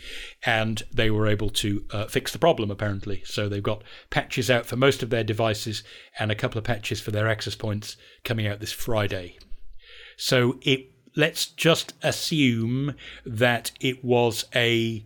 and 0.44 0.82
they 0.92 1.10
were 1.10 1.26
able 1.26 1.50
to 1.50 1.84
uh, 1.90 2.06
fix 2.06 2.32
the 2.32 2.38
problem 2.38 2.70
apparently. 2.70 3.22
So 3.24 3.48
they've 3.48 3.62
got 3.62 3.82
patches 4.10 4.50
out 4.50 4.66
for 4.66 4.76
most 4.76 5.02
of 5.02 5.10
their 5.10 5.24
devices 5.24 5.82
and 6.18 6.30
a 6.30 6.36
couple 6.36 6.58
of 6.58 6.64
patches 6.64 7.00
for 7.00 7.10
their 7.10 7.28
access 7.28 7.54
points 7.54 7.96
coming 8.24 8.46
out 8.46 8.60
this 8.60 8.72
Friday. 8.72 9.38
So 10.16 10.58
it 10.62 10.92
let's 11.16 11.46
just 11.46 11.92
assume 12.02 12.94
that 13.24 13.70
it 13.80 14.04
was 14.04 14.44
a 14.54 15.04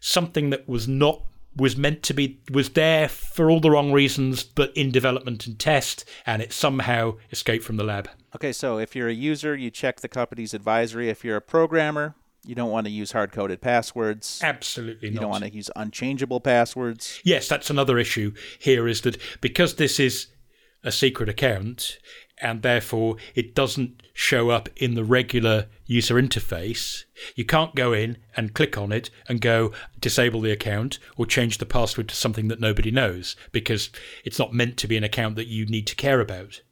something 0.00 0.50
that 0.50 0.68
was 0.68 0.88
not 0.88 1.22
was 1.56 1.76
meant 1.76 2.02
to 2.04 2.14
be 2.14 2.40
was 2.50 2.70
there 2.70 3.08
for 3.08 3.50
all 3.50 3.60
the 3.60 3.70
wrong 3.70 3.92
reasons, 3.92 4.42
but 4.42 4.76
in 4.76 4.90
development 4.90 5.46
and 5.46 5.58
test, 5.58 6.04
and 6.26 6.40
it 6.42 6.52
somehow 6.52 7.16
escaped 7.30 7.64
from 7.64 7.76
the 7.76 7.84
lab. 7.84 8.08
Okay, 8.34 8.52
so 8.52 8.78
if 8.78 8.94
you're 8.94 9.08
a 9.08 9.14
user, 9.14 9.56
you 9.56 9.70
check 9.70 10.00
the 10.00 10.08
company's 10.08 10.54
advisory. 10.54 11.10
If 11.10 11.24
you're 11.24 11.36
a 11.36 11.42
programmer, 11.42 12.14
you 12.44 12.54
don't 12.54 12.70
want 12.70 12.86
to 12.86 12.90
use 12.90 13.12
hard 13.12 13.32
coded 13.32 13.60
passwords. 13.60 14.40
Absolutely 14.42 15.08
you 15.08 15.14
not. 15.14 15.22
don't 15.22 15.30
want 15.30 15.44
to 15.44 15.52
use 15.52 15.70
unchangeable 15.76 16.40
passwords. 16.40 17.20
Yes, 17.24 17.48
that's 17.48 17.70
another 17.70 17.98
issue 17.98 18.32
here 18.58 18.86
is 18.86 19.02
that 19.02 19.20
because 19.40 19.74
this 19.74 19.98
is 19.98 20.28
a 20.82 20.92
secret 20.92 21.28
account 21.28 21.98
and 22.40 22.62
therefore 22.62 23.16
it 23.34 23.54
doesn't 23.54 24.02
show 24.12 24.50
up 24.50 24.68
in 24.76 24.94
the 24.94 25.04
regular 25.04 25.66
user 25.86 26.14
interface, 26.14 27.04
you 27.34 27.44
can't 27.44 27.74
go 27.74 27.92
in 27.92 28.16
and 28.36 28.54
click 28.54 28.78
on 28.78 28.92
it 28.92 29.10
and 29.28 29.40
go 29.40 29.72
disable 29.98 30.40
the 30.40 30.52
account 30.52 30.98
or 31.16 31.26
change 31.26 31.58
the 31.58 31.66
password 31.66 32.08
to 32.08 32.14
something 32.14 32.48
that 32.48 32.60
nobody 32.60 32.90
knows 32.90 33.36
because 33.52 33.90
it's 34.24 34.38
not 34.38 34.54
meant 34.54 34.76
to 34.76 34.88
be 34.88 34.96
an 34.96 35.04
account 35.04 35.36
that 35.36 35.48
you 35.48 35.66
need 35.66 35.86
to 35.86 35.96
care 35.96 36.20
about. 36.20 36.62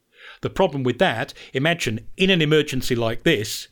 The 0.41 0.49
problem 0.49 0.83
with 0.83 0.99
that, 0.99 1.33
imagine 1.53 2.07
in 2.17 2.29
an 2.29 2.41
emergency 2.41 2.95
like 2.95 3.23
this, 3.23 3.67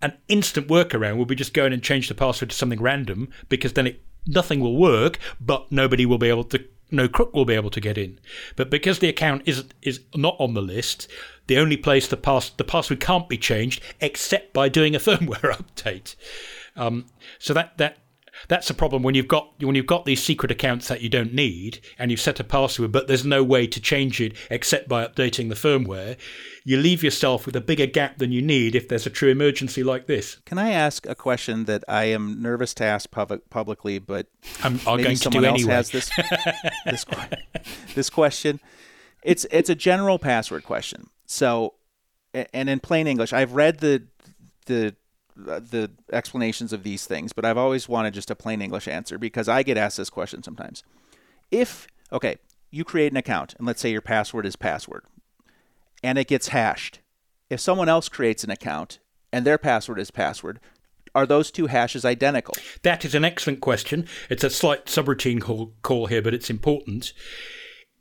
an 0.00 0.16
instant 0.28 0.68
workaround 0.68 1.16
will 1.16 1.24
be 1.24 1.34
just 1.34 1.54
go 1.54 1.64
in 1.64 1.72
and 1.72 1.82
change 1.82 2.08
the 2.08 2.14
password 2.14 2.50
to 2.50 2.56
something 2.56 2.80
random 2.80 3.28
because 3.48 3.72
then 3.72 3.86
it 3.86 4.02
nothing 4.26 4.60
will 4.60 4.76
work, 4.76 5.18
but 5.40 5.70
nobody 5.72 6.06
will 6.06 6.18
be 6.18 6.28
able 6.28 6.44
to 6.44 6.64
no 6.90 7.08
crook 7.08 7.34
will 7.34 7.44
be 7.44 7.54
able 7.54 7.70
to 7.70 7.80
get 7.80 7.98
in. 7.98 8.18
But 8.56 8.70
because 8.70 8.98
the 8.98 9.08
account 9.08 9.42
is 9.46 9.64
is 9.82 10.00
not 10.14 10.36
on 10.38 10.54
the 10.54 10.62
list, 10.62 11.08
the 11.46 11.58
only 11.58 11.76
place 11.76 12.08
the 12.08 12.16
pass 12.16 12.50
the 12.50 12.64
password 12.64 13.00
can't 13.00 13.28
be 13.28 13.38
changed 13.38 13.82
except 14.00 14.52
by 14.52 14.68
doing 14.68 14.94
a 14.94 14.98
firmware 15.06 15.56
update. 15.56 16.14
Um, 16.76 17.06
so 17.38 17.52
that 17.54 17.76
that 17.78 17.98
that's 18.46 18.70
a 18.70 18.74
problem 18.74 19.02
when 19.02 19.14
you've 19.14 19.28
got 19.28 19.52
when 19.60 19.74
you've 19.74 19.86
got 19.86 20.04
these 20.04 20.22
secret 20.22 20.50
accounts 20.50 20.88
that 20.88 21.00
you 21.00 21.08
don't 21.08 21.34
need 21.34 21.80
and 21.98 22.10
you've 22.10 22.20
set 22.20 22.38
a 22.38 22.44
password 22.44 22.92
but 22.92 23.08
there's 23.08 23.24
no 23.24 23.42
way 23.42 23.66
to 23.66 23.80
change 23.80 24.20
it 24.20 24.34
except 24.50 24.88
by 24.88 25.04
updating 25.04 25.48
the 25.48 25.54
firmware 25.54 26.16
you 26.64 26.76
leave 26.76 27.02
yourself 27.02 27.46
with 27.46 27.56
a 27.56 27.60
bigger 27.60 27.86
gap 27.86 28.18
than 28.18 28.30
you 28.30 28.40
need 28.40 28.74
if 28.74 28.88
there's 28.88 29.06
a 29.06 29.10
true 29.10 29.30
emergency 29.30 29.82
like 29.82 30.06
this. 30.06 30.36
Can 30.46 30.58
i 30.58 30.70
ask 30.70 31.06
a 31.06 31.14
question 31.14 31.64
that 31.64 31.82
i 31.88 32.04
am 32.04 32.40
nervous 32.40 32.74
to 32.74 32.84
ask 32.84 33.10
pub- 33.10 33.40
publicly 33.50 33.98
but 33.98 34.26
i'm, 34.62 34.80
I'm 34.86 35.02
going 35.02 35.16
to 35.16 35.30
do 35.30 35.44
else 35.44 35.60
anyway. 35.60 35.74
has 35.74 35.90
this 35.90 36.10
this, 36.84 37.04
this 37.94 38.10
question? 38.10 38.60
It's 39.22 39.46
it's 39.50 39.68
a 39.68 39.74
general 39.74 40.18
password 40.18 40.64
question. 40.64 41.10
So 41.26 41.74
and 42.32 42.68
in 42.68 42.78
plain 42.78 43.06
english 43.06 43.32
i've 43.32 43.52
read 43.52 43.78
the 43.80 44.06
the 44.66 44.94
the 45.38 45.90
explanations 46.12 46.72
of 46.72 46.82
these 46.82 47.06
things, 47.06 47.32
but 47.32 47.44
I've 47.44 47.56
always 47.56 47.88
wanted 47.88 48.14
just 48.14 48.30
a 48.30 48.34
plain 48.34 48.60
English 48.60 48.88
answer 48.88 49.18
because 49.18 49.48
I 49.48 49.62
get 49.62 49.76
asked 49.76 49.96
this 49.96 50.10
question 50.10 50.42
sometimes. 50.42 50.82
If, 51.50 51.86
okay, 52.12 52.38
you 52.70 52.84
create 52.84 53.12
an 53.12 53.16
account 53.16 53.54
and 53.56 53.66
let's 53.66 53.80
say 53.80 53.90
your 53.90 54.02
password 54.02 54.46
is 54.46 54.56
password 54.56 55.04
and 56.02 56.18
it 56.18 56.28
gets 56.28 56.48
hashed. 56.48 57.00
If 57.48 57.60
someone 57.60 57.88
else 57.88 58.08
creates 58.08 58.44
an 58.44 58.50
account 58.50 58.98
and 59.32 59.46
their 59.46 59.58
password 59.58 59.98
is 59.98 60.10
password, 60.10 60.60
are 61.14 61.26
those 61.26 61.50
two 61.50 61.66
hashes 61.66 62.04
identical? 62.04 62.54
That 62.82 63.04
is 63.04 63.14
an 63.14 63.24
excellent 63.24 63.60
question. 63.60 64.06
It's 64.28 64.44
a 64.44 64.50
slight 64.50 64.86
subroutine 64.86 65.40
call, 65.40 65.72
call 65.82 66.06
here, 66.06 66.20
but 66.20 66.34
it's 66.34 66.50
important. 66.50 67.12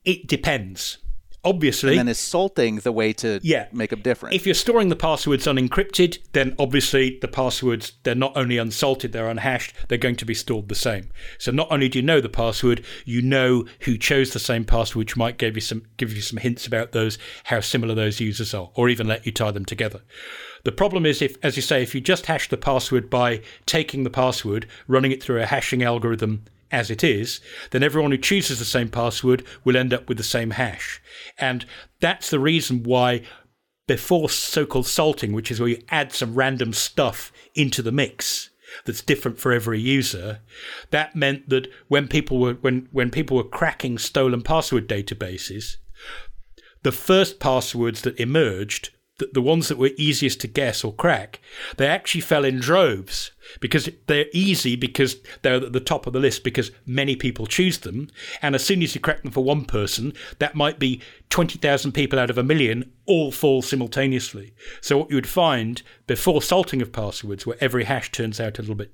It 0.04 0.28
depends 0.28 0.98
obviously. 1.44 1.92
And 1.92 2.00
then 2.00 2.08
is 2.08 2.18
salting 2.18 2.78
the 2.78 2.92
way 2.92 3.14
to 3.14 3.40
yeah. 3.44 3.68
make 3.72 3.92
a 3.92 3.96
difference? 3.96 4.36
If 4.36 4.46
you're 4.46 4.56
storing 4.56 4.90
the 4.90 4.96
passwords 4.96 5.46
unencrypted, 5.46 6.20
then 6.34 6.56
obviously 6.60 7.18
the 7.20 7.28
passwords, 7.28 7.94
they're 8.04 8.16
not 8.16 8.36
only 8.36 8.58
unsalted, 8.58 9.12
they're 9.12 9.30
unhashed, 9.30 9.74
they're 9.88 9.98
going 9.98 10.16
to 10.18 10.26
be 10.26 10.34
stored 10.34 10.70
the 10.70 10.76
same. 10.76 11.10
So 11.38 11.52
not 11.52 11.68
only 11.72 11.90
do 11.90 12.00
you 12.00 12.06
know 12.06 12.22
the 12.22 12.30
password, 12.30 12.84
you 13.06 13.22
know 13.22 13.66
who 13.82 13.98
chose 13.98 14.34
the 14.34 14.40
same 14.40 14.66
password, 14.66 14.98
which 14.98 15.18
might 15.18 15.38
give 15.38 15.56
you 15.56 15.62
some 15.62 15.84
give 15.98 16.14
you 16.14 16.22
some 16.22 16.38
hints 16.38 16.68
about 16.68 16.92
those, 16.92 17.18
how 17.46 17.60
similar 17.60 17.96
those 17.96 18.20
users 18.20 18.54
are, 18.54 18.70
or 18.76 18.90
even 18.90 19.08
let 19.08 19.26
you 19.26 19.32
tie 19.32 19.52
them 19.52 19.66
together. 19.66 20.02
The 20.64 20.72
problem 20.72 21.06
is 21.06 21.22
if, 21.22 21.38
as 21.44 21.56
you 21.56 21.62
say, 21.62 21.82
if 21.82 21.96
you 21.96 22.02
just 22.02 22.26
hash 22.26 22.50
the 22.50 22.58
password 22.58 23.10
by 23.10 23.42
taking 23.66 24.04
the 24.04 24.10
password, 24.10 24.68
running 24.88 25.12
it 25.12 25.24
through 25.24 25.42
a 25.42 25.46
hashing 25.46 25.84
algorithm 25.84 26.44
as 26.72 26.90
it 26.90 27.04
is, 27.04 27.40
then 27.72 27.84
everyone 27.84 28.12
who 28.12 28.18
chooses 28.18 28.60
the 28.60 28.66
same 28.66 28.90
password 28.90 29.44
will 29.64 29.78
end 29.78 29.94
up 29.94 30.08
with 30.08 30.18
the 30.18 30.24
same 30.24 30.52
hash. 30.52 31.02
And 31.38 31.66
that's 32.00 32.30
the 32.30 32.40
reason 32.40 32.84
why 32.84 33.24
before 33.88 34.30
so-called 34.30 34.86
salting, 34.86 35.32
which 35.32 35.50
is 35.50 35.60
where 35.60 35.70
you 35.70 35.82
add 35.90 36.12
some 36.12 36.36
random 36.36 36.74
stuff 36.74 37.32
into 37.56 37.82
the 37.82 37.92
mix 37.92 38.50
that's 38.86 39.02
different 39.02 39.40
for 39.40 39.54
every 39.54 39.80
user, 39.80 40.40
that 40.92 41.16
meant 41.16 41.48
that 41.50 41.68
when 41.88 42.08
people 42.08 42.40
were 42.40 42.56
when 42.56 42.88
when 42.92 43.10
people 43.10 43.38
were 43.38 43.44
cracking 43.44 43.98
stolen 43.98 44.42
password 44.42 44.90
databases, 44.90 45.78
the 46.84 46.92
first 46.92 47.40
passwords 47.40 48.02
that 48.02 48.20
emerged 48.20 48.90
the, 49.18 49.30
the 49.34 49.42
ones 49.42 49.68
that 49.68 49.78
were 49.78 49.92
easiest 49.98 50.40
to 50.42 50.48
guess 50.48 50.84
or 50.84 50.94
crack, 50.94 51.40
they 51.78 51.88
actually 51.88 52.22
fell 52.22 52.46
in 52.46 52.60
droves 52.60 53.32
because 53.60 53.90
they're 54.08 54.26
easy 54.34 54.76
because 54.76 55.18
they're 55.42 55.56
at 55.56 55.74
the 55.74 55.80
top 55.80 56.06
of 56.06 56.14
the 56.14 56.20
list 56.20 56.44
because 56.44 56.72
many 56.86 57.16
people 57.16 57.48
choose 57.48 57.80
them. 57.80 58.10
And 58.42 58.56
as 58.56 58.64
soon 58.64 58.84
as 58.84 58.94
you 58.94 59.02
crack 59.02 59.24
them 59.24 59.32
for 59.32 59.44
one 59.44 59.66
person, 59.66 60.14
that 60.40 60.56
might 60.56 60.80
be 60.80 61.02
20,000 61.30 61.92
people 61.92 62.20
out 62.20 62.30
of 62.30 62.38
a 62.38 62.44
million 62.44 62.92
all 63.06 63.32
fall 63.32 63.62
simultaneously. 63.62 64.54
So 64.82 65.00
what 65.00 65.10
you 65.10 65.16
would 65.16 65.28
find 65.28 65.82
before 66.06 66.42
salting 66.42 66.82
of 66.82 66.92
passwords, 66.92 67.46
where 67.46 67.58
every 67.60 67.86
hash 67.86 68.12
turns 68.12 68.40
out 68.40 68.60
a 68.60 68.62
little 68.62 68.76
bit 68.76 68.94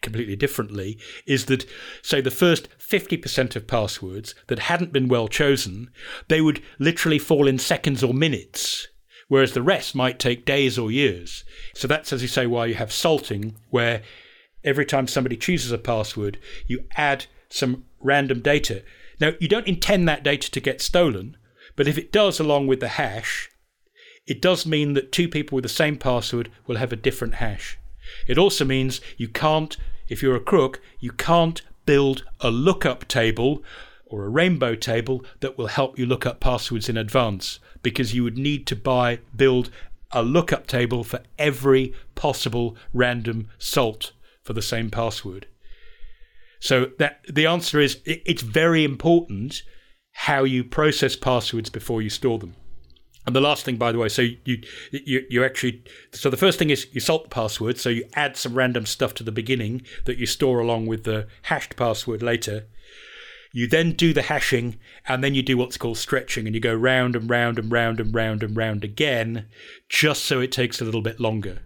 completely 0.00 0.36
differently, 0.36 0.98
is 1.26 1.46
that, 1.46 1.66
say, 2.02 2.20
the 2.20 2.30
first 2.30 2.68
50% 2.78 3.54
of 3.54 3.66
passwords 3.66 4.34
that 4.46 4.60
hadn't 4.60 4.92
been 4.92 5.08
well 5.08 5.28
chosen, 5.28 5.90
they 6.28 6.40
would 6.40 6.62
literally 6.78 7.18
fall 7.18 7.46
in 7.46 7.58
seconds 7.58 8.02
or 8.02 8.14
minutes 8.14 8.88
whereas 9.32 9.54
the 9.54 9.62
rest 9.62 9.94
might 9.94 10.18
take 10.18 10.44
days 10.44 10.78
or 10.78 10.90
years. 10.90 11.42
So 11.72 11.88
that's, 11.88 12.12
as 12.12 12.20
you 12.20 12.28
say, 12.28 12.46
why 12.46 12.66
you 12.66 12.74
have 12.74 12.92
salting, 12.92 13.54
where 13.70 14.02
every 14.62 14.84
time 14.84 15.06
somebody 15.06 15.38
chooses 15.38 15.72
a 15.72 15.78
password, 15.78 16.38
you 16.66 16.84
add 16.98 17.24
some 17.48 17.86
random 17.98 18.40
data. 18.40 18.82
Now, 19.18 19.32
you 19.40 19.48
don't 19.48 19.66
intend 19.66 20.06
that 20.06 20.22
data 20.22 20.50
to 20.50 20.60
get 20.60 20.82
stolen, 20.82 21.38
but 21.76 21.88
if 21.88 21.96
it 21.96 22.12
does 22.12 22.40
along 22.40 22.66
with 22.66 22.80
the 22.80 22.88
hash, 22.88 23.48
it 24.26 24.42
does 24.42 24.66
mean 24.66 24.92
that 24.92 25.12
two 25.12 25.30
people 25.30 25.56
with 25.56 25.62
the 25.62 25.70
same 25.70 25.96
password 25.96 26.50
will 26.66 26.76
have 26.76 26.92
a 26.92 26.96
different 26.96 27.36
hash. 27.36 27.78
It 28.28 28.36
also 28.36 28.66
means 28.66 29.00
you 29.16 29.28
can't, 29.28 29.78
if 30.10 30.22
you're 30.22 30.36
a 30.36 30.40
crook, 30.40 30.78
you 31.00 31.10
can't 31.10 31.62
build 31.86 32.22
a 32.40 32.50
lookup 32.50 33.08
table 33.08 33.64
or 34.04 34.26
a 34.26 34.28
rainbow 34.28 34.74
table 34.74 35.24
that 35.40 35.56
will 35.56 35.68
help 35.68 35.98
you 35.98 36.04
look 36.04 36.26
up 36.26 36.38
passwords 36.38 36.90
in 36.90 36.98
advance 36.98 37.60
because 37.82 38.14
you 38.14 38.24
would 38.24 38.38
need 38.38 38.66
to 38.66 38.76
buy 38.76 39.18
build 39.36 39.70
a 40.12 40.22
lookup 40.22 40.66
table 40.66 41.04
for 41.04 41.20
every 41.38 41.94
possible 42.14 42.76
random 42.92 43.48
salt 43.58 44.12
for 44.42 44.52
the 44.52 44.62
same 44.62 44.90
password. 44.90 45.46
So 46.60 46.90
that 46.98 47.24
the 47.28 47.46
answer 47.46 47.80
is 47.80 48.00
it's 48.04 48.42
very 48.42 48.84
important 48.84 49.62
how 50.12 50.44
you 50.44 50.62
process 50.62 51.16
passwords 51.16 51.70
before 51.70 52.02
you 52.02 52.10
store 52.10 52.38
them. 52.38 52.54
And 53.26 53.36
the 53.36 53.40
last 53.40 53.64
thing, 53.64 53.76
by 53.76 53.92
the 53.92 53.98
way, 53.98 54.08
so 54.08 54.22
you 54.22 54.62
you 54.90 55.24
you 55.30 55.44
actually 55.44 55.82
so 56.12 56.28
the 56.28 56.36
first 56.36 56.58
thing 56.58 56.70
is 56.70 56.88
you 56.92 57.00
salt 57.00 57.24
the 57.24 57.30
password, 57.30 57.78
so 57.78 57.88
you 57.88 58.04
add 58.14 58.36
some 58.36 58.54
random 58.54 58.84
stuff 58.84 59.14
to 59.14 59.24
the 59.24 59.32
beginning 59.32 59.82
that 60.04 60.18
you 60.18 60.26
store 60.26 60.58
along 60.58 60.86
with 60.86 61.04
the 61.04 61.28
hashed 61.42 61.76
password 61.76 62.22
later. 62.22 62.66
You 63.52 63.66
then 63.66 63.92
do 63.92 64.12
the 64.12 64.22
hashing, 64.22 64.78
and 65.06 65.22
then 65.22 65.34
you 65.34 65.42
do 65.42 65.56
what's 65.58 65.76
called 65.76 65.98
stretching, 65.98 66.46
and 66.46 66.54
you 66.54 66.60
go 66.60 66.74
round 66.74 67.14
and 67.14 67.28
round 67.28 67.58
and 67.58 67.70
round 67.70 68.00
and 68.00 68.14
round 68.14 68.42
and 68.42 68.56
round 68.56 68.82
again, 68.82 69.46
just 69.88 70.24
so 70.24 70.40
it 70.40 70.50
takes 70.50 70.80
a 70.80 70.84
little 70.84 71.02
bit 71.02 71.20
longer. 71.20 71.60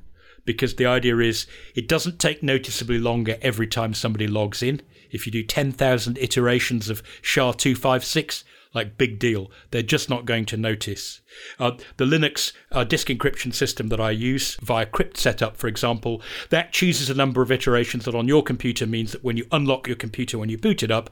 Because 0.45 0.75
the 0.75 0.87
idea 0.87 1.19
is 1.19 1.47
it 1.75 1.89
doesn't 1.89 2.19
take 2.19 2.43
noticeably 2.43 2.99
longer 2.99 3.37
every 3.41 3.67
time 3.67 3.95
somebody 3.95 4.27
logs 4.27 4.63
in. 4.63 4.83
If 5.11 5.27
you 5.27 5.33
do 5.33 5.43
10,000 5.43 6.19
iterations 6.19 6.91
of 6.91 7.03
SHA-256, 7.23 8.45
like 8.77 8.99
big 8.99 9.19
deal. 9.19 9.51
They're 9.71 9.83
just 9.83 10.11
not 10.11 10.27
going 10.27 10.45
to 10.47 10.57
notice. 10.57 11.21
Uh, 11.59 11.73
the 11.97 12.05
Linux 12.05 12.53
uh, 12.71 12.85
disk 12.85 13.09
encryption 13.09 13.53
system 13.53 13.89
that 13.89 14.01
I 14.01 14.11
use 14.11 14.57
via 14.57 14.87
cryptsetup, 14.87 15.57
for 15.57 15.67
example, 15.67 16.21
that 16.51 16.73
chooses 16.73 17.09
a 17.09 17.15
number 17.15 17.43
of 17.43 17.51
iterations 17.51 18.05
that 18.05 18.15
on 18.15 18.29
your 18.29 18.43
computer 18.43 18.87
means 18.87 19.13
that 19.13 19.25
when 19.25 19.37
you 19.37 19.47
unlock 19.51 19.89
your 19.89 19.97
computer 19.97 20.39
when 20.39 20.51
you 20.51 20.59
boot 20.59 20.83
it 20.83 20.91
up, 20.91 21.11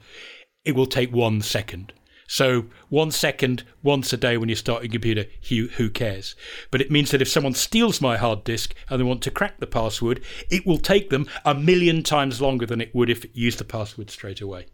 it 0.64 0.74
will 0.74 0.86
take 0.86 1.12
one 1.12 1.40
second. 1.40 1.92
So 2.26 2.66
one 2.88 3.10
second 3.10 3.64
once 3.82 4.12
a 4.12 4.16
day 4.16 4.36
when 4.36 4.48
you 4.48 4.54
start 4.54 4.82
your 4.82 4.90
computer, 4.90 5.26
who, 5.48 5.68
who 5.76 5.90
cares? 5.90 6.34
But 6.70 6.80
it 6.80 6.90
means 6.90 7.10
that 7.10 7.20
if 7.20 7.28
someone 7.28 7.54
steals 7.54 8.00
my 8.00 8.16
hard 8.16 8.44
disk 8.44 8.74
and 8.88 8.98
they 8.98 9.04
want 9.04 9.22
to 9.22 9.30
crack 9.30 9.60
the 9.60 9.66
password, 9.66 10.22
it 10.50 10.66
will 10.66 10.78
take 10.78 11.10
them 11.10 11.26
a 11.44 11.54
million 11.54 12.02
times 12.02 12.40
longer 12.40 12.64
than 12.64 12.80
it 12.80 12.94
would 12.94 13.10
if 13.10 13.24
it 13.24 13.30
used 13.34 13.58
the 13.58 13.64
password 13.64 14.10
straight 14.10 14.40
away. 14.40 14.66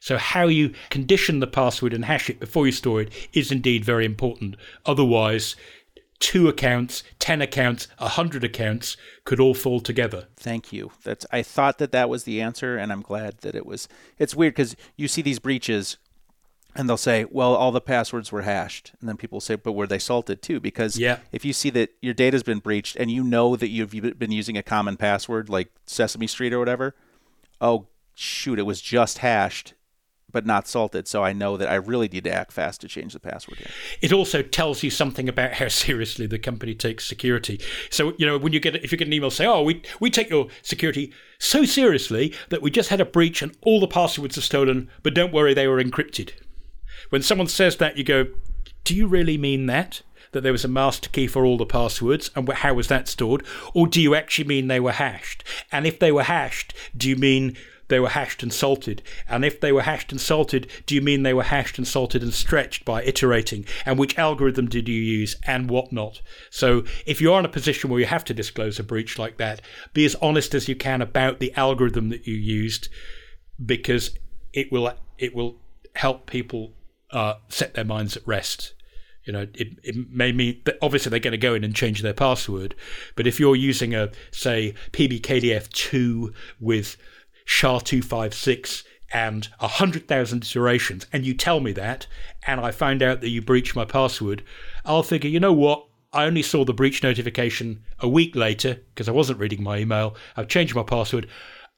So 0.00 0.18
how 0.18 0.46
you 0.46 0.74
condition 0.90 1.40
the 1.40 1.46
password 1.46 1.94
and 1.94 2.04
hash 2.04 2.28
it 2.28 2.38
before 2.38 2.66
you 2.66 2.72
store 2.72 3.00
it 3.00 3.28
is 3.32 3.50
indeed 3.50 3.84
very 3.84 4.04
important. 4.04 4.56
Otherwise, 4.84 5.56
two 6.18 6.48
accounts, 6.48 7.02
10 7.18 7.42
accounts, 7.42 7.88
100 7.98 8.44
accounts 8.44 8.96
could 9.24 9.40
all 9.40 9.54
fall 9.54 9.80
together. 9.80 10.28
Thank 10.36 10.72
you. 10.72 10.92
That's 11.04 11.26
I 11.30 11.42
thought 11.42 11.78
that 11.78 11.92
that 11.92 12.08
was 12.08 12.24
the 12.24 12.40
answer 12.40 12.76
and 12.76 12.92
I'm 12.92 13.02
glad 13.02 13.38
that 13.38 13.54
it 13.54 13.66
was. 13.66 13.88
It's 14.18 14.34
weird 14.34 14.54
cuz 14.54 14.76
you 14.96 15.08
see 15.08 15.22
these 15.22 15.38
breaches 15.38 15.96
and 16.74 16.88
they'll 16.88 16.98
say, 16.98 17.24
"Well, 17.30 17.54
all 17.54 17.72
the 17.72 17.80
passwords 17.80 18.30
were 18.30 18.42
hashed." 18.42 18.92
And 19.00 19.08
then 19.08 19.16
people 19.16 19.40
say, 19.40 19.56
"But 19.56 19.72
were 19.72 19.86
they 19.86 19.98
salted 19.98 20.42
too?" 20.42 20.60
Because 20.60 20.98
yeah. 20.98 21.20
if 21.32 21.42
you 21.44 21.54
see 21.54 21.70
that 21.70 21.90
your 22.02 22.12
data's 22.12 22.42
been 22.42 22.58
breached 22.58 22.96
and 22.96 23.10
you 23.10 23.24
know 23.24 23.56
that 23.56 23.68
you've 23.68 24.18
been 24.18 24.32
using 24.32 24.58
a 24.58 24.62
common 24.62 24.98
password 24.98 25.48
like 25.48 25.68
Sesame 25.86 26.26
Street 26.26 26.52
or 26.52 26.58
whatever, 26.58 26.94
oh 27.62 27.86
shoot, 28.14 28.58
it 28.58 28.62
was 28.62 28.80
just 28.82 29.18
hashed 29.18 29.74
but 30.36 30.44
not 30.44 30.68
salted. 30.68 31.08
So 31.08 31.24
I 31.24 31.32
know 31.32 31.56
that 31.56 31.66
I 31.66 31.76
really 31.76 32.08
need 32.08 32.24
to 32.24 32.30
act 32.30 32.52
fast 32.52 32.82
to 32.82 32.88
change 32.88 33.14
the 33.14 33.18
password. 33.18 33.56
Here. 33.56 33.70
It 34.02 34.12
also 34.12 34.42
tells 34.42 34.82
you 34.82 34.90
something 34.90 35.30
about 35.30 35.54
how 35.54 35.68
seriously 35.86 36.26
the 36.26 36.38
company 36.38 36.74
takes 36.74 37.06
security. 37.06 37.58
So 37.88 38.12
you 38.18 38.26
know 38.26 38.36
when 38.36 38.52
you 38.52 38.60
get 38.60 38.76
if 38.76 38.92
you 38.92 38.98
get 38.98 39.06
an 39.06 39.14
email 39.14 39.30
say, 39.30 39.46
"Oh, 39.46 39.62
we 39.62 39.80
we 39.98 40.10
take 40.10 40.28
your 40.28 40.48
security 40.60 41.10
so 41.38 41.64
seriously 41.64 42.34
that 42.50 42.60
we 42.60 42.70
just 42.70 42.90
had 42.90 43.00
a 43.00 43.06
breach 43.06 43.40
and 43.40 43.56
all 43.62 43.80
the 43.80 43.86
passwords 43.86 44.36
are 44.36 44.42
stolen, 44.42 44.90
but 45.02 45.14
don't 45.14 45.32
worry, 45.32 45.54
they 45.54 45.66
were 45.66 45.82
encrypted." 45.82 46.32
When 47.08 47.22
someone 47.22 47.48
says 47.48 47.78
that, 47.78 47.96
you 47.96 48.04
go, 48.04 48.26
"Do 48.84 48.94
you 48.94 49.06
really 49.06 49.38
mean 49.38 49.64
that?" 49.66 50.02
That 50.32 50.42
there 50.42 50.52
was 50.52 50.66
a 50.66 50.68
master 50.68 51.08
key 51.08 51.28
for 51.28 51.46
all 51.46 51.56
the 51.56 51.64
passwords, 51.64 52.30
and 52.36 52.46
how 52.52 52.74
was 52.74 52.88
that 52.88 53.08
stored? 53.08 53.42
Or 53.72 53.86
do 53.86 54.02
you 54.02 54.14
actually 54.14 54.48
mean 54.48 54.68
they 54.68 54.80
were 54.80 54.92
hashed? 54.92 55.44
And 55.72 55.86
if 55.86 55.98
they 55.98 56.12
were 56.12 56.24
hashed, 56.24 56.74
do 56.94 57.08
you 57.08 57.16
mean 57.16 57.56
they 57.88 58.00
were 58.00 58.10
hashed 58.10 58.42
and 58.42 58.52
salted? 58.52 59.02
And 59.28 59.44
if 59.44 59.60
they 59.60 59.72
were 59.72 59.82
hashed 59.82 60.12
and 60.12 60.20
salted, 60.20 60.68
do 60.86 60.94
you 60.94 61.00
mean 61.00 61.22
they 61.22 61.34
were 61.34 61.42
hashed 61.42 61.78
and 61.78 61.86
salted 61.86 62.22
and 62.22 62.32
stretched 62.32 62.84
by 62.84 63.02
iterating? 63.02 63.64
And 63.84 63.98
which 63.98 64.18
algorithm 64.18 64.68
did 64.68 64.88
you 64.88 65.00
use 65.00 65.36
and 65.44 65.70
whatnot? 65.70 66.20
So 66.50 66.84
if 67.06 67.20
you're 67.20 67.38
in 67.38 67.44
a 67.44 67.50
position 67.50 67.90
where 67.90 68.00
you 68.00 68.06
have 68.06 68.24
to 68.24 68.34
disclose 68.34 68.78
a 68.78 68.84
breach 68.84 69.18
like 69.18 69.36
that, 69.38 69.60
be 69.92 70.04
as 70.04 70.16
honest 70.16 70.54
as 70.54 70.68
you 70.68 70.76
can 70.76 71.02
about 71.02 71.40
the 71.40 71.52
algorithm 71.54 72.08
that 72.10 72.26
you 72.26 72.34
used 72.34 72.88
because 73.64 74.10
it 74.52 74.70
will 74.70 74.92
it 75.18 75.34
will 75.34 75.56
help 75.94 76.26
people 76.26 76.72
uh, 77.10 77.34
set 77.48 77.74
their 77.74 77.84
minds 77.84 78.16
at 78.16 78.26
rest. 78.26 78.74
You 79.24 79.32
know, 79.32 79.46
it, 79.54 79.78
it 79.82 79.96
may 80.10 80.30
mean 80.30 80.60
that 80.66 80.78
obviously 80.80 81.10
they're 81.10 81.18
going 81.18 81.32
to 81.32 81.38
go 81.38 81.54
in 81.54 81.64
and 81.64 81.74
change 81.74 82.00
their 82.02 82.14
password, 82.14 82.74
but 83.16 83.26
if 83.26 83.40
you're 83.40 83.56
using 83.56 83.94
a 83.94 84.10
say 84.30 84.74
PBKDF2 84.92 86.32
with 86.60 86.96
SHA-256 87.46 88.84
and 89.12 89.48
100,000 89.60 90.42
iterations, 90.42 91.06
and 91.12 91.24
you 91.24 91.32
tell 91.32 91.60
me 91.60 91.72
that, 91.72 92.06
and 92.46 92.60
I 92.60 92.70
find 92.72 93.02
out 93.02 93.20
that 93.20 93.30
you 93.30 93.40
breached 93.40 93.74
my 93.74 93.84
password, 93.84 94.42
I'll 94.84 95.02
figure, 95.02 95.30
you 95.30 95.40
know 95.40 95.52
what? 95.52 95.86
I 96.12 96.24
only 96.24 96.42
saw 96.42 96.64
the 96.64 96.74
breach 96.74 97.02
notification 97.02 97.82
a 98.00 98.08
week 98.08 98.34
later 98.34 98.80
because 98.94 99.08
I 99.08 99.12
wasn't 99.12 99.38
reading 99.38 99.62
my 99.62 99.78
email. 99.78 100.16
I've 100.36 100.48
changed 100.48 100.74
my 100.74 100.82
password. 100.82 101.28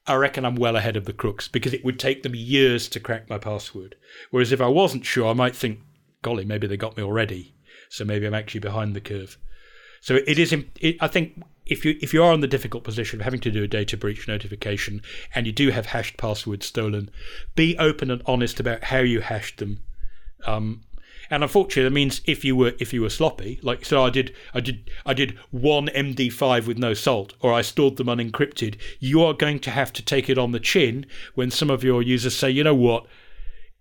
I 0.07 0.15
reckon 0.15 0.45
I'm 0.45 0.55
well 0.55 0.77
ahead 0.77 0.97
of 0.97 1.05
the 1.05 1.13
crooks 1.13 1.49
because 1.49 1.75
it 1.75 1.85
would 1.85 1.99
take 1.99 2.23
them 2.23 2.35
years 2.35 2.89
to 2.91 3.01
crack 3.01 3.29
my 3.29 3.39
password. 3.39 3.97
Whereas 4.31 4.53
if 4.53 4.61
I 4.61 4.69
wasn't 4.69 5.05
sure, 5.05 5.29
I 5.29 5.33
might 5.33 5.57
think, 5.57 5.81
golly, 6.23 6.45
maybe 6.45 6.67
they 6.67 6.77
got 6.77 6.97
me 6.97 7.03
already. 7.03 7.55
So 7.91 8.05
maybe 8.05 8.27
I'm 8.27 8.35
actually 8.35 8.61
behind 8.61 8.95
the 8.95 9.01
curve. 9.01 9.39
So 10.01 10.17
it 10.27 10.39
is. 10.39 10.55
It, 10.81 10.97
I 11.01 11.09
think 11.09 11.43
if 11.69 11.85
you 11.85 11.97
if 12.01 12.13
you 12.13 12.23
are 12.23 12.35
in 12.35 12.41
the 12.41 12.47
difficult 12.47 12.85
position 12.85 13.21
of 13.21 13.25
having 13.25 13.41
to 13.41 13.51
do 13.51 13.63
a 13.63 13.69
data 13.69 13.97
breach 13.97 14.27
notification 14.27 15.03
and 15.35 15.47
you 15.47 15.53
do 15.53 15.71
have 15.71 15.87
hashed 15.87 16.17
passwords 16.17 16.67
stolen, 16.67 17.11
be 17.55 17.77
open 17.79 18.11
and 18.11 18.23
honest 18.27 18.59
about 18.59 18.85
how 18.85 18.99
you 18.99 19.21
hashed 19.21 19.59
them. 19.59 19.83
Um, 20.47 20.83
and 21.31 21.43
unfortunately, 21.43 21.85
that 21.85 21.91
means 21.91 22.23
if 22.25 22.45
you 22.45 22.57
were 22.57 22.73
if 22.79 22.93
you 22.93 23.03
were 23.03 23.11
sloppy, 23.11 23.59
like 23.63 23.85
so, 23.85 24.03
I 24.03 24.11
did 24.11 24.35
I 24.55 24.61
did 24.61 24.91
I 25.05 25.13
did 25.13 25.39
one 25.51 25.89
MD5 25.89 26.67
with 26.67 26.79
no 26.79 26.95
salt, 26.95 27.35
or 27.41 27.53
I 27.53 27.61
stored 27.61 27.97
them 27.97 28.07
unencrypted. 28.07 28.77
You 28.99 29.23
are 29.23 29.35
going 29.35 29.59
to 29.61 29.71
have 29.71 29.93
to 29.95 30.03
take 30.03 30.31
it 30.31 30.39
on 30.39 30.53
the 30.53 30.61
chin 30.61 31.05
when 31.35 31.51
some 31.51 31.69
of 31.71 31.85
your 31.85 32.03
users 32.03 32.35
say, 32.35 32.51
you 32.51 32.65
know 32.65 32.75
what, 32.75 33.07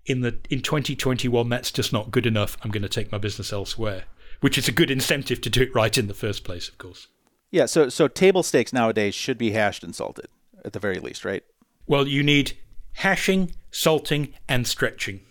in 0.06 0.22
the 0.22 0.38
in 0.50 0.62
2021, 0.62 1.48
that's 1.48 1.72
just 1.72 1.94
not 1.94 2.12
good 2.12 2.26
enough. 2.26 2.58
I'm 2.64 2.72
going 2.72 2.84
to 2.84 2.90
take 2.90 3.12
my 3.12 3.18
business 3.18 3.54
elsewhere, 3.54 4.06
which 4.42 4.58
is 4.58 4.68
a 4.68 4.74
good 4.74 4.92
incentive 4.92 5.40
to 5.42 5.50
do 5.50 5.62
it 5.62 5.74
right 5.74 5.98
in 5.98 6.08
the 6.08 6.14
first 6.14 6.44
place, 6.44 6.68
of 6.68 6.78
course. 6.78 7.08
Yeah, 7.52 7.66
so 7.66 7.90
so 7.90 8.08
table 8.08 8.44
stakes 8.44 8.74
nowadays 8.74 9.16
should 9.16 9.38
be 9.38 9.52
hashed 9.52 9.84
and 9.84 9.96
salted 9.96 10.28
at 10.66 10.74
the 10.74 10.80
very 10.80 11.00
least, 11.00 11.24
right? 11.24 11.44
Well, 11.86 12.08
you 12.08 12.22
need 12.24 12.58
hashing, 12.94 13.54
salting, 13.72 14.34
and 14.50 14.68
stretching. 14.68 15.22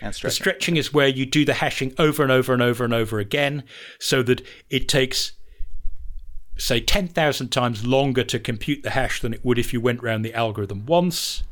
And 0.00 0.14
stretching. 0.14 0.28
The 0.28 0.34
stretching 0.34 0.76
is 0.76 0.94
where 0.94 1.08
you 1.08 1.26
do 1.26 1.44
the 1.44 1.54
hashing 1.54 1.92
over 1.98 2.22
and 2.22 2.30
over 2.30 2.52
and 2.52 2.62
over 2.62 2.84
and 2.84 2.94
over 2.94 3.18
again, 3.18 3.64
so 3.98 4.22
that 4.22 4.42
it 4.70 4.88
takes, 4.88 5.32
say, 6.56 6.80
ten 6.80 7.08
thousand 7.08 7.48
times 7.48 7.84
longer 7.84 8.22
to 8.24 8.38
compute 8.38 8.84
the 8.84 8.90
hash 8.90 9.20
than 9.20 9.34
it 9.34 9.44
would 9.44 9.58
if 9.58 9.72
you 9.72 9.80
went 9.80 10.02
round 10.02 10.24
the 10.24 10.34
algorithm 10.34 10.86
once. 10.86 11.42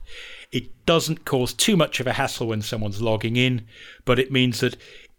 It 0.52 0.86
doesn't 0.86 1.24
cause 1.24 1.52
too 1.52 1.76
much 1.76 1.98
of 1.98 2.06
a 2.06 2.12
hassle 2.12 2.46
when 2.46 2.62
someone's 2.62 3.02
logging 3.02 3.34
in, 3.34 3.66
but 4.04 4.20
it 4.20 4.30
means 4.30 4.60
that 4.60 4.76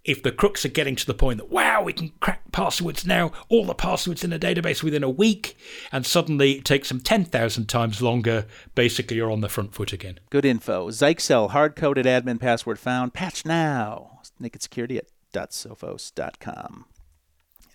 if 0.08 0.24
the 0.24 0.32
crooks 0.32 0.66
are 0.66 0.70
getting 0.70 0.96
to 0.96 1.06
the 1.06 1.14
point 1.14 1.38
that 1.38 1.50
wow 1.52 1.84
we 1.84 1.94
can 1.94 2.12
crack 2.20 2.42
passwords 2.52 3.06
now 3.06 3.32
all 3.50 3.66
the 3.66 3.76
passwords 3.76 4.24
in 4.24 4.34
a 4.34 4.40
database 4.40 4.82
within 4.82 5.04
a 5.04 5.10
week 5.10 5.56
and 5.92 6.06
suddenly 6.06 6.54
it 6.54 6.66
takes 6.66 6.88
them 6.90 7.00
10,000 7.00 7.66
times 7.68 8.02
longer 8.02 8.46
basically 8.74 9.18
you're 9.18 9.32
on 9.32 9.42
the 9.42 9.50
front 9.50 9.74
foot 9.76 9.94
again 9.94 10.20
good 10.32 10.46
info 10.46 10.90
zyxel 10.90 11.52
hard-coded 11.52 12.06
admin 12.06 12.40
password 12.40 12.80
found 12.80 13.14
patch 13.14 13.46
now 13.46 14.22
naked 14.40 14.64
security 14.64 14.98
at 14.98 15.06
.sophos.com 15.34 16.86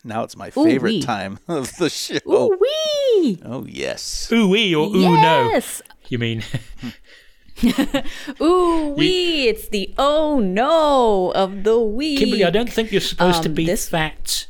now 0.04 0.24
it's 0.24 0.36
my 0.36 0.50
favorite 0.50 0.90
Ooh-wee. 0.94 1.02
time 1.02 1.38
of 1.48 1.76
the 1.76 1.88
show. 1.88 2.18
Ooh 2.28 2.58
wee! 2.60 3.40
Oh 3.44 3.64
yes. 3.68 4.30
Ooh 4.32 4.48
wee 4.48 4.74
or 4.74 4.88
ooh 4.88 5.00
yes. 5.00 5.80
no? 5.86 5.94
You 6.08 6.18
mean 6.18 6.42
Ooh 8.40 8.94
wee! 8.96 9.48
It's 9.48 9.68
the 9.68 9.94
oh 9.98 10.40
no 10.40 11.32
of 11.34 11.64
the 11.64 11.78
week. 11.78 12.18
Kimberly, 12.18 12.44
I 12.44 12.50
don't 12.50 12.72
think 12.72 12.92
you're 12.92 13.00
supposed 13.00 13.38
um, 13.38 13.42
to 13.44 13.48
be 13.48 13.66
this... 13.66 13.88
that 13.88 14.46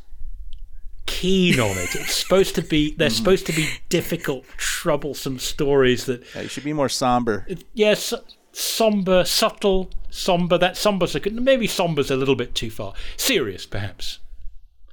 keen 1.07 1.61
on 1.61 1.77
it. 1.79 1.95
It's 1.95 2.15
supposed 2.15 2.55
to 2.57 2.63
be. 2.63 2.95
They're 2.95 3.11
supposed 3.11 3.47
to 3.47 3.53
be 3.53 3.69
difficult, 3.89 4.45
troublesome 4.57 5.39
stories 5.39 6.07
that. 6.07 6.23
Yeah, 6.35 6.43
you 6.43 6.49
should 6.49 6.65
be 6.65 6.73
more 6.73 6.89
somber. 6.89 7.47
Yes, 7.75 8.13
somber, 8.53 9.25
subtle, 9.25 9.91
somber. 10.11 10.59
That 10.59 10.77
somber's 10.77 11.15
a 11.15 11.21
good. 11.21 11.35
Maybe 11.35 11.67
somber's 11.67 12.11
a 12.11 12.17
little 12.17 12.37
bit 12.37 12.55
too 12.55 12.71
far. 12.71 12.95
Serious, 13.17 13.67
perhaps. 13.67 14.19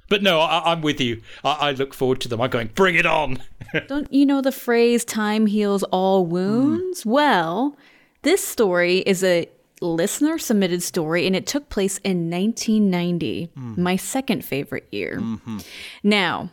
But 0.08 0.22
no, 0.24 0.40
I, 0.40 0.72
am 0.72 0.82
with 0.82 1.00
you. 1.00 1.22
I, 1.44 1.52
I, 1.52 1.70
look 1.70 1.94
forward 1.94 2.20
to 2.22 2.28
them. 2.28 2.40
I'm 2.40 2.50
going, 2.50 2.70
bring 2.74 2.96
it 2.96 3.06
on. 3.06 3.38
Don't 3.86 4.12
you 4.12 4.26
know 4.26 4.40
the 4.40 4.52
phrase 4.52 5.04
"time 5.04 5.46
heals 5.46 5.84
all 5.84 6.26
wounds"? 6.26 7.02
Mm. 7.02 7.06
Well, 7.06 7.76
this 8.22 8.46
story 8.46 8.98
is 8.98 9.24
a 9.24 9.48
listener 9.80 10.38
submitted 10.38 10.82
story 10.82 11.26
and 11.26 11.34
it 11.34 11.46
took 11.46 11.68
place 11.68 11.98
in 11.98 12.30
1990, 12.30 13.50
mm. 13.56 13.78
my 13.78 13.96
second 13.96 14.44
favorite 14.44 14.86
year. 14.92 15.18
Mm-hmm. 15.20 15.58
Now, 16.02 16.50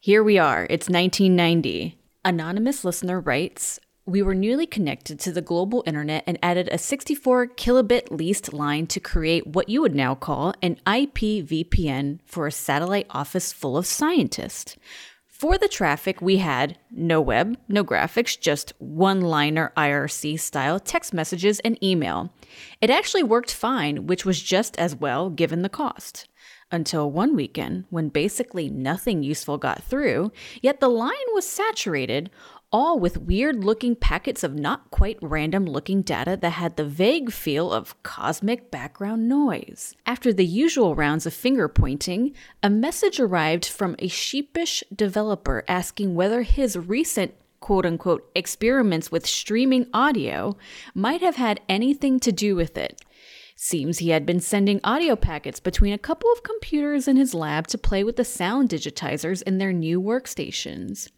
here 0.00 0.22
we 0.22 0.38
are. 0.38 0.66
It's 0.70 0.88
1990. 0.88 1.98
Anonymous 2.24 2.84
listener 2.84 3.20
writes, 3.20 3.80
we 4.08 4.22
were 4.22 4.34
newly 4.34 4.66
connected 4.66 5.20
to 5.20 5.32
the 5.32 5.42
global 5.42 5.82
internet 5.86 6.24
and 6.26 6.38
added 6.42 6.68
a 6.72 6.78
64 6.78 7.48
kilobit 7.48 8.10
leased 8.10 8.54
line 8.54 8.86
to 8.86 9.00
create 9.00 9.46
what 9.46 9.68
you 9.68 9.82
would 9.82 9.94
now 9.94 10.14
call 10.14 10.54
an 10.62 10.76
IP 10.86 11.44
VPN 11.44 12.20
for 12.24 12.46
a 12.46 12.52
satellite 12.52 13.06
office 13.10 13.52
full 13.52 13.76
of 13.76 13.84
scientists. 13.86 14.76
For 15.38 15.56
the 15.56 15.68
traffic, 15.68 16.20
we 16.20 16.38
had 16.38 16.78
no 16.90 17.20
web, 17.20 17.56
no 17.68 17.84
graphics, 17.84 18.36
just 18.38 18.72
one 18.78 19.20
liner 19.20 19.72
IRC 19.76 20.40
style 20.40 20.80
text 20.80 21.14
messages 21.14 21.60
and 21.60 21.80
email. 21.80 22.32
It 22.80 22.90
actually 22.90 23.22
worked 23.22 23.52
fine, 23.54 24.08
which 24.08 24.24
was 24.24 24.42
just 24.42 24.76
as 24.78 24.96
well 24.96 25.30
given 25.30 25.62
the 25.62 25.68
cost. 25.68 26.26
Until 26.72 27.08
one 27.12 27.36
weekend, 27.36 27.84
when 27.88 28.08
basically 28.08 28.68
nothing 28.68 29.22
useful 29.22 29.58
got 29.58 29.84
through, 29.84 30.32
yet 30.60 30.80
the 30.80 30.88
line 30.88 31.12
was 31.32 31.46
saturated, 31.46 32.30
all 32.70 32.98
with 32.98 33.22
weird 33.22 33.64
looking 33.64 33.96
packets 33.96 34.42
of 34.42 34.54
not 34.54 34.90
quite 34.90 35.18
random 35.22 35.64
looking 35.64 36.02
data 36.02 36.36
that 36.40 36.50
had 36.50 36.76
the 36.76 36.84
vague 36.84 37.32
feel 37.32 37.72
of 37.72 38.00
cosmic 38.02 38.70
background 38.70 39.28
noise. 39.28 39.94
After 40.04 40.32
the 40.32 40.44
usual 40.44 40.94
rounds 40.94 41.24
of 41.24 41.32
finger 41.32 41.68
pointing, 41.68 42.34
a 42.62 42.68
message 42.68 43.18
arrived 43.18 43.64
from 43.64 43.96
a 43.98 44.08
sheepish 44.08 44.84
developer 44.94 45.64
asking 45.66 46.14
whether 46.14 46.42
his 46.42 46.76
recent 46.76 47.34
quote 47.60 47.86
unquote 47.86 48.30
experiments 48.34 49.10
with 49.10 49.26
streaming 49.26 49.86
audio 49.94 50.56
might 50.94 51.22
have 51.22 51.36
had 51.36 51.60
anything 51.68 52.20
to 52.20 52.32
do 52.32 52.54
with 52.54 52.76
it. 52.76 53.00
Seems 53.56 53.98
he 53.98 54.10
had 54.10 54.24
been 54.24 54.38
sending 54.38 54.78
audio 54.84 55.16
packets 55.16 55.58
between 55.58 55.92
a 55.92 55.98
couple 55.98 56.30
of 56.30 56.44
computers 56.44 57.08
in 57.08 57.16
his 57.16 57.34
lab 57.34 57.66
to 57.68 57.78
play 57.78 58.04
with 58.04 58.14
the 58.14 58.24
sound 58.24 58.68
digitizers 58.68 59.42
in 59.42 59.58
their 59.58 59.72
new 59.72 60.00
workstations. 60.00 61.08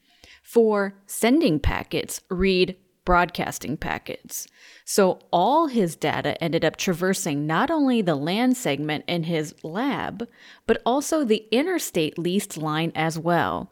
For 0.43 0.95
sending 1.07 1.61
packets, 1.61 2.21
read 2.29 2.77
broadcasting 3.05 3.77
packets. 3.77 4.47
So 4.85 5.21
all 5.33 5.67
his 5.67 5.97
data 5.97 6.43
ended 6.43 6.65
up 6.65 6.77
traversing 6.77 7.47
not 7.47 7.71
only 7.71 8.03
the 8.03 8.15
LAN 8.15 8.55
segment 8.55 9.05
in 9.09 9.25
his 9.25 9.55
lab, 9.63 10.29
but 10.67 10.83
also 10.85 11.25
the 11.25 11.47
interstate 11.51 12.19
leased 12.19 12.57
line 12.57 12.93
as 12.95 13.19
well. 13.19 13.71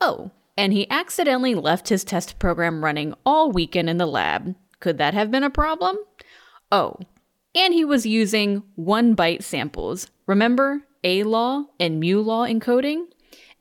Oh, 0.00 0.30
and 0.56 0.72
he 0.72 0.90
accidentally 0.90 1.54
left 1.54 1.88
his 1.88 2.04
test 2.04 2.38
program 2.38 2.84
running 2.84 3.14
all 3.24 3.50
weekend 3.50 3.88
in 3.88 3.98
the 3.98 4.06
lab. 4.06 4.54
Could 4.80 4.98
that 4.98 5.14
have 5.14 5.30
been 5.30 5.44
a 5.44 5.50
problem? 5.50 5.96
Oh, 6.70 6.96
and 7.54 7.72
he 7.72 7.84
was 7.84 8.06
using 8.06 8.62
one 8.74 9.16
byte 9.16 9.42
samples. 9.42 10.08
Remember 10.26 10.82
A 11.04 11.22
law 11.22 11.64
and 11.80 12.00
mu 12.00 12.20
law 12.20 12.46
encoding? 12.46 13.06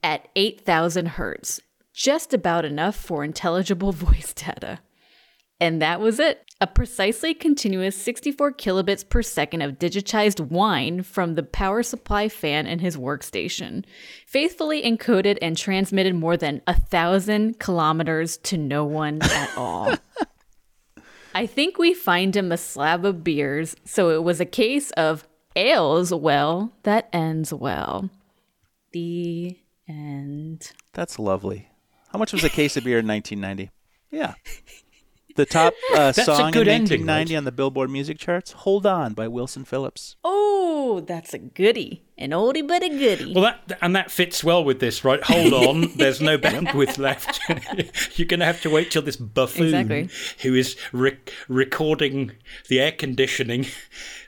At 0.03 0.27
8000 0.35 1.07
hertz, 1.07 1.59
just 1.97 2.31
about 2.31 2.63
enough 2.63 2.95
for 2.95 3.23
intelligible 3.23 3.91
voice 4.07 4.33
data. 4.33 4.79
And 5.59 5.81
that 5.81 5.99
was 5.99 6.19
it. 6.19 6.43
A 6.61 6.67
precisely 6.67 7.33
continuous 7.33 7.95
64 7.97 8.53
kilobits 8.53 9.07
per 9.07 9.23
second 9.23 9.63
of 9.63 9.79
digitized 9.79 10.39
whine 10.39 11.01
from 11.01 11.33
the 11.33 11.43
power 11.43 11.81
supply 11.81 12.29
fan 12.29 12.67
in 12.67 12.79
his 12.79 12.95
workstation, 12.95 13.83
faithfully 14.27 14.83
encoded 14.83 15.37
and 15.41 15.57
transmitted 15.57 16.15
more 16.15 16.37
than 16.37 16.61
a 16.67 16.79
thousand 16.79 17.59
kilometers 17.59 18.37
to 18.37 18.57
no 18.57 18.85
one 18.85 19.19
at 19.23 19.57
all. 19.57 19.95
I 21.33 21.45
think 21.47 21.77
we 21.77 21.93
find 21.95 22.35
him 22.35 22.51
a 22.51 22.57
slab 22.57 23.05
of 23.05 23.23
beers, 23.23 23.75
so 23.85 24.11
it 24.11 24.23
was 24.23 24.39
a 24.39 24.45
case 24.45 24.91
of 24.91 25.27
ales 25.55 26.13
well 26.13 26.73
that 26.83 27.09
ends 27.11 27.51
well. 27.51 28.09
The 28.91 29.59
end. 29.87 30.71
That's 30.93 31.19
lovely. 31.19 31.69
How 32.17 32.19
much 32.19 32.33
was 32.33 32.43
a 32.43 32.49
case 32.49 32.75
of 32.75 32.83
beer 32.83 32.97
in 32.97 33.05
1990? 33.05 33.69
Yeah. 34.09 34.33
The 35.35 35.45
top 35.45 35.75
uh, 35.93 36.11
song 36.13 36.51
in 36.55 36.65
1990 36.65 36.71
ending, 36.71 37.05
right? 37.05 37.37
on 37.37 37.43
the 37.43 37.51
Billboard 37.51 37.91
music 37.91 38.17
charts, 38.17 38.53
Hold 38.53 38.87
On 38.87 39.13
by 39.13 39.27
Wilson 39.27 39.65
Phillips. 39.65 40.15
Oh, 40.23 41.03
that's 41.05 41.35
a 41.35 41.37
goodie. 41.37 42.01
An 42.17 42.31
oldie 42.31 42.67
but 42.67 42.81
a 42.81 42.89
goodie. 42.89 43.33
Well, 43.35 43.43
that 43.43 43.77
and 43.83 43.95
that 43.95 44.09
fits 44.09 44.43
well 44.43 44.63
with 44.63 44.79
this, 44.79 45.05
right? 45.05 45.21
Hold 45.25 45.53
on, 45.67 45.91
there's 45.97 46.19
no 46.19 46.39
bandwidth 46.39 46.97
left. 46.97 47.39
You're 48.17 48.25
going 48.25 48.39
to 48.39 48.47
have 48.47 48.61
to 48.61 48.71
wait 48.71 48.89
till 48.89 49.03
this 49.03 49.15
buffoon 49.15 49.75
exactly. 49.75 50.09
who 50.41 50.55
is 50.55 50.75
re- 50.91 51.19
recording 51.47 52.31
the 52.67 52.79
air 52.79 52.93
conditioning 52.93 53.67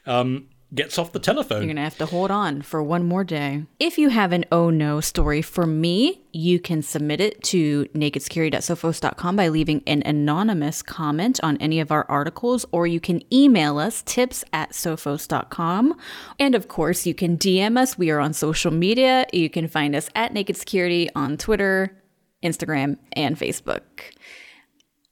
um, 0.06 0.48
gets 0.74 0.97
off 0.97 1.11
the 1.11 1.20
telephone. 1.20 1.57
You're 1.57 1.67
going 1.67 1.78
to 1.78 1.82
have 1.82 1.97
to 1.97 2.05
hold 2.05 2.30
on 2.32 2.61
for 2.61 2.84
one 2.84 3.03
more 3.03 3.24
day. 3.24 3.65
If 3.80 3.97
you 3.97 4.09
have 4.09 4.32
an 4.32 4.45
oh 4.51 4.70
no 4.70 5.01
story 5.01 5.41
for 5.41 5.65
me, 5.65 6.22
you 6.32 6.59
can 6.59 6.82
submit 6.82 7.20
it 7.20 7.41
to 7.45 7.86
nakedsecurity.sophos.com 7.86 9.36
by 9.36 9.47
leaving 9.47 9.82
an 9.88 10.03
anonymous 10.05 10.82
comment 10.84 11.39
on 11.41 11.57
any 11.57 11.80
of 11.80 11.91
our 11.91 12.05
articles, 12.09 12.65
or 12.72 12.86
you 12.86 12.99
can 12.99 13.22
email 13.34 13.80
us 13.80 14.03
tips 14.03 14.43
at 14.53 14.72
sophos.com. 14.72 15.97
And 16.39 16.55
of 16.55 16.67
course, 16.67 17.05
you 17.05 17.15
can 17.15 17.38
DM 17.38 17.78
us. 17.78 17.97
We 17.97 18.11
are 18.11 18.20
on 18.20 18.34
social 18.34 18.72
media. 18.72 19.26
You 19.34 19.49
can 19.49 19.67
find 19.67 19.95
us 19.95 20.09
at 20.15 20.34
Naked 20.34 20.57
Security 20.57 21.09
on 21.15 21.38
Twitter, 21.38 21.97
Instagram, 22.43 22.97
and 23.13 23.38
Facebook. 23.38 23.82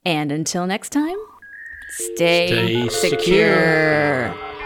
And 0.05 0.31
until 0.31 0.67
next 0.67 0.91
time, 0.91 1.17
stay, 1.89 2.87
stay 2.87 3.09
secure. 3.09 3.19
secure. 3.19 4.56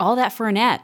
All 0.00 0.16
that 0.16 0.32
for 0.32 0.48
an 0.48 0.56
ad. 0.56 0.82